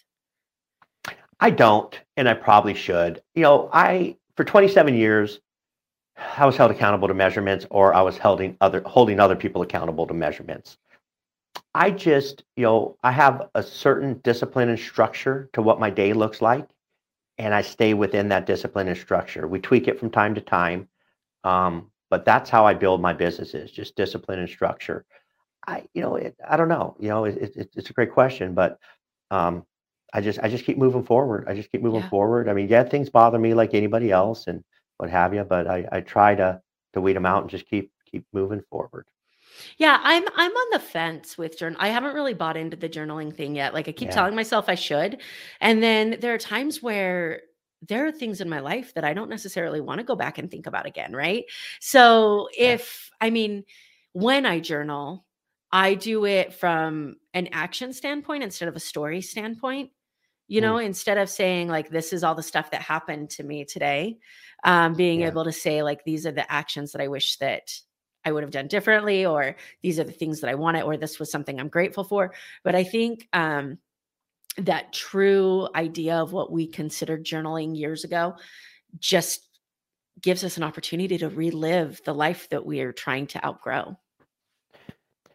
I 1.42 1.50
don't, 1.50 2.00
and 2.16 2.30
I 2.30 2.36
probably 2.36 2.76
should. 2.76 3.22
You 3.36 3.42
know, 3.42 3.70
I 3.74 4.16
for 4.38 4.46
27 4.46 4.94
years, 4.96 5.40
I 6.38 6.46
was 6.46 6.56
held 6.56 6.72
accountable 6.72 7.08
to 7.10 7.14
measurements, 7.14 7.66
or 7.70 7.94
I 7.94 8.02
was 8.02 8.18
holding 8.18 8.56
other 8.62 8.82
holding 8.86 9.20
other 9.20 9.36
people 9.36 9.62
accountable 9.64 10.08
to 10.08 10.14
measurements. 10.14 10.78
I 11.74 11.92
just, 11.92 12.44
you 12.56 12.64
know, 12.64 12.98
I 13.04 13.12
have 13.12 13.50
a 13.56 13.64
certain 13.64 14.20
discipline 14.24 14.70
and 14.70 14.80
structure 14.80 15.50
to 15.54 15.62
what 15.62 15.80
my 15.80 15.90
day 15.90 16.14
looks 16.14 16.42
like, 16.42 16.68
and 17.38 17.54
I 17.54 17.62
stay 17.62 17.94
within 17.94 18.30
that 18.30 18.46
discipline 18.46 18.88
and 18.88 18.98
structure. 18.98 19.48
We 19.48 19.60
tweak 19.60 19.88
it 19.88 20.00
from 20.00 20.10
time 20.10 20.36
to 20.36 20.42
time, 20.42 20.88
um, 21.44 21.92
but 22.10 22.26
that's 22.26 22.50
how 22.50 22.66
I 22.66 22.74
build 22.74 23.02
my 23.02 23.14
businesses, 23.14 23.72
just 23.72 23.96
discipline 23.96 24.40
and 24.40 24.50
structure. 24.50 25.06
I, 25.68 25.84
you 25.94 26.02
know, 26.02 26.16
it, 26.16 26.36
I 26.48 26.58
don't 26.58 26.70
know, 26.70 26.96
you 27.00 27.10
know, 27.10 27.26
it, 27.26 27.38
it, 27.56 27.70
it's 27.76 27.90
a 27.90 27.94
great 27.94 28.12
question, 28.14 28.54
but 28.54 28.80
um, 29.32 29.66
I 30.14 30.22
just, 30.22 30.40
I 30.42 30.50
just 30.50 30.66
keep 30.66 30.78
moving 30.78 31.04
forward. 31.04 31.46
I 31.48 31.54
just 31.56 31.72
keep 31.72 31.82
moving 31.82 32.04
Yeah. 32.04 32.10
forward. 32.10 32.50
I 32.50 32.54
mean, 32.54 32.68
yeah, 32.68 32.84
things 32.84 33.10
bother 33.10 33.40
me 33.40 33.54
like 33.54 33.74
anybody 33.74 34.12
else, 34.12 34.48
and 34.48 34.64
what 34.98 35.10
have 35.10 35.34
you, 35.34 35.44
but 35.44 35.68
I, 35.68 35.88
I 35.92 36.02
try 36.02 36.36
to 36.36 36.62
to 36.94 37.02
weed 37.02 37.16
them 37.16 37.26
out 37.26 37.42
and 37.42 37.50
just 37.50 37.68
keep 37.68 37.92
keep 38.12 38.26
moving 38.34 38.62
forward. 38.70 39.06
Yeah, 39.78 40.00
I'm 40.02 40.24
I'm 40.36 40.52
on 40.52 40.68
the 40.72 40.80
fence 40.80 41.38
with 41.38 41.58
journal. 41.58 41.78
I 41.82 41.90
haven't 41.90 42.14
really 42.16 42.34
bought 42.34 42.58
into 42.58 42.78
the 42.78 42.90
journaling 42.90 43.36
thing 43.36 43.56
yet. 43.56 43.74
Like 43.74 43.88
I 43.88 43.92
keep 43.92 44.10
Yeah, 44.10 44.12
telling 44.12 44.36
myself 44.36 44.66
I 44.68 44.76
should. 44.76 45.22
And 45.60 45.82
then 45.82 46.18
there 46.22 46.34
are 46.34 46.38
times 46.38 46.82
where 46.82 47.42
there 47.88 48.06
are 48.06 48.12
things 48.12 48.42
in 48.42 48.50
my 48.50 48.60
life 48.60 48.94
that 48.94 49.04
I 49.04 49.14
don't 49.14 49.30
necessarily 49.30 49.82
want 49.82 50.00
to 50.00 50.04
go 50.06 50.16
back 50.16 50.38
and 50.38 50.50
think 50.52 50.68
about 50.68 50.86
again, 50.86 51.14
right? 51.14 51.46
So 51.80 52.50
yeah, 52.62 52.76
if 52.76 53.10
I 53.22 53.30
mean 53.30 53.64
when 54.14 54.46
I 54.46 54.60
journal, 54.60 55.26
I 55.72 55.96
do 55.96 56.26
it 56.26 56.54
from 56.54 57.18
an 57.34 57.50
action 57.52 57.94
standpoint 57.94 58.44
instead 58.44 58.68
of 58.68 58.76
a 58.76 58.80
story 58.80 59.22
standpoint. 59.22 59.92
You 60.48 60.60
mm, 60.60 60.62
know, 60.62 60.78
instead 60.78 61.18
of 61.18 61.30
saying 61.30 61.70
like 61.70 61.90
this 61.90 62.12
is 62.14 62.24
all 62.24 62.36
the 62.36 62.44
stuff 62.44 62.72
that 62.72 62.82
happened 62.82 63.30
to 63.32 63.44
me 63.44 63.64
today, 63.66 64.18
um, 64.64 64.96
being 64.96 65.22
yeah. 65.22 65.28
able 65.28 65.46
to 65.46 65.52
say 65.52 65.82
like 65.84 66.04
these 66.04 66.26
are 66.26 66.32
the 66.32 66.50
actions 66.52 66.92
that 66.92 67.02
I 67.02 67.08
wish 67.08 67.38
that 67.38 67.72
I 68.24 68.32
would 68.32 68.44
have 68.44 68.52
done 68.52 68.68
differently, 68.68 69.26
or 69.26 69.56
these 69.82 70.00
are 70.00 70.04
the 70.04 70.12
things 70.12 70.42
that 70.42 70.50
I 70.50 70.56
wanted, 70.56 70.84
or 70.84 70.98
this 70.98 71.20
was 71.20 71.32
something 71.32 71.60
I'm 71.60 71.70
grateful 71.70 72.04
for. 72.04 72.34
But 72.64 72.76
I 72.76 72.84
think 72.84 73.28
um, 73.34 73.78
that 74.58 74.94
true 74.94 75.68
idea 75.76 76.18
of 76.18 76.34
what 76.34 76.52
we 76.52 76.68
considered 76.68 77.26
journaling 77.26 77.78
years 77.78 78.04
ago 78.04 78.36
just 79.00 79.48
gives 80.22 80.44
us 80.44 80.58
an 80.58 80.64
opportunity 80.64 81.18
to 81.18 81.30
relive 81.30 82.02
the 82.06 82.14
life 82.14 82.48
that 82.50 82.66
we 82.66 82.82
are 82.82 82.92
trying 82.92 83.28
to 83.28 83.44
outgrow. 83.46 83.98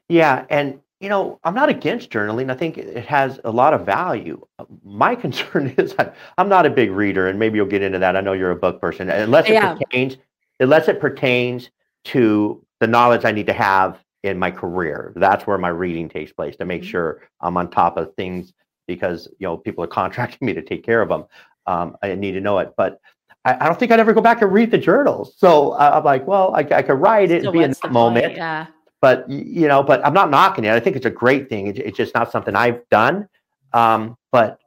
Yeah, 0.09 0.45
and 0.51 0.81
you 1.01 1.09
know, 1.11 1.39
I'm 1.45 1.55
not 1.55 1.69
against 1.69 2.11
journaling. 2.11 2.51
I 2.51 2.55
think 2.55 2.79
it 2.79 3.05
has 3.05 3.39
a 3.45 3.51
lot 3.51 3.75
of 3.75 3.85
value. 3.85 4.45
Uh, 4.59 4.65
My 4.85 5.15
concern 5.25 5.75
is 5.77 5.95
I, 5.99 6.11
I'm 6.39 6.49
not 6.49 6.67
a 6.67 6.71
big 6.71 6.91
reader, 6.91 7.29
and 7.29 7.39
maybe 7.39 7.57
you'll 7.57 7.67
get 7.67 7.83
into 7.83 7.99
that. 7.99 8.17
I 8.17 8.21
know 8.21 8.33
you're 8.33 8.51
a 8.51 8.57
book 8.57 8.81
person. 8.81 9.11
Unless 9.11 9.47
it 9.47 9.55
Yeah. 9.55 9.75
pertains, 9.75 10.17
unless 10.61 10.89
it 10.89 11.01
pertains 11.01 11.71
to 12.05 12.65
the 12.81 12.87
knowledge 12.87 13.25
I 13.25 13.33
need 13.33 13.47
to 13.47 13.53
have 13.53 13.99
in 14.23 14.39
my 14.39 14.51
career. 14.51 15.13
That's 15.17 15.47
where 15.47 15.59
my 15.59 15.69
reading 15.69 16.09
takes 16.09 16.33
place 16.33 16.57
to 16.57 16.65
make 16.65 16.83
Mhm. 16.83 16.87
sure 16.87 17.23
I'm 17.41 17.57
on 17.57 17.71
top 17.71 17.97
of 17.97 18.15
things 18.15 18.53
because 18.87 19.29
you 19.39 19.47
know 19.47 19.57
people 19.57 19.85
are 19.85 19.87
contracting 20.01 20.47
me 20.47 20.55
to 20.55 20.63
take 20.63 20.85
care 20.85 21.01
of 21.03 21.09
them. 21.09 21.25
Um, 21.67 21.97
I 22.03 22.15
need 22.15 22.33
to 22.33 22.41
know 22.41 22.59
it, 22.59 22.73
but 22.77 23.01
I, 23.45 23.55
I 23.55 23.67
don't 23.67 23.79
think 23.79 23.93
I'd 23.93 24.01
ever 24.01 24.13
go 24.13 24.21
back 24.21 24.43
and 24.43 24.53
read 24.53 24.71
the 24.71 24.79
journals. 24.79 25.35
So 25.39 25.73
I, 25.73 25.97
I'm 25.97 26.05
like, 26.05 26.27
well, 26.27 26.55
I, 26.55 26.61
I 26.61 26.83
could 26.83 26.95
write 27.01 27.31
it 27.31 27.45
and 27.45 27.53
be 27.53 27.63
in 27.63 27.71
the 27.71 27.75
that 27.75 27.81
point? 27.83 27.93
moment 27.93 28.37
Yeah. 28.37 28.67
but 29.01 29.29
you 29.31 29.69
know, 29.69 29.83
but 29.83 30.05
I'm 30.05 30.15
not 30.15 30.31
knocking 30.31 30.65
it. 30.65 30.71
I 30.73 30.81
think 30.81 30.97
it's 30.97 31.07
a 31.07 31.11
great 31.11 31.49
thing. 31.49 31.67
It's, 31.69 31.79
it's 31.79 31.97
just 31.97 32.15
not 32.15 32.31
something 32.33 32.55
I've 32.55 32.89
done. 32.91 33.29
Um, 33.73 34.17
but 34.33 34.59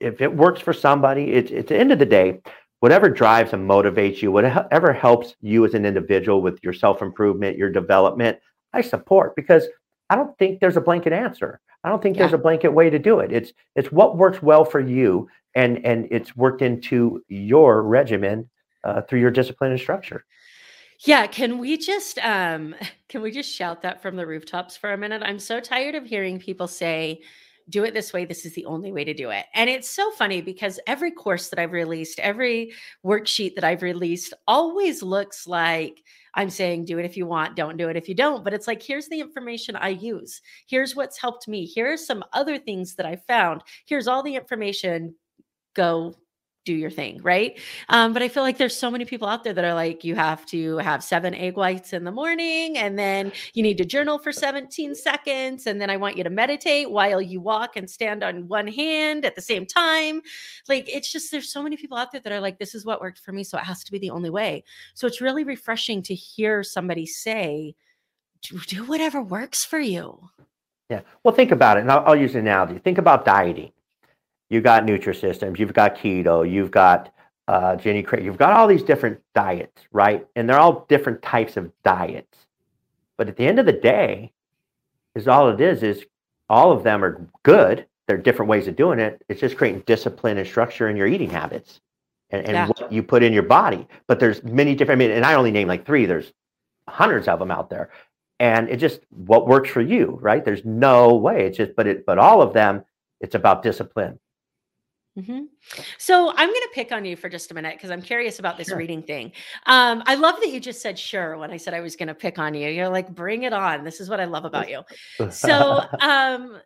if 0.00 0.20
it 0.20 0.34
works 0.34 0.60
for 0.60 0.72
somebody, 0.72 1.32
it's, 1.32 1.50
it's 1.50 1.60
at 1.60 1.66
the 1.68 1.78
end 1.78 1.92
of 1.92 1.98
the 1.98 2.06
day, 2.06 2.40
whatever 2.80 3.08
drives 3.08 3.52
and 3.52 3.68
motivates 3.68 4.20
you, 4.20 4.32
whatever 4.32 4.92
helps 4.92 5.36
you 5.40 5.64
as 5.64 5.74
an 5.74 5.86
individual 5.86 6.42
with 6.42 6.58
your 6.62 6.72
self 6.72 7.00
improvement, 7.00 7.56
your 7.56 7.70
development, 7.70 8.38
I 8.72 8.80
support 8.80 9.36
because 9.36 9.66
I 10.08 10.16
don't 10.16 10.36
think 10.38 10.60
there's 10.60 10.76
a 10.76 10.80
blanket 10.80 11.12
answer. 11.12 11.60
I 11.84 11.88
don't 11.88 12.02
think 12.02 12.18
there's 12.18 12.32
a 12.32 12.38
blanket 12.38 12.70
way 12.70 12.90
to 12.90 12.98
do 12.98 13.20
it. 13.20 13.32
It's 13.32 13.52
it's 13.74 13.90
what 13.92 14.18
works 14.18 14.42
well 14.42 14.64
for 14.64 14.80
you, 14.80 15.28
and 15.54 15.84
and 15.86 16.08
it's 16.10 16.36
worked 16.36 16.62
into 16.62 17.22
your 17.28 17.82
regimen 17.82 18.50
uh, 18.84 19.02
through 19.02 19.20
your 19.20 19.30
discipline 19.30 19.70
and 19.70 19.80
structure. 19.80 20.24
Yeah, 21.06 21.26
can 21.26 21.58
we 21.58 21.78
just 21.78 22.18
um 22.18 22.74
can 23.08 23.22
we 23.22 23.30
just 23.30 23.54
shout 23.54 23.82
that 23.82 24.02
from 24.02 24.16
the 24.16 24.26
rooftops 24.26 24.76
for 24.76 24.92
a 24.92 24.98
minute? 24.98 25.22
I'm 25.24 25.38
so 25.38 25.60
tired 25.60 25.94
of 25.94 26.04
hearing 26.04 26.38
people 26.38 26.68
say 26.68 27.20
do 27.70 27.84
it 27.84 27.94
this 27.94 28.12
way, 28.12 28.24
this 28.24 28.44
is 28.44 28.54
the 28.54 28.66
only 28.66 28.92
way 28.92 29.04
to 29.04 29.14
do 29.14 29.30
it. 29.30 29.46
And 29.54 29.70
it's 29.70 29.88
so 29.88 30.10
funny 30.12 30.42
because 30.42 30.80
every 30.86 31.10
course 31.10 31.48
that 31.48 31.58
I've 31.58 31.72
released, 31.72 32.18
every 32.18 32.72
worksheet 33.04 33.54
that 33.54 33.64
I've 33.64 33.82
released 33.82 34.34
always 34.46 35.02
looks 35.02 35.46
like 35.46 36.02
I'm 36.34 36.50
saying 36.50 36.84
do 36.84 36.98
it 36.98 37.04
if 37.04 37.16
you 37.16 37.26
want, 37.26 37.56
don't 37.56 37.76
do 37.76 37.88
it 37.88 37.96
if 37.96 38.08
you 38.08 38.14
don't, 38.14 38.44
but 38.44 38.54
it's 38.54 38.66
like 38.66 38.82
here's 38.82 39.08
the 39.08 39.20
information 39.20 39.76
I 39.76 39.90
use. 39.90 40.40
Here's 40.68 40.94
what's 40.94 41.20
helped 41.20 41.48
me. 41.48 41.64
Here 41.64 41.92
are 41.92 41.96
some 41.96 42.24
other 42.32 42.58
things 42.58 42.94
that 42.96 43.06
I 43.06 43.16
found. 43.16 43.62
Here's 43.86 44.06
all 44.06 44.22
the 44.22 44.36
information. 44.36 45.14
Go 45.74 46.14
do 46.64 46.74
your 46.74 46.90
thing, 46.90 47.20
right? 47.22 47.58
Um, 47.88 48.12
but 48.12 48.22
I 48.22 48.28
feel 48.28 48.42
like 48.42 48.58
there's 48.58 48.76
so 48.76 48.90
many 48.90 49.04
people 49.04 49.26
out 49.26 49.44
there 49.44 49.54
that 49.54 49.64
are 49.64 49.74
like, 49.74 50.04
you 50.04 50.14
have 50.14 50.44
to 50.46 50.76
have 50.78 51.02
seven 51.02 51.34
egg 51.34 51.56
whites 51.56 51.92
in 51.92 52.04
the 52.04 52.12
morning, 52.12 52.76
and 52.76 52.98
then 52.98 53.32
you 53.54 53.62
need 53.62 53.78
to 53.78 53.84
journal 53.84 54.18
for 54.18 54.32
17 54.32 54.94
seconds, 54.94 55.66
and 55.66 55.80
then 55.80 55.88
I 55.90 55.96
want 55.96 56.16
you 56.16 56.24
to 56.24 56.30
meditate 56.30 56.90
while 56.90 57.20
you 57.20 57.40
walk 57.40 57.76
and 57.76 57.88
stand 57.88 58.22
on 58.22 58.48
one 58.48 58.66
hand 58.66 59.24
at 59.24 59.36
the 59.36 59.42
same 59.42 59.64
time. 59.64 60.20
Like, 60.68 60.88
it's 60.88 61.10
just 61.10 61.30
there's 61.30 61.52
so 61.52 61.62
many 61.62 61.76
people 61.76 61.96
out 61.96 62.12
there 62.12 62.20
that 62.20 62.32
are 62.32 62.40
like, 62.40 62.58
this 62.58 62.74
is 62.74 62.84
what 62.84 63.00
worked 63.00 63.18
for 63.18 63.32
me, 63.32 63.42
so 63.42 63.56
it 63.56 63.64
has 63.64 63.82
to 63.84 63.92
be 63.92 63.98
the 63.98 64.10
only 64.10 64.30
way. 64.30 64.64
So 64.94 65.06
it's 65.06 65.20
really 65.20 65.44
refreshing 65.44 66.02
to 66.02 66.14
hear 66.14 66.62
somebody 66.62 67.06
say, 67.06 67.74
do, 68.42 68.84
whatever 68.84 69.22
works 69.22 69.64
for 69.64 69.78
you. 69.78 70.28
Yeah. 70.90 71.00
Well, 71.24 71.34
think 71.34 71.52
about 71.52 71.78
it, 71.78 71.80
and 71.80 71.90
I'll, 71.90 72.04
I'll 72.06 72.16
use 72.16 72.34
an 72.34 72.40
analogy. 72.40 72.78
Think 72.80 72.98
about 72.98 73.24
dieting. 73.24 73.72
You 74.50 74.60
got 74.60 74.84
Nutrisystems, 74.84 75.58
you've 75.58 75.72
got 75.72 75.96
keto, 75.96 76.48
you've 76.50 76.72
got 76.72 77.12
uh, 77.46 77.76
Jenny 77.76 78.02
Craig, 78.02 78.24
you've 78.24 78.36
got 78.36 78.52
all 78.52 78.66
these 78.66 78.82
different 78.82 79.20
diets, 79.34 79.82
right? 79.92 80.26
And 80.36 80.48
they're 80.48 80.58
all 80.58 80.84
different 80.88 81.22
types 81.22 81.56
of 81.56 81.70
diets. 81.84 82.36
But 83.16 83.28
at 83.28 83.36
the 83.36 83.46
end 83.46 83.58
of 83.60 83.66
the 83.66 83.72
day, 83.72 84.32
is 85.14 85.28
all 85.28 85.48
it 85.50 85.60
is 85.60 85.82
is 85.82 86.04
all 86.48 86.72
of 86.72 86.82
them 86.82 87.04
are 87.04 87.26
good. 87.42 87.86
They're 88.06 88.16
different 88.18 88.48
ways 88.48 88.66
of 88.66 88.76
doing 88.76 88.98
it. 88.98 89.22
It's 89.28 89.40
just 89.40 89.56
creating 89.56 89.82
discipline 89.86 90.38
and 90.38 90.46
structure 90.46 90.88
in 90.88 90.96
your 90.96 91.06
eating 91.06 91.30
habits 91.30 91.80
and, 92.30 92.42
and 92.44 92.52
Yeah. 92.52 92.66
what 92.66 92.92
you 92.92 93.02
put 93.02 93.22
in 93.22 93.32
your 93.32 93.42
body. 93.44 93.86
But 94.08 94.18
there's 94.18 94.42
many 94.42 94.74
different. 94.74 95.00
I 95.00 95.04
mean, 95.06 95.16
and 95.16 95.24
I 95.24 95.34
only 95.34 95.50
name 95.52 95.68
like 95.68 95.86
three. 95.86 96.06
There's 96.06 96.32
hundreds 96.88 97.28
of 97.28 97.38
them 97.38 97.50
out 97.52 97.70
there, 97.70 97.90
and 98.40 98.68
it 98.68 98.78
just 98.78 99.00
what 99.10 99.46
works 99.46 99.70
for 99.70 99.80
you, 99.80 100.18
right? 100.20 100.44
There's 100.44 100.64
no 100.64 101.14
way. 101.14 101.46
It's 101.46 101.56
just, 101.56 101.76
but 101.76 101.86
it, 101.86 102.04
but 102.06 102.18
all 102.18 102.42
of 102.42 102.52
them, 102.52 102.84
it's 103.20 103.34
about 103.36 103.62
discipline 103.62 104.18
Mm-hmm. 105.18 105.44
So 105.98 106.30
I'm 106.30 106.48
going 106.48 106.54
to 106.62 106.70
pick 106.72 106.92
on 106.92 107.04
you 107.04 107.16
for 107.16 107.28
just 107.28 107.50
a 107.50 107.54
minute 107.54 107.74
because 107.74 107.90
I'm 107.90 108.00
curious 108.00 108.38
about 108.38 108.56
this 108.56 108.68
Sure. 108.68 108.76
reading 108.78 109.02
thing. 109.02 109.32
Um, 109.66 110.02
I 110.06 110.14
love 110.14 110.36
that 110.40 110.50
you 110.50 110.60
just 110.60 110.80
said 110.80 110.98
sure 110.98 111.36
when 111.36 111.50
I 111.50 111.56
said 111.56 111.74
I 111.74 111.80
was 111.80 111.96
going 111.96 112.08
to 112.08 112.14
pick 112.14 112.38
on 112.38 112.54
you. 112.54 112.68
You're 112.68 112.88
like, 112.88 113.12
bring 113.14 113.42
it 113.42 113.52
on. 113.52 113.84
This 113.84 114.00
is 114.00 114.08
what 114.08 114.20
I 114.20 114.24
love 114.24 114.44
about 114.44 114.70
you. 114.70 114.82
So 115.30 115.82
um, 116.00 116.60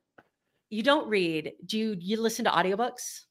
you 0.70 0.82
don't 0.82 1.08
read. 1.08 1.52
Do 1.64 1.78
you, 1.78 1.96
you 1.98 2.20
listen 2.20 2.44
to 2.44 2.50
audiobooks? 2.50 3.22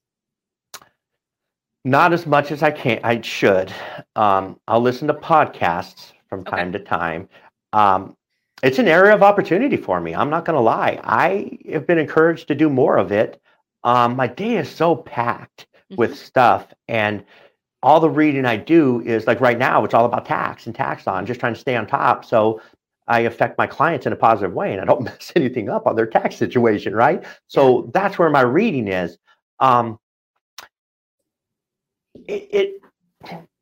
Not 1.86 2.14
as 2.14 2.26
much 2.26 2.52
as 2.52 2.64
I 2.64 2.72
can. 2.72 3.00
I 3.04 3.22
should. 3.22 3.72
Um, 4.16 4.60
I'll 4.68 4.82
listen 4.82 5.08
to 5.10 5.14
podcasts 5.14 6.14
from 6.30 6.42
Okay. 6.42 6.52
time 6.52 6.72
to 6.72 6.80
time. 6.80 7.30
Um, 7.74 8.16
it's 8.64 8.80
an 8.80 8.88
area 8.88 9.14
of 9.14 9.22
opportunity 9.22 9.76
for 9.76 10.00
me. 10.00 10.16
I'm 10.16 10.30
not 10.30 10.46
going 10.46 10.56
to 10.56 10.62
lie. 10.62 11.00
I 11.04 11.60
have 11.70 11.86
been 11.86 11.98
encouraged 11.98 12.48
to 12.48 12.56
do 12.56 12.70
more 12.70 12.98
of 12.98 13.12
it. 13.12 13.42
Um, 13.84 14.16
my 14.16 14.28
day 14.28 14.58
is 14.58 14.70
so 14.70 14.96
packed 14.96 15.68
with 15.98 16.12
Mhm. 16.12 16.16
stuff, 16.16 16.74
and 16.88 17.24
all 17.82 18.00
the 18.00 18.10
reading 18.10 18.46
I 18.46 18.58
do 18.58 19.02
is 19.02 19.28
like 19.28 19.42
right 19.42 19.58
now. 19.58 19.84
It's 19.84 19.94
all 19.94 20.06
about 20.06 20.26
tax 20.26 20.66
and 20.68 20.76
tax 20.76 21.08
on, 21.08 21.26
just 21.26 21.40
trying 21.40 21.54
to 21.54 21.60
stay 21.60 21.76
on 21.76 21.86
top. 21.86 22.26
So 22.26 22.62
I 23.08 23.22
affect 23.22 23.58
my 23.58 23.68
clients 23.68 24.06
in 24.06 24.14
a 24.14 24.16
positive 24.16 24.54
way, 24.54 24.72
and 24.72 24.82
I 24.82 24.86
don't 24.86 25.02
mess 25.06 25.32
anything 25.36 25.70
up 25.70 25.86
on 25.88 25.96
their 25.96 26.08
tax 26.08 26.36
situation, 26.38 26.96
right? 26.96 27.24
So 27.48 27.92
that's 27.94 28.18
where 28.18 28.30
my 28.30 28.42
reading 28.42 28.88
is. 28.88 29.18
Um, 29.60 30.00
it, 32.28 32.50
it 32.52 32.82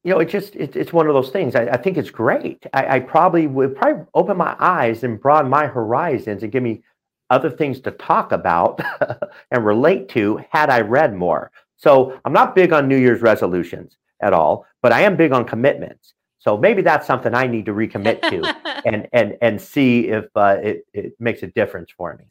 you 0.03 0.11
know 0.11 0.19
it 0.19 0.30
just 0.30 0.55
it, 0.55 0.76
it's 0.76 0.91
one 0.93 1.07
of 1.07 1.13
those 1.13 1.30
things 1.30 1.55
i, 1.55 1.63
I 1.63 1.78
think 1.78 1.97
it's 1.97 2.09
great 2.09 2.65
I, 2.74 2.95
I 2.95 2.99
probably 2.99 3.47
would 3.47 3.76
probably 3.76 4.05
open 4.13 4.38
my 4.38 4.55
eyes 4.59 5.03
and 5.03 5.19
broaden 5.19 5.49
my 5.49 5.67
horizons 5.67 6.43
and 6.43 6.51
give 6.51 6.63
me 6.63 6.84
other 7.32 7.49
things 7.49 7.79
to 7.79 7.91
talk 7.91 8.32
about 8.32 8.79
and 9.51 9.65
relate 9.65 10.09
to 10.09 10.39
had 10.51 10.69
i 10.69 10.82
read 10.82 11.15
more 11.15 11.51
so 11.77 12.19
i'm 12.25 12.34
not 12.34 12.55
big 12.55 12.71
on 12.73 12.88
new 12.88 12.97
year's 12.97 13.21
resolutions 13.21 13.97
at 14.21 14.34
all 14.34 14.65
but 14.82 14.91
i 14.91 15.01
am 15.01 15.15
big 15.15 15.32
on 15.32 15.43
commitments 15.45 16.13
so 16.38 16.57
maybe 16.57 16.82
that's 16.82 17.07
something 17.07 17.34
i 17.34 17.47
need 17.47 17.65
to 17.65 17.73
recommit 17.73 18.21
to 18.29 18.55
and 18.86 19.07
and 19.13 19.38
and 19.41 19.59
see 19.59 20.07
if 20.07 20.25
uh, 20.36 20.57
it, 20.61 20.86
it 20.93 21.13
makes 21.19 21.41
a 21.41 21.47
difference 21.47 21.89
for 21.97 22.15
me 22.17 22.25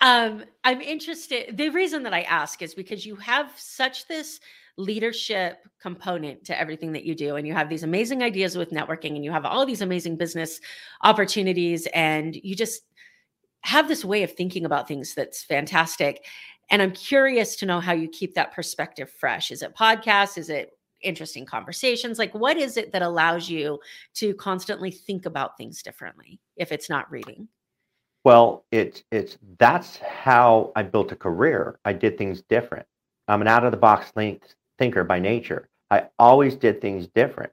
um, 0.00 0.44
I'm 0.64 0.80
interested. 0.80 1.56
The 1.56 1.70
reason 1.70 2.02
that 2.04 2.14
I 2.14 2.22
ask 2.22 2.62
is 2.62 2.74
because 2.74 3.06
you 3.06 3.16
have 3.16 3.52
such 3.56 4.06
this 4.06 4.40
leadership 4.76 5.58
component 5.80 6.44
to 6.44 6.58
everything 6.58 6.92
that 6.92 7.04
you 7.04 7.14
do, 7.14 7.36
and 7.36 7.46
you 7.46 7.54
have 7.54 7.68
these 7.68 7.82
amazing 7.82 8.22
ideas 8.22 8.56
with 8.56 8.70
networking, 8.70 9.16
and 9.16 9.24
you 9.24 9.32
have 9.32 9.44
all 9.44 9.66
these 9.66 9.82
amazing 9.82 10.16
business 10.16 10.60
opportunities, 11.02 11.86
and 11.94 12.36
you 12.36 12.54
just 12.54 12.82
have 13.62 13.88
this 13.88 14.04
way 14.04 14.22
of 14.22 14.32
thinking 14.32 14.64
about 14.64 14.88
things 14.88 15.14
that's 15.14 15.42
fantastic. 15.42 16.26
And 16.70 16.80
I'm 16.82 16.92
curious 16.92 17.56
to 17.56 17.66
know 17.66 17.80
how 17.80 17.92
you 17.92 18.08
keep 18.08 18.34
that 18.34 18.52
perspective 18.52 19.10
fresh. 19.10 19.50
Is 19.50 19.62
it 19.62 19.76
podcasts? 19.76 20.38
Is 20.38 20.48
it 20.48 20.72
interesting 21.02 21.44
conversations? 21.44 22.18
Like, 22.18 22.34
what 22.34 22.56
is 22.56 22.76
it 22.76 22.92
that 22.92 23.02
allows 23.02 23.48
you 23.48 23.78
to 24.14 24.34
constantly 24.34 24.90
think 24.90 25.26
about 25.26 25.56
things 25.56 25.82
differently 25.82 26.40
if 26.56 26.72
it's 26.72 26.88
not 26.88 27.10
reading? 27.10 27.48
Well, 28.24 28.64
it's 28.70 29.02
it's 29.10 29.36
that's 29.58 29.98
how 29.98 30.72
I 30.76 30.82
built 30.82 31.12
a 31.12 31.16
career. 31.16 31.78
I 31.84 31.92
did 31.92 32.16
things 32.16 32.42
different. 32.42 32.86
I'm 33.28 33.40
an 33.40 33.48
out 33.48 33.64
of 33.64 33.72
the 33.72 33.76
box 33.76 34.10
think, 34.12 34.42
thinker 34.78 35.02
by 35.02 35.18
nature. 35.18 35.68
I 35.90 36.08
always 36.18 36.54
did 36.54 36.80
things 36.80 37.08
different, 37.08 37.52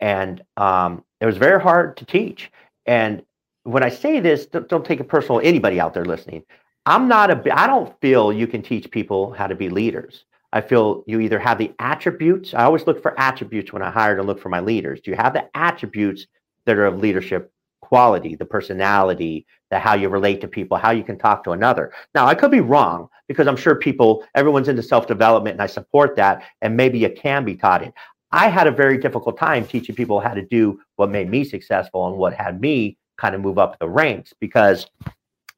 and 0.00 0.42
um, 0.56 1.04
it 1.20 1.26
was 1.26 1.36
very 1.36 1.60
hard 1.60 1.96
to 1.98 2.04
teach. 2.04 2.50
And 2.84 3.22
when 3.68 3.82
I 3.82 3.88
say 3.88 4.20
this, 4.20 4.46
don't, 4.46 4.68
don't 4.68 4.84
take 4.84 5.00
it 5.00 5.08
personal. 5.08 5.40
Anybody 5.42 5.78
out 5.80 5.94
there 5.94 6.04
listening, 6.04 6.42
I'm 6.86 7.08
not 7.08 7.30
a. 7.30 7.58
I 7.58 7.66
don't 7.66 7.98
feel 8.00 8.32
you 8.32 8.46
can 8.46 8.62
teach 8.62 8.90
people 8.90 9.32
how 9.32 9.46
to 9.46 9.54
be 9.54 9.68
leaders. 9.68 10.24
I 10.52 10.62
feel 10.62 11.04
you 11.06 11.20
either 11.20 11.38
have 11.38 11.58
the 11.58 11.72
attributes. 11.78 12.54
I 12.54 12.64
always 12.64 12.86
look 12.86 13.02
for 13.02 13.18
attributes 13.20 13.72
when 13.72 13.82
I 13.82 13.90
hire 13.90 14.16
to 14.16 14.22
look 14.22 14.40
for 14.40 14.48
my 14.48 14.60
leaders. 14.60 15.00
Do 15.02 15.10
you 15.10 15.16
have 15.16 15.34
the 15.34 15.48
attributes 15.54 16.26
that 16.64 16.78
are 16.78 16.86
of 16.86 16.98
leadership 16.98 17.52
quality, 17.88 18.34
the 18.34 18.44
personality, 18.44 19.46
the 19.70 19.78
how 19.78 19.94
you 19.94 20.08
relate 20.10 20.40
to 20.42 20.48
people, 20.48 20.76
how 20.76 20.90
you 20.90 21.02
can 21.02 21.18
talk 21.18 21.42
to 21.44 21.52
another. 21.52 21.90
Now, 22.14 22.26
I 22.26 22.34
could 22.34 22.50
be 22.50 22.60
wrong 22.60 23.08
because 23.28 23.46
I'm 23.46 23.56
sure 23.56 23.74
people, 23.74 24.24
everyone's 24.34 24.68
into 24.68 24.82
self 24.82 25.06
development 25.06 25.54
and 25.54 25.62
I 25.62 25.66
support 25.66 26.14
that. 26.16 26.42
And 26.60 26.76
maybe 26.76 26.98
you 26.98 27.10
can 27.10 27.44
be 27.44 27.56
taught 27.56 27.82
it. 27.82 27.94
I 28.30 28.48
had 28.48 28.66
a 28.66 28.70
very 28.70 28.98
difficult 28.98 29.38
time 29.38 29.66
teaching 29.66 29.94
people 29.94 30.20
how 30.20 30.34
to 30.34 30.44
do 30.44 30.80
what 30.96 31.10
made 31.10 31.30
me 31.30 31.44
successful 31.44 32.06
and 32.08 32.16
what 32.16 32.34
had 32.34 32.60
me 32.60 32.98
kind 33.18 33.34
of 33.34 33.40
move 33.40 33.58
up 33.58 33.78
the 33.78 33.88
ranks 33.88 34.32
because, 34.40 34.86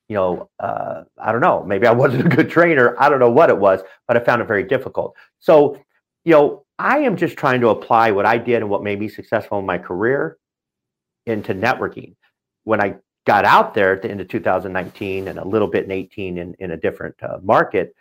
you 0.09 0.17
know, 0.17 0.51
uh, 0.59 1.05
I 1.19 1.31
don't 1.31 1.41
know, 1.41 1.63
maybe 1.63 1.87
I 1.87 1.93
wasn't 2.05 2.27
a 2.27 2.37
good 2.37 2.51
trainer. 2.51 3.01
I 3.01 3.09
don't 3.09 3.21
know 3.21 3.31
what 3.31 3.51
it 3.51 3.59
was, 3.59 3.81
but 4.09 4.17
I 4.17 4.21
found 4.21 4.43
it 4.43 4.49
very 4.49 4.65
difficult. 4.65 5.15
So, 5.39 5.79
you 6.25 6.33
know, 6.33 6.65
I 6.79 6.99
am 6.99 7.17
just 7.17 7.37
trying 7.37 7.61
to 7.61 7.69
apply 7.69 8.11
what 8.11 8.27
I 8.27 8.39
did 8.39 8.57
and 8.57 8.71
what 8.71 8.83
made 8.83 8.99
me 8.99 9.09
successful 9.09 9.59
in 9.59 9.67
my 9.67 9.79
career 9.79 10.39
into 11.27 11.55
networking. 11.55 12.17
When 12.65 12.81
I 12.81 12.97
got 13.27 13.45
out 13.45 13.75
there 13.75 13.93
at 13.93 14.03
the 14.03 14.11
end 14.11 14.21
of 14.21 14.29
2019 14.29 15.29
and 15.29 15.39
a 15.39 15.47
little 15.47 15.69
bit 15.69 15.85
in 15.85 15.91
18 15.91 16.39
in, 16.39 16.55
in 16.59 16.71
a 16.71 16.77
different 16.77 17.15
uh, 17.23 17.39
market, 17.43 17.95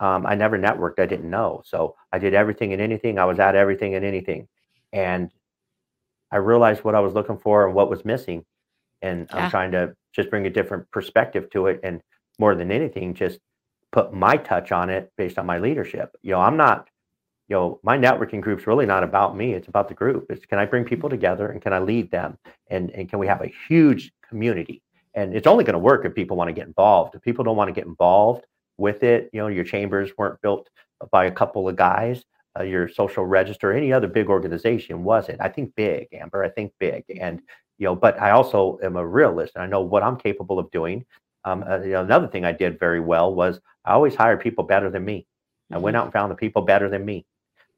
um, 0.00 0.26
I 0.26 0.34
never 0.34 0.58
networked. 0.58 0.98
I 0.98 1.06
didn't 1.06 1.30
know. 1.30 1.62
So 1.64 1.94
I 2.12 2.18
did 2.18 2.34
everything 2.34 2.72
and 2.72 2.82
anything. 2.82 3.18
I 3.18 3.26
was 3.26 3.38
at 3.38 3.54
everything 3.54 3.94
and 3.94 4.04
anything. 4.04 4.48
And 4.92 5.30
I 6.32 6.36
realized 6.36 6.82
what 6.84 6.94
I 6.94 7.00
was 7.00 7.14
looking 7.14 7.38
for 7.38 7.66
and 7.66 7.74
what 7.74 7.90
was 7.90 8.04
missing. 8.04 8.44
And 9.02 9.28
Yeah. 9.30 9.44
I'm 9.44 9.50
trying 9.50 9.72
to 9.72 9.94
just 10.12 10.30
bring 10.30 10.46
a 10.46 10.50
different 10.50 10.90
perspective 10.90 11.50
to 11.50 11.66
it. 11.66 11.80
And 11.82 12.02
more 12.38 12.54
than 12.54 12.70
anything, 12.72 13.14
just 13.14 13.38
put 13.92 14.12
my 14.12 14.36
touch 14.36 14.72
on 14.72 14.90
it 14.90 15.10
based 15.16 15.38
on 15.38 15.46
my 15.46 15.58
leadership. 15.58 16.10
You 16.22 16.32
know, 16.32 16.40
I'm 16.40 16.56
not, 16.56 16.88
you 17.48 17.56
know, 17.56 17.80
my 17.82 17.98
networking 17.98 18.40
group's 18.40 18.66
really 18.66 18.86
not 18.86 19.02
about 19.02 19.36
me. 19.36 19.52
It's 19.54 19.68
about 19.68 19.88
the 19.88 19.94
group. 19.94 20.26
It's 20.30 20.46
can 20.46 20.58
I 20.58 20.64
bring 20.64 20.84
people 20.84 21.10
together 21.10 21.48
and 21.48 21.60
can 21.60 21.72
I 21.72 21.78
lead 21.80 22.10
them? 22.10 22.38
And 22.68 22.90
and 22.92 23.08
can 23.08 23.18
we 23.18 23.26
have 23.26 23.42
a 23.42 23.52
huge 23.68 24.12
community? 24.28 24.82
And 25.14 25.34
it's 25.34 25.46
only 25.48 25.64
going 25.64 25.74
to 25.74 25.78
work 25.80 26.04
if 26.04 26.14
people 26.14 26.36
want 26.36 26.48
to 26.48 26.52
get 26.54 26.68
involved. 26.68 27.14
If 27.16 27.22
people 27.22 27.44
don't 27.44 27.56
want 27.56 27.68
to 27.68 27.74
get 27.74 27.86
involved 27.86 28.44
with 28.78 29.02
it, 29.02 29.28
you 29.32 29.40
know, 29.40 29.48
your 29.48 29.64
chambers 29.64 30.12
weren't 30.16 30.40
built 30.40 30.68
by 31.10 31.26
a 31.26 31.30
couple 31.30 31.68
of 31.68 31.76
guys. 31.76 32.24
Uh, 32.58 32.62
your 32.64 32.88
social 32.88 33.24
register, 33.24 33.72
any 33.72 33.92
other 33.92 34.08
big 34.08 34.28
organization 34.28 35.04
wasn't. 35.04 35.40
I 35.40 35.48
think 35.48 35.74
big, 35.76 36.08
Amber. 36.12 36.42
I 36.44 36.48
think 36.48 36.72
big, 36.80 37.04
and 37.20 37.40
you 37.80 37.86
know, 37.86 37.96
but 37.96 38.20
I 38.20 38.30
also 38.30 38.78
am 38.84 38.96
a 38.96 39.06
realist, 39.06 39.54
and 39.56 39.64
I 39.64 39.66
know 39.66 39.80
what 39.80 40.02
I'm 40.02 40.18
capable 40.18 40.58
of 40.58 40.70
doing. 40.70 41.04
Um, 41.44 41.64
uh, 41.68 41.80
you 41.80 41.92
know, 41.92 42.02
another 42.02 42.28
thing 42.28 42.44
I 42.44 42.52
did 42.52 42.78
very 42.78 43.00
well 43.00 43.34
was 43.34 43.58
I 43.86 43.92
always 43.92 44.14
hired 44.14 44.40
people 44.40 44.64
better 44.64 44.90
than 44.90 45.04
me. 45.04 45.26
I 45.72 45.78
went 45.78 45.96
out 45.96 46.04
and 46.04 46.12
found 46.12 46.30
the 46.30 46.36
people 46.36 46.60
better 46.62 46.90
than 46.90 47.04
me 47.04 47.24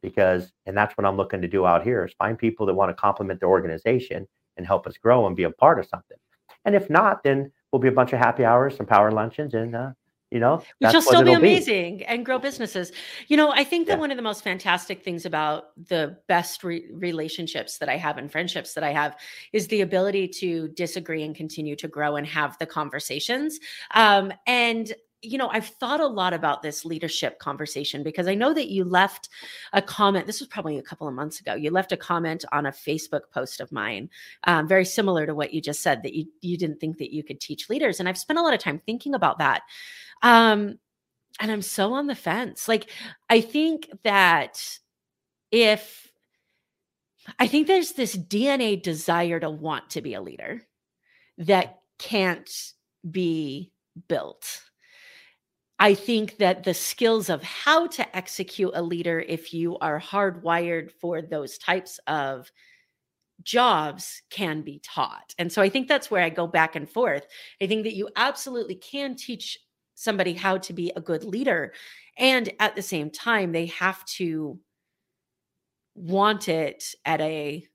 because, 0.03 0.51
and 0.67 0.77
that's 0.77 0.97
what 0.97 1.07
I'm 1.07 1.17
looking 1.17 1.41
to 1.41 1.49
do 1.49 1.67
out 1.67 1.85
here 1.85 2.05
is 2.05 2.13
find 2.19 2.37
people 2.37 2.67
that 2.67 2.75
want 2.75 2.91
to 2.91 3.01
complement 3.01 3.39
the 3.39 3.47
organization 3.47 4.27
and 4.57 4.67
help 4.67 4.89
us 4.89 4.99
grow 4.99 5.27
and 5.27 5.37
be 5.37 5.45
a 5.45 5.51
part 5.51 5.79
of 5.79 5.87
something. 5.87 6.17
And 6.65 6.75
if 6.75 6.91
not, 6.91 7.23
then 7.23 7.53
we'll 7.71 7.81
be 7.81 7.89
a 7.89 7.93
bunch 7.93 8.13
of 8.13 8.19
happy 8.19 8.45
hours, 8.45 8.77
some 8.77 8.87
power 8.87 9.13
luncheons, 9.13 9.55
and 9.55 9.77
uh, 9.77 9.91
you 10.33 10.41
know, 10.41 10.57
which 10.57 10.65
that's 10.81 10.95
will 10.95 11.03
still 11.03 11.23
be 11.23 11.35
amazing 11.35 12.03
and 12.05 12.25
grow 12.25 12.39
businesses. 12.39 12.91
You 13.29 13.37
know, 13.37 13.53
I 13.53 13.65
think 13.65 13.87
that 13.87 13.95
Yeah. 13.95 14.01
one 14.01 14.11
of 14.11 14.17
the 14.17 14.23
most 14.23 14.43
fantastic 14.43 15.03
things 15.05 15.27
about 15.27 15.73
the 15.89 16.17
best 16.27 16.65
re- 16.65 16.89
relationships 16.91 17.79
that 17.79 17.91
I 17.91 17.99
have 17.99 18.17
and 18.17 18.33
friendships 18.33 18.73
that 18.75 18.83
I 18.83 18.93
have 18.93 19.17
is 19.53 19.69
the 19.69 19.83
ability 19.83 20.29
to 20.41 20.69
disagree 20.69 21.23
and 21.23 21.37
continue 21.37 21.77
to 21.77 21.87
grow 21.87 22.17
and 22.17 22.27
have 22.27 22.57
the 22.59 22.67
conversations. 22.67 23.61
Um, 23.93 24.33
and 24.47 24.93
you 25.23 25.39
know, 25.39 25.49
I've 25.49 25.69
thought 25.69 26.01
a 26.01 26.07
lot 26.07 26.35
about 26.35 26.63
this 26.63 26.85
leadership 26.85 27.39
conversation 27.39 28.03
because 28.03 28.27
I 28.27 28.35
know 28.35 28.53
that 28.53 28.69
you 28.69 28.85
left 28.85 29.29
a 29.73 29.81
comment. 29.81 30.27
This 30.27 30.41
was 30.41 30.49
probably 30.49 30.79
a 30.79 30.83
couple 30.83 31.07
of 31.07 31.15
months 31.15 31.41
ago. 31.41 31.55
You 31.55 31.71
left 31.71 31.93
a 31.93 31.97
comment 31.97 32.45
on 32.51 32.67
a 32.67 32.73
Facebook 32.73 33.31
post 33.33 33.61
of 33.61 33.71
mine, 33.71 34.11
um, 34.45 34.67
very 34.67 34.85
similar 34.85 35.25
to 35.27 35.35
what 35.35 35.55
you 35.55 35.61
just 35.61 35.81
said 35.81 36.03
that 36.03 36.15
you 36.15 36.27
you 36.41 36.59
didn't 36.59 36.81
think 36.81 36.99
that 36.99 37.15
you 37.15 37.23
could 37.23 37.41
teach 37.41 37.71
leaders. 37.71 38.01
And 38.01 38.09
I've 38.09 38.19
spent 38.19 38.39
a 38.39 38.43
lot 38.43 38.55
of 38.55 38.61
time 38.61 38.81
thinking 38.85 39.15
about 39.15 39.39
that. 39.39 39.63
Um, 40.23 40.79
and 41.41 41.51
I'm 41.51 41.63
so 41.63 41.95
on 41.95 42.09
the 42.09 42.15
fence. 42.15 42.69
Like, 42.69 42.91
I 43.31 43.41
think 43.41 43.89
that 44.03 44.79
if 45.51 46.11
I 47.39 47.47
think 47.47 47.67
there's 47.67 47.93
this 47.93 48.17
DNA 48.17 48.83
desire 48.83 49.39
to 49.39 49.51
want 49.51 49.91
to 49.91 50.03
be 50.03 50.15
a 50.15 50.21
leader 50.21 50.63
that 51.39 51.81
can't 51.99 52.51
be 53.09 53.73
built. 54.09 54.63
I 55.83 55.95
think 55.95 56.37
that 56.37 56.63
the 56.63 56.75
skills 56.75 57.29
of 57.29 57.43
how 57.43 57.89
to 57.89 58.17
execute 58.17 58.71
a 58.73 58.81
leader, 58.81 59.19
if 59.19 59.53
you 59.53 59.77
are 59.79 60.01
hardwired 60.01 60.93
for 60.93 61.21
those 61.21 61.59
types 61.59 61.99
of 62.07 62.53
jobs, 63.43 64.23
can 64.31 64.63
be 64.63 64.79
taught. 64.85 65.35
And 65.39 65.51
so 65.51 65.61
I 65.61 65.69
think 65.69 65.89
that's 65.89 66.09
where 66.09 66.23
I 66.23 66.31
go 66.31 66.47
back 66.47 66.77
and 66.77 66.89
forth. 66.89 67.27
I 67.61 67.67
think 67.67 67.83
that 67.83 67.97
you 67.97 68.09
absolutely 68.15 68.77
can 68.77 69.17
teach 69.17 69.59
somebody 69.97 70.35
how 70.35 70.59
to 70.59 70.73
be 70.73 70.93
a 70.95 71.01
good 71.01 71.25
leader. 71.25 71.73
And 72.17 72.53
at 72.61 72.77
the 72.77 72.83
same 72.83 73.11
time, 73.11 73.51
they 73.51 73.67
have 73.67 74.05
to 74.19 74.61
want 75.97 76.49
it 76.49 76.95
at 77.05 77.21
a 77.21 77.67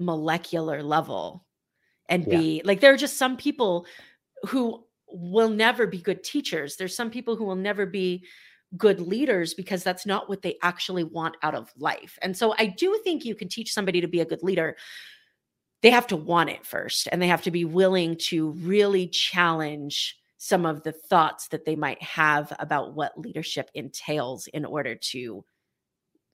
molecular 0.00 0.82
level 0.82 1.46
and 2.08 2.26
Yeah. 2.26 2.38
be 2.40 2.62
like, 2.64 2.80
there 2.80 2.94
are 2.94 2.96
just 2.96 3.16
some 3.16 3.36
people 3.36 3.86
who 4.48 4.87
will 5.10 5.50
never 5.50 5.86
be 5.86 5.98
good 5.98 6.22
teachers. 6.22 6.76
There's 6.76 6.96
some 6.96 7.10
people 7.10 7.36
who 7.36 7.44
will 7.44 7.56
never 7.56 7.86
be 7.86 8.24
good 8.76 9.00
leaders 9.00 9.54
because 9.54 9.82
that's 9.82 10.04
not 10.04 10.28
what 10.28 10.42
they 10.42 10.56
actually 10.62 11.04
want 11.04 11.36
out 11.42 11.54
of 11.54 11.72
life. 11.78 12.18
And 12.20 12.36
so 12.36 12.54
I 12.58 12.66
do 12.66 13.00
think 13.02 13.24
you 13.24 13.34
can 13.34 13.48
teach 13.48 13.72
somebody 13.72 14.00
to 14.00 14.08
be 14.08 14.20
a 14.20 14.26
good 14.26 14.42
leader. 14.42 14.76
They 15.82 15.90
have 15.90 16.06
to 16.08 16.16
want 16.16 16.50
it 16.50 16.66
first 16.66 17.08
and 17.10 17.22
they 17.22 17.28
have 17.28 17.42
to 17.42 17.50
be 17.50 17.64
willing 17.64 18.16
to 18.28 18.50
really 18.50 19.06
challenge 19.08 20.16
some 20.38 20.66
of 20.66 20.82
the 20.82 20.92
thoughts 20.92 21.48
that 21.48 21.64
they 21.64 21.76
might 21.76 22.00
have 22.02 22.52
about 22.58 22.94
what 22.94 23.18
leadership 23.18 23.70
entails 23.74 24.46
in 24.48 24.64
order 24.64 24.94
to 24.94 25.44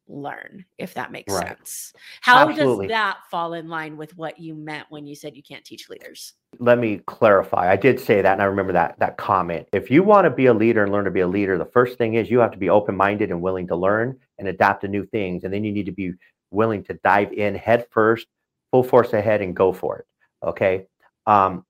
learn 0.06 0.64
if 0.76 0.92
that 0.92 1.10
makes 1.10 1.32
right. 1.32 1.48
sense 1.48 1.94
how 2.20 2.46
Absolutely. 2.46 2.88
does 2.88 2.92
that 2.92 3.18
fall 3.30 3.54
in 3.54 3.68
line 3.68 3.96
with 3.96 4.14
what 4.18 4.38
you 4.38 4.54
meant 4.54 4.86
when 4.90 5.06
you 5.06 5.14
said 5.14 5.34
you 5.34 5.42
can't 5.42 5.64
teach 5.64 5.88
leaders 5.88 6.34
let 6.58 6.78
me 6.78 7.00
clarify 7.06 7.70
i 7.70 7.76
did 7.76 7.98
say 7.98 8.22
that 8.22 8.32
and 8.32 8.42
i 8.42 8.44
remember 8.44 8.72
that 8.72 8.98
that 8.98 9.16
comment 9.16 9.66
if 9.72 9.90
you 9.90 10.02
want 10.02 10.24
to 10.24 10.30
be 10.30 10.46
a 10.46 10.54
leader 10.54 10.82
and 10.82 10.92
learn 10.92 11.04
to 11.04 11.10
be 11.10 11.20
a 11.20 11.26
leader 11.26 11.58
the 11.58 11.64
first 11.64 11.98
thing 11.98 12.14
is 12.14 12.30
you 12.30 12.38
have 12.38 12.50
to 12.50 12.58
be 12.58 12.68
open-minded 12.68 13.30
and 13.30 13.40
willing 13.40 13.66
to 13.66 13.76
learn 13.76 14.18
and 14.38 14.48
adapt 14.48 14.82
to 14.82 14.88
new 14.88 15.04
things 15.06 15.44
and 15.44 15.52
then 15.52 15.64
you 15.64 15.72
need 15.72 15.86
to 15.86 15.92
be 15.92 16.12
willing 16.50 16.82
to 16.84 16.94
dive 17.04 17.32
in 17.32 17.54
head 17.54 17.86
first 17.90 18.26
full 18.70 18.82
force 18.82 19.12
ahead 19.12 19.40
and 19.40 19.56
go 19.56 19.72
for 19.72 19.98
it 19.98 20.06
okay 20.46 20.86
um, 21.26 21.64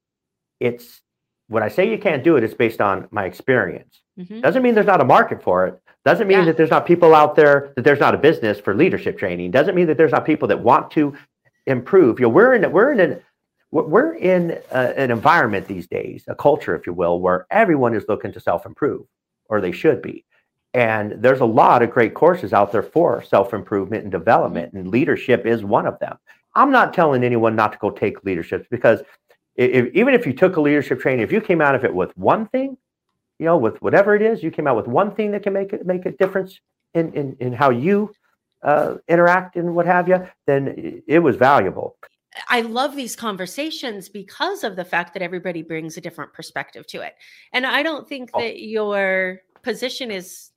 it's 0.61 1.01
when 1.49 1.63
I 1.63 1.69
say 1.69 1.91
you 1.91 1.99
can't 1.99 2.25
do 2.25 2.37
it, 2.37 2.45
it's 2.45 2.55
based 2.55 2.81
on 2.81 3.09
my 3.11 3.25
experience. 3.25 4.01
Mm-hmm. 4.19 4.41
Doesn't 4.41 4.63
mean 4.63 4.75
there's 4.75 4.87
not 4.87 5.01
a 5.01 5.05
market 5.05 5.43
for 5.43 5.67
it. 5.67 5.81
Doesn't 6.05 6.27
mean 6.27 6.39
yeah. 6.39 6.45
that 6.47 6.57
there's 6.57 6.71
not 6.71 6.87
people 6.87 7.15
out 7.15 7.35
there 7.35 7.73
that 7.77 7.83
there's 7.83 8.01
not 8.01 8.15
a 8.15 8.19
business 8.19 8.61
for 8.61 8.75
leadership 8.75 9.19
training. 9.19 9.51
Doesn't 9.51 9.75
mean 9.75 9.87
that 9.87 9.97
there's 9.97 10.13
not 10.13 10.25
people 10.25 10.49
that 10.49 10.61
want 10.61 10.91
to 10.93 11.15
improve. 11.67 12.19
You 12.19 12.25
know, 12.25 12.31
we're 12.31 12.55
in 12.55 12.71
we're 12.71 12.93
in 12.93 13.01
an 13.01 13.21
we're 13.83 14.15
in 14.15 14.59
a, 14.71 14.99
an 14.99 15.11
environment 15.11 15.67
these 15.67 15.89
days, 15.89 16.25
a 16.29 16.35
culture, 16.35 16.77
if 16.77 16.87
you 16.87 16.93
will, 16.93 17.21
where 17.21 17.47
everyone 17.51 17.95
is 17.95 18.05
looking 18.09 18.33
to 18.33 18.41
self 18.41 18.67
improve, 18.67 19.05
or 19.49 19.61
they 19.61 19.73
should 19.73 20.01
be. 20.01 20.25
And 20.75 21.13
there's 21.19 21.41
a 21.41 21.45
lot 21.45 21.83
of 21.83 21.91
great 21.91 22.15
courses 22.15 22.53
out 22.53 22.73
there 22.73 22.83
for 22.83 23.23
self 23.23 23.53
improvement 23.53 24.05
and 24.05 24.13
development, 24.13 24.73
and 24.75 24.89
leadership 24.89 25.45
is 25.45 25.65
one 25.65 25.87
of 25.87 25.99
them. 25.99 26.17
I'm 26.55 26.71
not 26.71 26.95
telling 26.95 27.25
anyone 27.25 27.57
not 27.57 27.73
to 27.73 27.79
go 27.79 27.91
take 27.91 28.25
leadership 28.25 28.67
because 28.71 29.03
if, 29.57 29.93
even 29.93 30.15
if 30.15 30.25
you 30.25 30.33
took 30.33 30.57
a 30.57 30.61
leadership 30.61 31.01
training, 31.01 31.25
if 31.25 31.33
you 31.33 31.41
came 31.41 31.61
out 31.61 31.75
of 31.75 31.85
it 31.85 31.93
with 31.93 32.17
one 32.17 32.47
thing, 32.47 32.77
you 33.41 33.47
know, 33.47 33.57
with 33.57 33.83
whatever 33.83 34.15
it 34.15 34.23
is, 34.23 34.43
you 34.43 34.53
came 34.53 34.69
out 34.69 34.77
with 34.77 34.87
one 34.87 35.13
thing 35.15 35.33
that 35.33 35.43
can 35.43 35.53
make 35.53 35.73
it 35.73 35.85
make 35.85 36.07
a 36.07 36.13
difference 36.13 36.61
in 36.95 37.13
in, 37.13 37.37
in 37.41 37.53
how 37.53 37.71
you 37.71 38.13
uh, 38.63 38.95
interact 39.09 39.57
and 39.57 39.75
what 39.75 39.87
have 39.87 40.09
you, 40.09 40.27
then 40.47 41.03
it 41.07 41.19
was 41.19 41.37
valuable. 41.37 41.97
I 42.49 42.63
love 42.63 42.97
these 42.97 43.15
conversations 43.15 44.09
because 44.09 44.65
of 44.65 44.77
the 44.77 44.85
fact 44.85 45.13
that 45.15 45.23
everybody 45.23 45.63
brings 45.63 45.97
a 45.97 46.01
different 46.01 46.33
perspective 46.33 46.87
to 46.89 47.01
it. 47.01 47.15
And 47.53 47.67
I 47.67 47.83
don't 47.83 48.09
think 48.09 48.31
oh. 48.35 48.41
that 48.41 48.61
your 48.61 49.41
position 49.63 50.11
is 50.11 50.51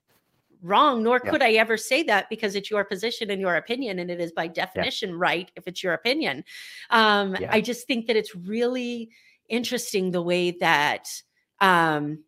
wrong, 0.61 1.03
nor 1.03 1.21
yeah. 1.23 1.31
could 1.31 1.41
I 1.41 1.53
ever 1.53 1.77
say 1.77 2.03
that 2.03 2.29
because 2.29 2.55
it's 2.55 2.71
your 2.71 2.83
position 2.83 3.29
and 3.29 3.39
your 3.39 3.55
opinion, 3.55 3.99
and 3.99 4.09
it 4.09 4.19
is 4.19 4.31
by 4.31 4.47
definition 4.47 5.09
yeah. 5.09 5.15
right 5.19 5.51
if 5.55 5.67
it's 5.67 5.83
your 5.83 5.93
opinion. 5.93 6.43
Um, 6.89 7.35
yeah. 7.39 7.49
I 7.51 7.61
just 7.61 7.87
think 7.87 8.07
that 8.07 8.15
it's 8.15 8.35
really 8.35 9.09
interesting 9.49 10.11
the 10.11 10.21
way 10.21 10.51
that 10.51 11.07
um, 11.59 12.23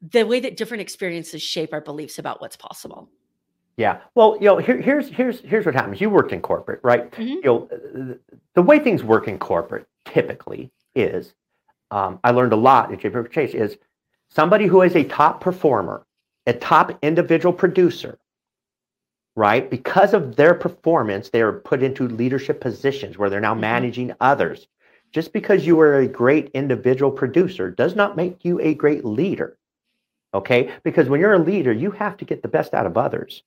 the 0.00 0.24
way 0.24 0.40
that 0.40 0.56
different 0.56 0.80
experiences 0.80 1.42
shape 1.42 1.72
our 1.72 1.80
beliefs 1.80 2.18
about 2.18 2.40
what's 2.40 2.56
possible. 2.56 3.10
Yeah. 3.76 4.00
Well, 4.14 4.38
you 4.40 4.46
know, 4.46 4.56
here, 4.58 4.80
here's 4.80 5.08
here's 5.08 5.40
here's 5.40 5.66
what 5.66 5.74
happens. 5.74 6.00
You 6.00 6.08
worked 6.08 6.32
in 6.32 6.40
corporate, 6.40 6.80
right? 6.82 7.10
Mm-hmm. 7.10 7.22
You 7.22 7.42
know, 7.42 8.18
the 8.54 8.62
way 8.62 8.78
things 8.78 9.04
work 9.04 9.28
in 9.28 9.38
corporate 9.38 9.86
typically 10.06 10.70
is, 10.94 11.34
um, 11.90 12.18
I 12.24 12.30
learned 12.30 12.54
a 12.54 12.56
lot 12.56 12.90
at 12.92 13.00
JP 13.00 13.30
Chase 13.30 13.54
is 13.54 13.76
somebody 14.30 14.66
who 14.66 14.80
is 14.82 14.96
a 14.96 15.04
top 15.04 15.42
performer 15.42 16.06
a 16.46 16.52
top 16.52 16.96
individual 17.02 17.52
producer, 17.52 18.18
right? 19.34 19.68
Because 19.68 20.14
of 20.14 20.36
their 20.36 20.54
performance, 20.54 21.30
they 21.30 21.42
are 21.42 21.52
put 21.52 21.82
into 21.82 22.08
leadership 22.08 22.60
positions 22.60 23.18
where 23.18 23.28
they're 23.28 23.40
now 23.40 23.52
mm-hmm. 23.52 23.62
managing 23.62 24.12
others. 24.20 24.68
Just 25.12 25.32
because 25.32 25.66
you 25.66 25.80
are 25.80 25.98
a 25.98 26.08
great 26.08 26.50
individual 26.52 27.10
producer 27.10 27.70
does 27.70 27.94
not 27.94 28.16
make 28.16 28.44
you 28.44 28.60
a 28.60 28.74
great 28.74 29.04
leader. 29.04 29.56
Okay? 30.34 30.72
Because 30.82 31.08
when 31.08 31.20
you're 31.20 31.34
a 31.34 31.38
leader, 31.38 31.72
you 31.72 31.90
have 31.92 32.16
to 32.18 32.24
get 32.24 32.42
the 32.42 32.48
best 32.48 32.74
out 32.74 32.86
of 32.86 32.96
others. 32.96 33.42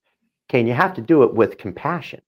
Okay? 0.50 0.60
And 0.60 0.68
you 0.68 0.74
have 0.74 0.93
to 0.95 1.02
do 1.02 1.24
it 1.24 1.34
with 1.34 1.58
compassion. 1.58 2.22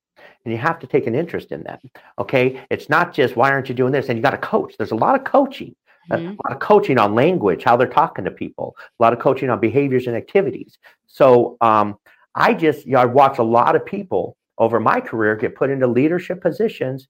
And 0.46 0.52
you 0.52 0.60
have 0.60 0.80
to 0.80 0.88
take 0.88 1.08
an 1.08 1.16
interest 1.16 1.52
in 1.52 1.64
them. 1.64 1.80
Okay? 2.20 2.62
It's 2.70 2.90
not 2.90 3.14
just 3.14 3.36
why 3.36 3.52
aren't 3.52 3.70
you 3.70 3.76
doing 3.76 3.92
this? 3.92 4.10
And 4.10 4.18
you 4.18 4.24
got 4.24 4.32
to 4.32 4.38
coach. 4.38 4.76
There's 4.78 4.92
a 4.92 4.96
lot 4.96 5.16
of 5.16 5.24
coaching 5.24 5.76
mm-hmm. 6.10 6.28
a 6.28 6.48
lot 6.48 6.52
of 6.52 6.60
coaching 6.60 6.98
on 6.98 7.16
language, 7.16 7.64
how 7.64 7.76
they're 7.76 7.88
talking 7.88 8.26
to 8.26 8.32
people, 8.32 8.76
a 9.00 9.04
lot 9.04 9.14
of 9.14 9.20
coaching 9.20 9.50
on 9.50 9.60
behaviors 9.60 10.08
and 10.08 10.16
activities. 10.16 10.78
So 11.08 11.58
um, 11.62 11.98
I 12.36 12.54
just, 12.54 12.86
you 12.86 12.94
know, 12.94 13.00
I 13.00 13.06
watch 13.06 13.38
a 13.38 13.44
lot 13.44 13.76
of 13.76 13.86
people 13.86 14.38
over 14.58 14.80
my 14.80 15.00
career 15.02 15.36
get 15.36 15.56
put 15.56 15.70
into 15.70 15.88
leadership 15.88 16.42
positions 16.42 17.08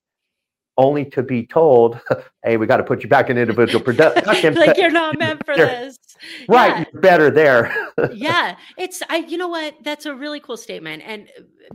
only 0.78 1.05
to 1.05 1.22
be 1.22 1.45
told, 1.45 1.99
"Hey, 2.43 2.57
we 2.57 2.66
got 2.66 2.78
to 2.78 2.84
put 2.84 3.03
you 3.03 3.09
back 3.09 3.30
in 3.30 3.38
individual 3.38 3.84
production." 3.84 4.55
like 4.55 4.78
you're 4.78 4.89
not 4.89 5.20
meant 5.20 5.45
for 5.45 5.55
this, 5.57 5.97
right? 6.49 6.69
Yeah. 6.69 6.86
You're 6.91 7.01
better 7.01 7.32
there. 7.32 7.74
yeah, 8.13 8.55
it's 8.78 9.01
I. 9.09 9.17
You 9.17 9.38
know 9.38 9.47
what? 9.47 9.76
That's 9.84 10.05
a 10.05 10.15
really 10.15 10.39
cool 10.39 10.57
statement, 10.57 11.03
and 11.05 11.30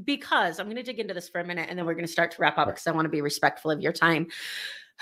because 0.05 0.59
I'm 0.59 0.67
going 0.67 0.77
to 0.77 0.83
dig 0.83 0.99
into 0.99 1.15
this 1.15 1.29
for 1.29 1.41
a 1.41 1.45
minute, 1.45 1.67
and 1.69 1.79
then 1.79 1.87
we're 1.87 1.95
going 1.95 2.07
to 2.07 2.13
start 2.13 2.31
to 2.33 2.43
wrap 2.43 2.59
up 2.59 2.69
because 2.69 2.87
I 2.87 2.93
want 2.93 3.07
to 3.07 3.11
be 3.11 3.21
respectful 3.21 3.71
of 3.71 3.81
your 3.81 3.93
time. 3.93 4.29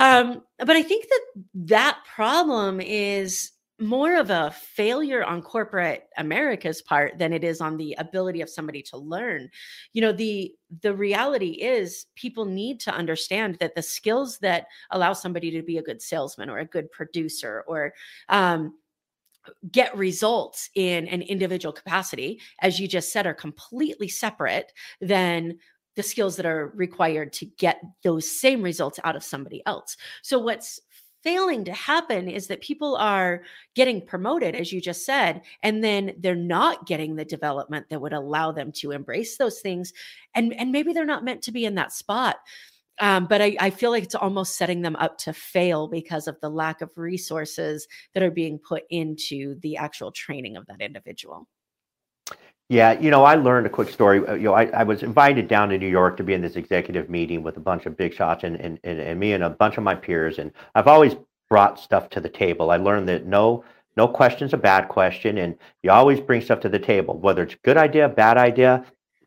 Um, 0.00 0.42
but 0.58 0.70
I 0.70 0.82
think 0.82 1.06
that 1.08 1.20
that 1.54 1.98
problem 2.14 2.80
is 2.80 3.52
more 3.80 4.16
of 4.16 4.30
a 4.30 4.52
failure 4.52 5.24
on 5.24 5.42
corporate 5.42 6.08
America's 6.16 6.80
part 6.80 7.18
than 7.18 7.32
it 7.32 7.42
is 7.42 7.60
on 7.60 7.76
the 7.76 7.94
ability 7.98 8.40
of 8.40 8.48
somebody 8.48 8.80
to 8.82 8.96
learn. 8.96 9.50
You 9.92 10.02
know, 10.02 10.12
the 10.12 10.54
the 10.82 10.94
reality 10.94 11.50
is 11.50 12.06
people 12.14 12.44
need 12.44 12.80
to 12.80 12.94
understand 12.94 13.56
that 13.60 13.74
the 13.74 13.82
skills 13.82 14.38
that 14.38 14.66
allow 14.90 15.12
somebody 15.12 15.50
to 15.52 15.62
be 15.62 15.78
a 15.78 15.82
good 15.82 16.00
salesman 16.00 16.50
or 16.50 16.58
a 16.58 16.64
good 16.64 16.90
producer 16.92 17.64
or 17.66 17.94
um, 18.28 18.74
get 19.70 19.96
results 19.96 20.70
in 20.74 21.06
an 21.08 21.22
individual 21.22 21.72
capacity, 21.72 22.40
as 22.60 22.78
you 22.78 22.88
just 22.88 23.12
said, 23.12 23.26
are 23.26 23.34
completely 23.34 24.08
separate 24.08 24.72
than 25.00 25.58
the 25.96 26.02
skills 26.02 26.36
that 26.36 26.46
are 26.46 26.72
required 26.74 27.32
to 27.34 27.46
get 27.46 27.80
those 28.02 28.28
same 28.30 28.62
results 28.62 28.98
out 29.04 29.16
of 29.16 29.22
somebody 29.22 29.62
else. 29.66 29.96
So 30.22 30.38
what's 30.38 30.80
failing 31.24 31.64
to 31.64 31.72
happen 31.72 32.28
is 32.28 32.48
that 32.48 32.60
people 32.60 32.96
are 32.96 33.42
getting 33.74 34.04
promoted 34.04 34.54
as 34.54 34.70
you 34.72 34.80
just 34.80 35.06
said 35.06 35.40
and 35.62 35.82
then 35.82 36.14
they're 36.18 36.34
not 36.34 36.86
getting 36.86 37.16
the 37.16 37.24
development 37.24 37.86
that 37.88 38.00
would 38.00 38.12
allow 38.12 38.52
them 38.52 38.70
to 38.70 38.90
embrace 38.90 39.38
those 39.38 39.60
things 39.60 39.90
and 40.34 40.52
and 40.52 40.70
maybe 40.70 40.92
they're 40.92 41.06
not 41.06 41.24
meant 41.24 41.40
to 41.40 41.50
be 41.50 41.64
in 41.64 41.76
that 41.76 41.94
spot 41.94 42.36
um, 43.00 43.26
but 43.26 43.42
I, 43.42 43.56
I 43.60 43.70
feel 43.70 43.90
like 43.90 44.04
it's 44.04 44.14
almost 44.14 44.56
setting 44.56 44.82
them 44.82 44.96
up 44.96 45.18
to 45.18 45.32
fail 45.32 45.88
because 45.88 46.28
of 46.28 46.40
the 46.40 46.50
lack 46.50 46.80
of 46.80 46.90
resources 46.96 47.88
that 48.14 48.22
are 48.22 48.30
being 48.30 48.58
put 48.58 48.84
into 48.90 49.58
the 49.60 49.76
actual 49.76 50.12
training 50.12 50.56
of 50.56 50.66
that 50.66 50.80
individual 50.80 51.48
yeah, 52.70 52.98
you 52.98 53.10
know, 53.10 53.24
I 53.24 53.34
learned 53.34 53.66
a 53.66 53.70
quick 53.70 53.90
story. 53.90 54.26
Uh, 54.26 54.34
you 54.34 54.44
know, 54.44 54.54
I, 54.54 54.66
I 54.66 54.84
was 54.84 55.02
invited 55.02 55.48
down 55.48 55.68
to 55.68 55.78
New 55.78 55.88
York 55.88 56.16
to 56.16 56.24
be 56.24 56.32
in 56.32 56.40
this 56.40 56.56
executive 56.56 57.10
meeting 57.10 57.42
with 57.42 57.58
a 57.58 57.60
bunch 57.60 57.84
of 57.84 57.96
big 57.96 58.14
shots 58.14 58.42
and, 58.42 58.56
and, 58.56 58.78
and, 58.84 58.98
and 58.98 59.20
me 59.20 59.34
and 59.34 59.44
a 59.44 59.50
bunch 59.50 59.76
of 59.76 59.84
my 59.84 59.94
peers. 59.94 60.38
And 60.38 60.50
I've 60.74 60.88
always 60.88 61.14
brought 61.50 61.78
stuff 61.78 62.08
to 62.10 62.20
the 62.20 62.28
table. 62.28 62.70
I 62.70 62.78
learned 62.78 63.08
that 63.08 63.26
no 63.26 63.64
no 63.96 64.08
question's 64.08 64.52
a 64.52 64.56
bad 64.56 64.88
question, 64.88 65.38
and 65.38 65.56
you 65.84 65.90
always 65.92 66.18
bring 66.20 66.40
stuff 66.40 66.58
to 66.60 66.68
the 66.68 66.80
table, 66.80 67.16
whether 67.16 67.44
it's 67.44 67.54
a 67.54 67.58
good 67.58 67.76
idea, 67.76 68.08
bad 68.08 68.36
idea, 68.36 68.84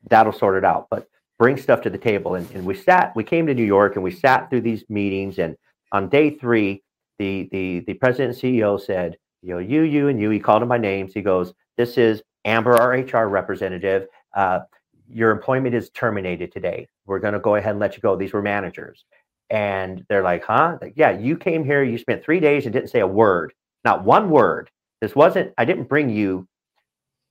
that'll 0.10 0.34
sort 0.34 0.58
it 0.58 0.66
out. 0.66 0.88
But 0.90 1.08
bring 1.40 1.58
stuff 1.58 1.82
to 1.82 1.90
the 1.90 1.98
table. 1.98 2.36
And, 2.36 2.50
and 2.52 2.66
we 2.66 2.76
sat, 2.76 3.16
we 3.16 3.24
came 3.24 3.48
to 3.48 3.54
New 3.54 3.66
York 3.66 3.96
and 3.96 4.04
we 4.04 4.12
sat 4.12 4.50
through 4.50 4.62
these 4.62 4.84
meetings. 4.90 5.40
And 5.40 5.56
on 5.92 6.10
day 6.10 6.32
three, 6.32 6.84
the 7.20 7.50
the 7.52 7.80
the 7.88 7.94
president 7.96 8.42
and 8.44 8.56
CEO 8.56 8.80
said, 8.80 9.18
you 9.42 9.54
know, 9.54 9.60
you, 9.60 9.82
you, 9.82 10.08
and 10.08 10.20
you. 10.20 10.30
He 10.30 10.40
called 10.40 10.62
them 10.62 10.70
by 10.70 10.78
names. 10.78 11.14
He 11.14 11.22
goes, 11.22 11.54
"This 11.78 11.98
is 11.98 12.22
Amber, 12.48 12.76
our 12.76 12.92
HR 12.94 13.28
representative, 13.28 14.08
uh, 14.36 14.62
your 15.10 15.32
employment 15.32 15.76
is 15.76 15.90
terminated 15.92 16.52
today. 16.52 16.88
We're 17.06 17.20
going 17.20 17.34
to 17.34 17.40
go 17.40 17.56
ahead 17.56 17.72
and 17.72 17.80
let 17.80 17.96
you 17.96 18.02
go. 18.02 18.16
These 18.16 18.34
were 18.34 18.42
managers. 18.42 19.04
And 19.50 20.06
they're 20.10 20.24
like, 20.24 20.44
huh? 20.44 20.78
Yeah, 20.96 21.12
you 21.12 21.38
came 21.38 21.64
here, 21.64 21.84
you 21.84 21.98
spent 21.98 22.24
three 22.24 22.40
days 22.40 22.66
and 22.66 22.74
didn't 22.74 22.90
say 22.90 23.02
a 23.02 23.08
word, 23.08 23.54
not 23.86 24.04
one 24.04 24.30
word. 24.30 24.70
This 25.02 25.16
wasn't, 25.16 25.54
I 25.58 25.66
didn't 25.66 25.90
bring 25.90 26.10
you 26.10 26.48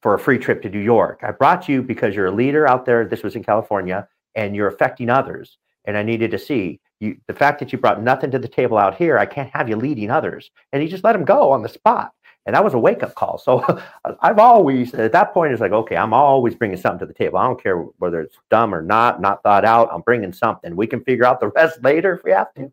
for 0.02 0.14
a 0.14 0.18
free 0.18 0.38
trip 0.38 0.62
to 0.62 0.68
New 0.68 0.80
York. 0.80 1.20
I 1.22 1.32
brought 1.32 1.68
you 1.68 1.82
because 1.82 2.14
you're 2.14 2.26
a 2.26 2.30
leader 2.30 2.68
out 2.68 2.86
there. 2.86 3.04
This 3.04 3.22
was 3.22 3.36
in 3.36 3.42
California 3.42 4.06
and 4.34 4.54
you're 4.54 4.68
affecting 4.68 5.10
others. 5.10 5.58
And 5.84 5.96
I 5.96 6.02
needed 6.02 6.30
to 6.32 6.38
see 6.38 6.80
you, 7.00 7.18
the 7.26 7.34
fact 7.34 7.58
that 7.60 7.72
you 7.72 7.78
brought 7.78 8.02
nothing 8.02 8.30
to 8.30 8.38
the 8.38 8.48
table 8.48 8.78
out 8.78 8.94
here, 8.94 9.18
I 9.18 9.26
can't 9.26 9.50
have 9.50 9.68
you 9.68 9.76
leading 9.76 10.10
others. 10.10 10.50
And 10.72 10.82
he 10.82 10.88
just 10.88 11.04
let 11.04 11.14
him 11.14 11.24
go 11.24 11.50
on 11.52 11.62
the 11.62 11.68
spot. 11.68 12.12
And 12.46 12.54
that 12.54 12.62
was 12.62 12.74
a 12.74 12.78
wake 12.78 13.02
up 13.02 13.14
call. 13.14 13.38
So 13.38 13.64
I've 14.20 14.38
always, 14.38 14.94
at 14.94 15.12
that 15.12 15.34
point, 15.34 15.52
it's 15.52 15.60
like, 15.60 15.72
okay, 15.72 15.96
I'm 15.96 16.14
always 16.14 16.54
bringing 16.54 16.78
something 16.78 17.00
to 17.00 17.06
the 17.06 17.14
table. 17.14 17.38
I 17.38 17.46
don't 17.46 17.62
care 17.62 17.78
whether 17.98 18.20
it's 18.20 18.36
dumb 18.50 18.74
or 18.74 18.82
not, 18.82 19.20
not 19.20 19.42
thought 19.42 19.64
out. 19.64 19.88
I'm 19.92 20.02
bringing 20.02 20.32
something. 20.32 20.76
We 20.76 20.86
can 20.86 21.02
figure 21.02 21.24
out 21.24 21.40
the 21.40 21.48
rest 21.56 21.82
later 21.82 22.14
if 22.14 22.24
we 22.24 22.30
have 22.30 22.54
to. 22.54 22.72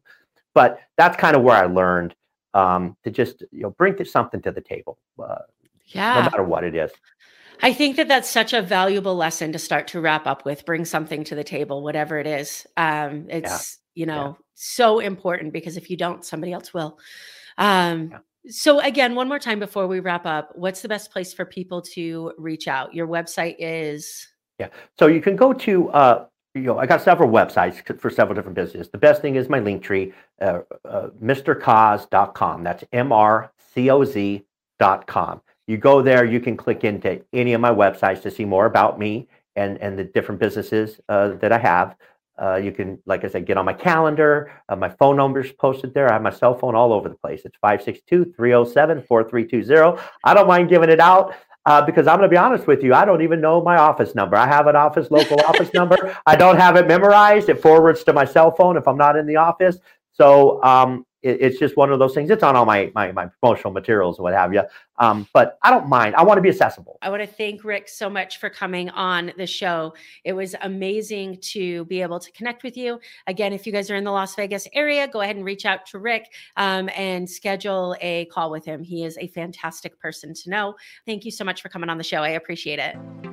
But 0.54 0.80
that's 0.98 1.18
kind 1.18 1.36
of 1.36 1.42
where 1.42 1.58
I 1.58 1.66
learned 1.66 2.16
um, 2.54 2.96
to 3.04 3.10
just, 3.10 3.42
you 3.52 3.62
know, 3.62 3.72
bring 3.72 4.04
something 4.06 4.42
to 4.44 4.52
the 4.52 4.62
table. 4.62 5.00
Uh, 5.22 5.40
yeah. 5.94 6.16
No 6.16 6.22
matter 6.24 6.44
what 6.44 6.64
it 6.64 6.76
is. 6.76 6.92
I 7.62 7.72
think 7.72 7.96
that 7.96 8.08
that's 8.08 8.30
such 8.30 8.54
a 8.54 8.62
valuable 8.62 9.16
lesson 9.16 9.54
to 9.54 9.60
start 9.60 9.88
to 9.90 10.02
wrap 10.02 10.28
up 10.28 10.44
with. 10.46 10.66
Bring 10.66 10.86
something 10.86 11.24
to 11.26 11.36
the 11.36 11.44
table, 11.44 11.82
whatever 11.82 12.18
it 12.20 12.28
is. 12.28 12.68
Um, 12.76 13.28
it's 13.30 13.80
yeah. 13.96 14.02
you 14.02 14.06
know 14.06 14.38
yeah. 14.38 14.46
so 14.54 15.00
important 15.00 15.54
because 15.54 15.78
if 15.78 15.90
you 15.90 15.98
don't, 15.98 16.26
somebody 16.26 16.52
else 16.52 16.74
will. 16.74 17.00
Um, 17.58 18.10
yeah. 18.12 18.18
So 18.48 18.80
again, 18.82 19.16
one 19.16 19.30
more 19.30 19.40
time 19.40 19.60
before 19.60 19.88
we 19.88 20.02
wrap 20.02 20.26
up, 20.26 20.52
what's 20.56 20.82
the 20.82 20.90
best 20.90 21.12
place 21.12 21.34
for 21.34 21.46
people 21.46 21.82
to 21.94 22.34
reach 22.38 22.68
out? 22.68 22.94
Your 22.94 23.08
website 23.08 23.56
is. 23.60 24.28
Yeah, 24.60 24.68
so 25.00 25.08
you 25.08 25.22
can 25.22 25.36
go 25.36 25.54
to. 25.54 25.90
Uh, 25.90 26.26
you 26.56 26.62
know, 26.62 26.78
I 26.78 26.86
got 26.86 27.02
several 27.02 27.30
websites 27.32 28.00
for 28.00 28.10
several 28.10 28.36
different 28.36 28.56
businesses. 28.56 28.92
The 28.92 28.98
best 28.98 29.22
thing 29.22 29.36
is 29.36 29.50
my 29.50 29.60
link 29.60 29.82
tree, 29.82 30.14
uh, 30.40 30.60
uh, 30.86 31.08
mrcoz.com. 31.24 32.64
That's 32.64 32.84
M 32.92 33.12
R 33.12 33.52
C 33.74 33.90
O 33.90 34.04
Z.com. 34.04 35.42
You 35.68 35.78
go 35.78 36.02
there, 36.02 36.26
you 36.26 36.40
can 36.40 36.58
click 36.58 36.84
into 36.84 37.24
any 37.32 37.54
of 37.54 37.62
my 37.62 37.72
websites 37.72 38.22
to 38.24 38.32
see 38.32 38.46
more 38.46 38.66
about 38.66 39.00
me 39.00 39.28
and, 39.56 39.78
and 39.78 39.98
the 39.98 40.04
different 40.04 40.42
businesses 40.42 41.00
uh, 41.10 41.30
that 41.36 41.52
I 41.52 41.58
have. 41.58 41.96
Uh, 42.42 42.56
you 42.56 42.72
can, 42.72 43.00
like 43.06 43.24
I 43.24 43.28
said, 43.28 43.46
get 43.46 43.58
on 43.58 43.66
my 43.66 43.74
calendar. 43.74 44.52
Uh, 44.68 44.76
my 44.76 44.90
phone 44.90 45.16
number 45.16 45.42
is 45.42 45.52
posted 45.52 45.94
there. 45.94 46.10
I 46.10 46.14
have 46.14 46.22
my 46.22 46.32
cell 46.32 46.56
phone 46.56 46.76
all 46.76 46.92
over 46.92 47.08
the 47.08 47.16
place. 47.16 47.42
It's 47.46 47.56
562 47.62 48.34
307 48.36 49.04
4320. 49.04 50.02
I 50.24 50.34
don't 50.34 50.48
mind 50.48 50.70
giving 50.70 50.90
it 50.90 51.00
out. 51.00 51.36
Uh, 51.66 51.82
because 51.82 52.08
I'm 52.08 52.18
going 52.18 52.30
to 52.30 52.34
be 52.34 52.38
honest 52.38 52.68
with 52.68 52.84
you, 52.84 52.94
I 52.94 53.06
don't 53.06 53.22
even 53.22 53.40
know 53.40 53.62
my 53.62 53.78
office 53.78 54.16
number. 54.16 54.36
I 54.36 54.46
have 54.48 54.68
an 54.68 54.76
office, 54.76 55.10
local 55.10 55.40
office 55.42 55.70
number. 55.74 56.18
I 56.26 56.36
don't 56.36 56.58
have 56.58 56.76
it 56.76 56.88
memorized. 56.88 57.48
It 57.48 57.62
forwards 57.62 58.04
to 58.04 58.12
my 58.12 58.26
cell 58.26 58.52
phone 58.52 58.76
if 58.76 58.86
I'm 58.86 58.98
not 58.98 59.16
in 59.16 59.26
the 59.26 59.38
office. 59.38 59.78
So 60.12 60.62
um, 60.62 61.06
it, 61.24 61.38
it's 61.42 61.60
just 61.60 61.76
one 61.78 61.92
of 61.92 62.00
those 62.00 62.14
things. 62.14 62.30
It's 62.30 62.44
on 62.44 62.56
all 62.56 62.66
my 62.66 62.92
my, 62.94 63.12
my 63.12 63.28
promotional 63.28 63.74
materials 63.74 64.18
and 64.18 64.24
what 64.24 64.34
have 64.34 64.54
you. 64.54 64.62
Um, 65.00 65.28
but 65.34 65.58
I 65.64 65.72
don't 65.72 65.88
mind. 65.88 66.16
I 66.16 66.24
want 66.24 66.38
to 66.38 66.42
be 66.42 66.50
accessible. 66.50 67.00
I 67.02 67.10
want 67.10 67.22
to 67.22 67.28
thank 67.28 67.64
Rick 67.64 67.90
so 67.90 68.10
much 68.10 68.38
for 68.40 68.50
coming 68.50 68.90
on 68.92 69.34
the 69.38 69.48
show. 69.48 69.94
It 70.24 70.34
was 70.34 70.56
amazing 70.62 71.40
to 71.42 71.86
be 71.86 72.02
able 72.02 72.20
to 72.20 72.32
connect 72.32 72.64
with 72.64 72.78
you. 72.78 73.00
Again, 73.28 73.54
if 73.54 73.66
you 73.66 73.74
guys 73.74 73.90
are 73.90 73.96
in 73.96 74.04
the 74.04 74.12
Las 74.12 74.36
Vegas 74.36 74.68
area, 74.74 75.08
go 75.08 75.22
ahead 75.22 75.36
and 75.36 75.46
reach 75.46 75.66
out 75.66 75.86
to 75.88 76.00
Rick 76.00 76.34
um, 76.58 76.90
and 76.96 77.28
schedule 77.30 77.96
a 78.02 78.26
call 78.26 78.52
with 78.52 78.66
him. 78.66 78.84
He 78.84 79.04
is 79.04 79.18
a 79.18 79.28
fantastic 79.28 80.00
person 80.00 80.34
to 80.36 80.50
know. 80.50 80.76
Thank 81.06 81.26
you 81.26 81.32
so 81.32 81.44
much 81.44 81.62
for 81.62 81.70
coming 81.70 81.90
on 81.90 81.98
the 81.98 82.04
show. 82.04 82.22
I 82.22 82.30
appreciate 82.30 82.80
it. 82.80 83.33